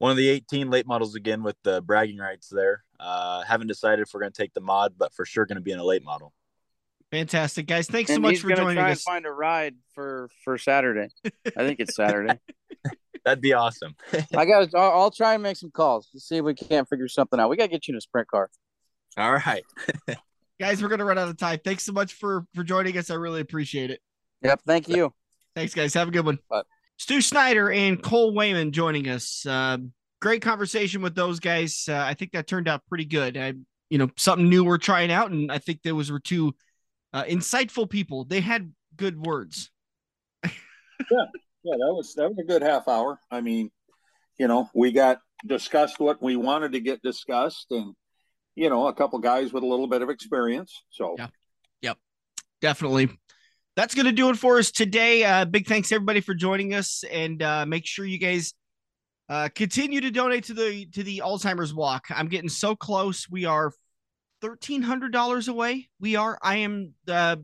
one 0.00 0.10
of 0.10 0.16
the 0.16 0.30
18 0.30 0.70
late 0.70 0.86
models 0.86 1.14
again 1.14 1.42
with 1.42 1.56
the 1.62 1.82
bragging 1.82 2.16
rights 2.16 2.48
there. 2.48 2.84
Uh, 2.98 3.42
haven't 3.42 3.66
decided 3.66 4.00
if 4.00 4.14
we're 4.14 4.20
gonna 4.20 4.30
take 4.30 4.54
the 4.54 4.60
mod, 4.60 4.94
but 4.96 5.12
for 5.12 5.26
sure 5.26 5.44
gonna 5.44 5.60
be 5.60 5.72
in 5.72 5.78
a 5.78 5.84
late 5.84 6.02
model. 6.02 6.32
Fantastic, 7.10 7.66
guys! 7.66 7.86
Thanks 7.86 8.10
and 8.10 8.16
so 8.16 8.20
much 8.20 8.38
for 8.38 8.48
joining 8.48 8.76
try 8.76 8.92
us. 8.92 9.06
And 9.06 9.14
find 9.14 9.26
a 9.26 9.30
ride 9.30 9.74
for 9.94 10.30
for 10.42 10.56
Saturday. 10.56 11.08
I 11.24 11.66
think 11.66 11.80
it's 11.80 11.94
Saturday. 11.94 12.38
That'd 13.24 13.42
be 13.42 13.52
awesome. 13.52 13.94
I 14.34 14.46
got. 14.46 14.74
I'll, 14.74 15.00
I'll 15.00 15.10
try 15.10 15.34
and 15.34 15.42
make 15.42 15.58
some 15.58 15.70
calls 15.70 16.08
to 16.12 16.20
see 16.20 16.38
if 16.38 16.44
we 16.44 16.54
can't 16.54 16.88
figure 16.88 17.08
something 17.08 17.38
out. 17.38 17.50
We 17.50 17.58
got 17.58 17.64
to 17.64 17.70
get 17.70 17.86
you 17.86 17.92
in 17.92 17.98
a 17.98 18.00
sprint 18.00 18.28
car. 18.28 18.48
All 19.18 19.32
right, 19.32 19.64
guys. 20.58 20.82
We're 20.82 20.88
gonna 20.88 21.04
run 21.04 21.18
out 21.18 21.28
of 21.28 21.36
time. 21.36 21.58
Thanks 21.62 21.84
so 21.84 21.92
much 21.92 22.14
for 22.14 22.46
for 22.54 22.64
joining 22.64 22.96
us. 22.96 23.10
I 23.10 23.14
really 23.14 23.42
appreciate 23.42 23.90
it. 23.90 24.00
Yep. 24.42 24.62
Thank 24.66 24.88
you. 24.88 25.12
Thanks, 25.54 25.74
guys. 25.74 25.92
Have 25.92 26.08
a 26.08 26.10
good 26.10 26.24
one. 26.24 26.38
Bye. 26.48 26.62
Stu 27.00 27.22
Snyder 27.22 27.72
and 27.72 28.02
Cole 28.02 28.34
Wayman 28.34 28.72
joining 28.72 29.08
us. 29.08 29.46
Uh, 29.46 29.78
great 30.20 30.42
conversation 30.42 31.00
with 31.00 31.14
those 31.14 31.40
guys. 31.40 31.86
Uh, 31.88 31.96
I 31.96 32.12
think 32.12 32.32
that 32.32 32.46
turned 32.46 32.68
out 32.68 32.82
pretty 32.90 33.06
good. 33.06 33.38
I, 33.38 33.54
you 33.88 33.96
know, 33.96 34.10
something 34.18 34.50
new 34.50 34.64
we're 34.64 34.76
trying 34.76 35.10
out, 35.10 35.30
and 35.30 35.50
I 35.50 35.56
think 35.56 35.80
those 35.82 36.12
were 36.12 36.20
two 36.20 36.54
uh, 37.14 37.24
insightful 37.24 37.88
people. 37.88 38.26
They 38.26 38.42
had 38.42 38.74
good 38.96 39.18
words. 39.18 39.70
yeah, 40.44 40.50
yeah, 41.10 41.76
that 41.78 41.94
was 41.94 42.12
that 42.16 42.28
was 42.28 42.38
a 42.38 42.46
good 42.46 42.60
half 42.60 42.86
hour. 42.86 43.18
I 43.30 43.40
mean, 43.40 43.70
you 44.38 44.46
know, 44.46 44.68
we 44.74 44.92
got 44.92 45.20
discussed 45.46 46.00
what 46.00 46.22
we 46.22 46.36
wanted 46.36 46.72
to 46.72 46.80
get 46.80 47.00
discussed, 47.00 47.68
and 47.70 47.94
you 48.56 48.68
know, 48.68 48.88
a 48.88 48.92
couple 48.92 49.18
guys 49.20 49.54
with 49.54 49.62
a 49.62 49.66
little 49.66 49.88
bit 49.88 50.02
of 50.02 50.10
experience. 50.10 50.82
So, 50.90 51.14
yeah, 51.16 51.28
yep, 51.80 51.96
definitely. 52.60 53.08
That's 53.80 53.94
going 53.94 54.04
to 54.04 54.12
do 54.12 54.28
it 54.28 54.36
for 54.36 54.58
us 54.58 54.70
today. 54.70 55.24
Uh, 55.24 55.46
big 55.46 55.66
thanks 55.66 55.90
everybody 55.90 56.20
for 56.20 56.34
joining 56.34 56.74
us, 56.74 57.02
and 57.10 57.42
uh, 57.42 57.64
make 57.64 57.86
sure 57.86 58.04
you 58.04 58.18
guys 58.18 58.52
uh, 59.30 59.48
continue 59.54 60.02
to 60.02 60.10
donate 60.10 60.44
to 60.44 60.52
the 60.52 60.84
to 60.92 61.02
the 61.02 61.22
Alzheimer's 61.24 61.72
Walk. 61.72 62.04
I'm 62.14 62.28
getting 62.28 62.50
so 62.50 62.76
close. 62.76 63.26
We 63.30 63.46
are 63.46 63.72
thirteen 64.42 64.82
hundred 64.82 65.14
dollars 65.14 65.48
away. 65.48 65.88
We 65.98 66.14
are. 66.16 66.38
I 66.42 66.56
am. 66.56 66.92
Uh, 67.08 67.36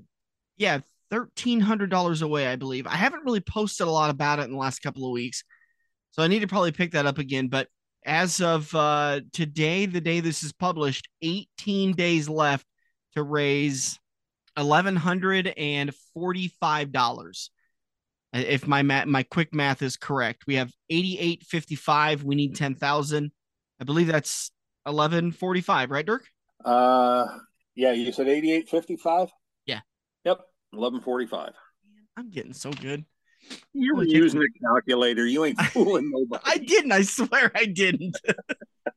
yeah, 0.58 0.80
thirteen 1.08 1.58
hundred 1.58 1.88
dollars 1.88 2.20
away. 2.20 2.46
I 2.48 2.56
believe. 2.56 2.86
I 2.86 2.96
haven't 2.96 3.24
really 3.24 3.40
posted 3.40 3.86
a 3.86 3.90
lot 3.90 4.10
about 4.10 4.38
it 4.38 4.42
in 4.42 4.50
the 4.50 4.58
last 4.58 4.80
couple 4.80 5.06
of 5.06 5.12
weeks, 5.12 5.42
so 6.10 6.22
I 6.22 6.26
need 6.26 6.40
to 6.40 6.48
probably 6.48 6.72
pick 6.72 6.92
that 6.92 7.06
up 7.06 7.16
again. 7.16 7.48
But 7.48 7.68
as 8.04 8.42
of 8.42 8.74
uh, 8.74 9.22
today, 9.32 9.86
the 9.86 10.02
day 10.02 10.20
this 10.20 10.42
is 10.42 10.52
published, 10.52 11.08
eighteen 11.22 11.94
days 11.94 12.28
left 12.28 12.66
to 13.14 13.22
raise 13.22 13.98
eleven 14.56 14.96
hundred 14.96 15.52
and 15.56 15.94
forty-five 16.14 16.92
dollars. 16.92 17.50
If 18.32 18.66
my 18.66 18.82
math, 18.82 19.06
my 19.06 19.22
quick 19.22 19.54
math 19.54 19.82
is 19.82 19.96
correct, 19.96 20.44
we 20.46 20.56
have 20.56 20.70
eighty-eight 20.90 21.44
fifty-five. 21.44 22.22
We 22.22 22.34
need 22.34 22.56
ten 22.56 22.74
thousand. 22.74 23.32
I 23.80 23.84
believe 23.84 24.08
that's 24.08 24.50
eleven 24.86 25.32
forty-five, 25.32 25.90
right, 25.90 26.04
Dirk? 26.04 26.26
Uh, 26.64 27.26
yeah, 27.74 27.92
you 27.92 28.12
said 28.12 28.28
eighty-eight 28.28 28.68
fifty-five. 28.68 29.30
Yeah. 29.66 29.80
Yep, 30.24 30.40
eleven 30.72 31.00
forty-five. 31.00 31.52
I'm 32.16 32.30
getting 32.30 32.54
so 32.54 32.72
good. 32.72 33.04
You 33.72 33.94
were 33.94 34.04
using 34.04 34.40
a 34.40 34.66
calculator. 34.66 35.26
You 35.26 35.44
ain't 35.44 35.60
fooling 35.72 36.10
nobody. 36.12 36.42
I 36.44 36.58
didn't. 36.58 36.92
I 36.92 37.02
swear 37.02 37.52
I 37.54 37.66
didn't. 37.66 38.18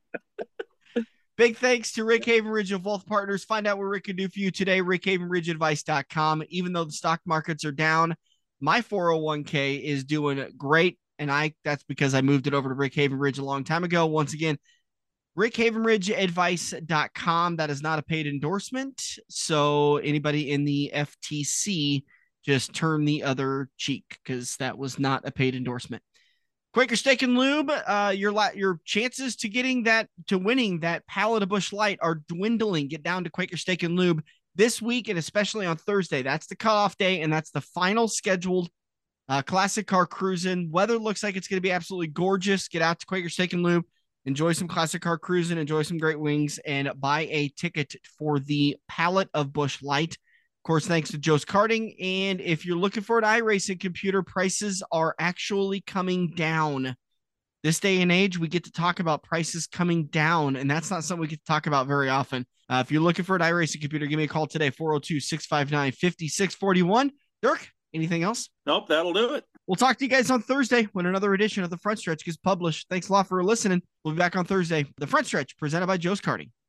Big 1.40 1.56
thanks 1.56 1.94
to 1.94 2.04
Rick 2.04 2.26
Havenridge 2.26 2.76
of 2.76 2.84
Wealth 2.84 3.06
Partners. 3.06 3.46
Find 3.46 3.66
out 3.66 3.78
what 3.78 3.86
Rick 3.86 4.04
can 4.04 4.18
do 4.18 4.28
for 4.28 4.40
you 4.40 4.52
today. 4.52 4.82
RickHavenridgeAdvice.com. 4.82 6.44
Even 6.50 6.74
though 6.74 6.84
the 6.84 6.92
stock 6.92 7.22
markets 7.26 7.64
are 7.64 7.72
down, 7.72 8.14
my 8.60 8.82
401k 8.82 9.82
is 9.82 10.04
doing 10.04 10.46
great. 10.58 11.00
And 11.18 11.32
I 11.32 11.54
that's 11.64 11.86
because 11.86 12.14
I 12.14 12.20
moved 12.20 12.48
it 12.48 12.54
over 12.54 12.68
to 12.68 12.76
Rick 12.76 12.96
Havenridge 12.96 13.40
a 13.40 13.46
long 13.46 13.64
time 13.64 13.86
ago. 13.86 14.06
Once 14.06 14.34
again, 14.34 14.58
rickhavenridgeadvice.com. 15.38 17.56
That 17.56 17.70
is 17.70 17.82
not 17.82 18.00
a 18.00 18.04
paid 18.04 18.28
endorsement. 18.28 19.02
So 19.30 19.96
anybody 19.96 20.52
in 20.52 20.66
the 20.66 20.92
FTC 20.94 22.04
just 22.44 22.74
turn 22.74 23.06
the 23.06 23.24
other 23.24 23.70
cheek 23.78 24.20
because 24.22 24.58
that 24.58 24.78
was 24.78 25.00
not 25.00 25.26
a 25.26 25.32
paid 25.32 25.56
endorsement. 25.56 26.04
Quaker 26.74 26.96
Steak 26.96 27.24
and 27.24 27.38
Lube, 27.38 27.72
uh, 27.88 28.14
your 28.16 28.32
la- 28.32 28.52
your 28.54 28.80
chances 28.86 29.36
to 29.38 29.50
getting 29.50 29.84
that 29.84 30.08
to 30.28 30.38
winning 30.38 30.80
that 30.82 31.06
pallet 31.08 31.44
of 31.44 31.50
Busch 31.50 31.74
Light 31.74 32.00
are 32.02 32.22
dwindling. 32.28 32.88
Get 32.88 33.04
down 33.04 33.24
to 33.24 33.30
Quaker 33.30 33.58
Steak 33.58 33.84
and 33.84 33.98
Lube 33.98 34.24
this 34.56 34.82
week 34.82 35.10
and 35.10 35.18
especially 35.18 35.66
on 35.66 35.78
Thursday. 35.78 36.22
That's 36.22 36.48
the 36.48 36.56
cutoff 36.56 36.98
day, 36.98 37.22
and 37.22 37.34
that's 37.34 37.52
the 37.52 37.62
final 37.62 38.08
scheduled 38.08 38.70
uh, 39.28 39.42
classic 39.42 39.88
car 39.88 40.06
cruising. 40.06 40.70
Weather 40.72 40.98
looks 40.98 41.24
like 41.24 41.36
it's 41.36 41.48
going 41.48 41.58
to 41.58 41.62
be 41.62 41.72
absolutely 41.72 42.08
gorgeous. 42.08 42.68
Get 42.68 42.82
out 42.82 43.00
to 43.00 43.06
Quaker 43.06 43.30
Steak 43.30 43.54
and 43.54 43.64
Lube 43.64 43.86
enjoy 44.26 44.54
some 44.54 44.68
classic 44.68 45.02
car 45.02 45.18
cruising, 45.18 45.58
enjoy 45.58 45.82
some 45.82 45.98
great 45.98 46.20
wings, 46.20 46.60
and 46.66 46.92
buy 46.98 47.22
a 47.32 47.50
ticket 47.50 47.96
for 48.18 48.40
the 48.40 48.78
pallet 48.88 49.30
of 49.34 49.54
Busch 49.54 49.82
Light. 49.82 50.18
Of 50.70 50.74
course, 50.74 50.86
thanks 50.86 51.10
to 51.10 51.18
Joe's 51.18 51.46
Karting. 51.46 51.96
And 52.00 52.40
if 52.40 52.64
you're 52.64 52.78
looking 52.78 53.02
for 53.02 53.18
an 53.18 53.24
iRacing 53.24 53.80
computer, 53.80 54.22
prices 54.22 54.84
are 54.92 55.16
actually 55.18 55.82
coming 55.82 56.28
down. 56.28 56.96
This 57.64 57.80
day 57.80 58.04
and 58.04 58.12
age, 58.12 58.38
we 58.38 58.48
get 58.50 58.66
to 58.66 58.72
talk 58.72 59.00
about 59.00 59.24
prices 59.24 59.66
coming 59.66 60.06
down, 60.06 60.56
and 60.56 60.70
that's 60.70 60.92
not 60.92 61.04
something 61.04 61.22
we 61.22 61.28
get 61.28 61.40
to 61.40 61.52
talk 61.52 61.66
about 61.66 61.88
very 61.88 62.10
often. 62.10 62.46
Uh, 62.70 62.84
if 62.86 62.92
you're 62.92 63.02
looking 63.02 63.26
for 63.26 63.36
an 63.36 63.42
iRacing 63.42 63.82
computer, 63.82 64.06
give 64.06 64.18
me 64.18 64.26
a 64.26 64.28
call 64.28 64.46
today, 64.46 64.70
402 64.70 65.20
659 65.20 65.92
5641. 65.92 67.12
Dirk, 67.42 67.68
anything 67.96 68.22
else? 68.22 68.48
Nope, 68.68 68.90
that'll 68.90 69.12
do 69.12 69.34
it. 69.34 69.46
We'll 69.66 69.76
talk 69.76 69.98
to 69.98 70.06
you 70.06 70.12
guys 70.12 70.30
on 70.30 70.44
Thursday 70.44 70.84
when 70.94 71.08
another 71.08 71.34
edition 71.34 71.64
of 71.64 71.72
the 71.72 71.80
Front 71.80 71.98
Stretch 71.98 72.24
gets 72.24 72.38
published. 72.38 72.86
Thanks 72.92 73.10
a 73.10 73.14
lot 73.14 73.28
for 73.28 73.44
listening. 73.44 73.82
We'll 74.06 74.14
be 74.14 74.20
back 74.20 74.36
on 74.36 74.46
Thursday. 74.46 74.86
The 75.00 75.08
Front 75.08 75.26
Stretch 75.26 75.58
presented 75.58 75.88
by 75.88 75.98
Joe's 75.98 76.22
Karting. 76.22 76.52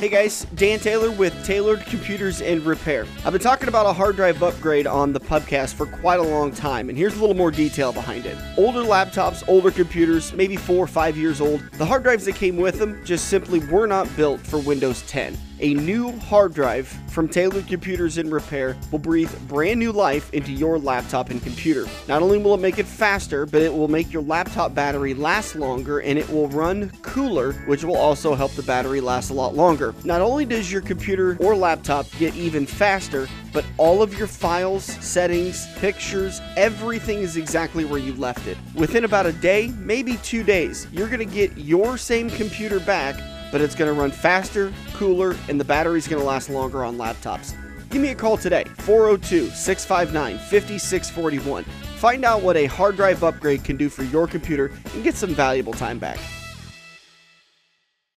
Hey 0.00 0.08
guys, 0.08 0.46
Dan 0.54 0.78
Taylor 0.78 1.10
with 1.10 1.44
Tailored 1.44 1.84
Computers 1.84 2.40
and 2.40 2.64
Repair. 2.64 3.04
I've 3.22 3.34
been 3.34 3.42
talking 3.42 3.68
about 3.68 3.84
a 3.84 3.92
hard 3.92 4.16
drive 4.16 4.42
upgrade 4.42 4.86
on 4.86 5.12
the 5.12 5.20
pubcast 5.20 5.74
for 5.74 5.84
quite 5.84 6.18
a 6.18 6.22
long 6.22 6.52
time, 6.52 6.88
and 6.88 6.96
here's 6.96 7.18
a 7.18 7.20
little 7.20 7.36
more 7.36 7.50
detail 7.50 7.92
behind 7.92 8.24
it. 8.24 8.38
Older 8.56 8.80
laptops, 8.80 9.46
older 9.46 9.70
computers, 9.70 10.32
maybe 10.32 10.56
four 10.56 10.78
or 10.82 10.86
five 10.86 11.18
years 11.18 11.42
old, 11.42 11.60
the 11.72 11.84
hard 11.84 12.02
drives 12.02 12.24
that 12.24 12.34
came 12.34 12.56
with 12.56 12.78
them 12.78 12.98
just 13.04 13.28
simply 13.28 13.58
were 13.58 13.86
not 13.86 14.08
built 14.16 14.40
for 14.40 14.58
Windows 14.60 15.02
10 15.02 15.36
a 15.60 15.74
new 15.74 16.12
hard 16.18 16.54
drive 16.54 16.88
from 17.08 17.28
Tailored 17.28 17.66
Computers 17.66 18.18
in 18.18 18.30
Repair 18.30 18.76
will 18.90 18.98
breathe 18.98 19.30
brand 19.46 19.78
new 19.78 19.92
life 19.92 20.32
into 20.32 20.52
your 20.52 20.78
laptop 20.78 21.30
and 21.30 21.42
computer. 21.42 21.86
Not 22.08 22.22
only 22.22 22.38
will 22.38 22.54
it 22.54 22.60
make 22.60 22.78
it 22.78 22.86
faster, 22.86 23.46
but 23.46 23.62
it 23.62 23.72
will 23.72 23.88
make 23.88 24.12
your 24.12 24.22
laptop 24.22 24.74
battery 24.74 25.14
last 25.14 25.54
longer 25.54 26.00
and 26.00 26.18
it 26.18 26.28
will 26.30 26.48
run 26.48 26.90
cooler, 27.02 27.52
which 27.66 27.84
will 27.84 27.96
also 27.96 28.34
help 28.34 28.52
the 28.52 28.62
battery 28.62 29.00
last 29.00 29.30
a 29.30 29.34
lot 29.34 29.54
longer. 29.54 29.94
Not 30.04 30.20
only 30.20 30.44
does 30.44 30.72
your 30.72 30.82
computer 30.82 31.36
or 31.40 31.54
laptop 31.54 32.06
get 32.18 32.34
even 32.34 32.66
faster, 32.66 33.28
but 33.52 33.64
all 33.76 34.02
of 34.02 34.16
your 34.16 34.28
files, 34.28 34.84
settings, 34.84 35.66
pictures, 35.78 36.40
everything 36.56 37.18
is 37.18 37.36
exactly 37.36 37.84
where 37.84 37.98
you 37.98 38.14
left 38.14 38.46
it. 38.46 38.56
Within 38.74 39.04
about 39.04 39.26
a 39.26 39.32
day, 39.32 39.72
maybe 39.78 40.16
two 40.18 40.42
days, 40.42 40.86
you're 40.92 41.10
to 41.10 41.24
get 41.24 41.56
your 41.58 41.98
same 41.98 42.30
computer 42.30 42.80
back 42.80 43.20
but 43.52 43.60
it's 43.60 43.74
going 43.74 43.92
to 43.92 43.98
run 43.98 44.10
faster, 44.10 44.72
cooler, 44.94 45.36
and 45.48 45.60
the 45.60 45.64
battery's 45.64 46.08
going 46.08 46.20
to 46.20 46.26
last 46.26 46.50
longer 46.50 46.84
on 46.84 46.96
laptops. 46.96 47.54
Give 47.90 48.00
me 48.00 48.10
a 48.10 48.14
call 48.14 48.36
today, 48.36 48.64
402 48.78 49.50
659 49.50 50.38
5641. 50.38 51.64
Find 51.98 52.24
out 52.24 52.42
what 52.42 52.56
a 52.56 52.66
hard 52.66 52.96
drive 52.96 53.24
upgrade 53.24 53.64
can 53.64 53.76
do 53.76 53.88
for 53.88 54.04
your 54.04 54.26
computer 54.26 54.72
and 54.94 55.04
get 55.04 55.14
some 55.14 55.34
valuable 55.34 55.72
time 55.72 55.98
back. 55.98 56.18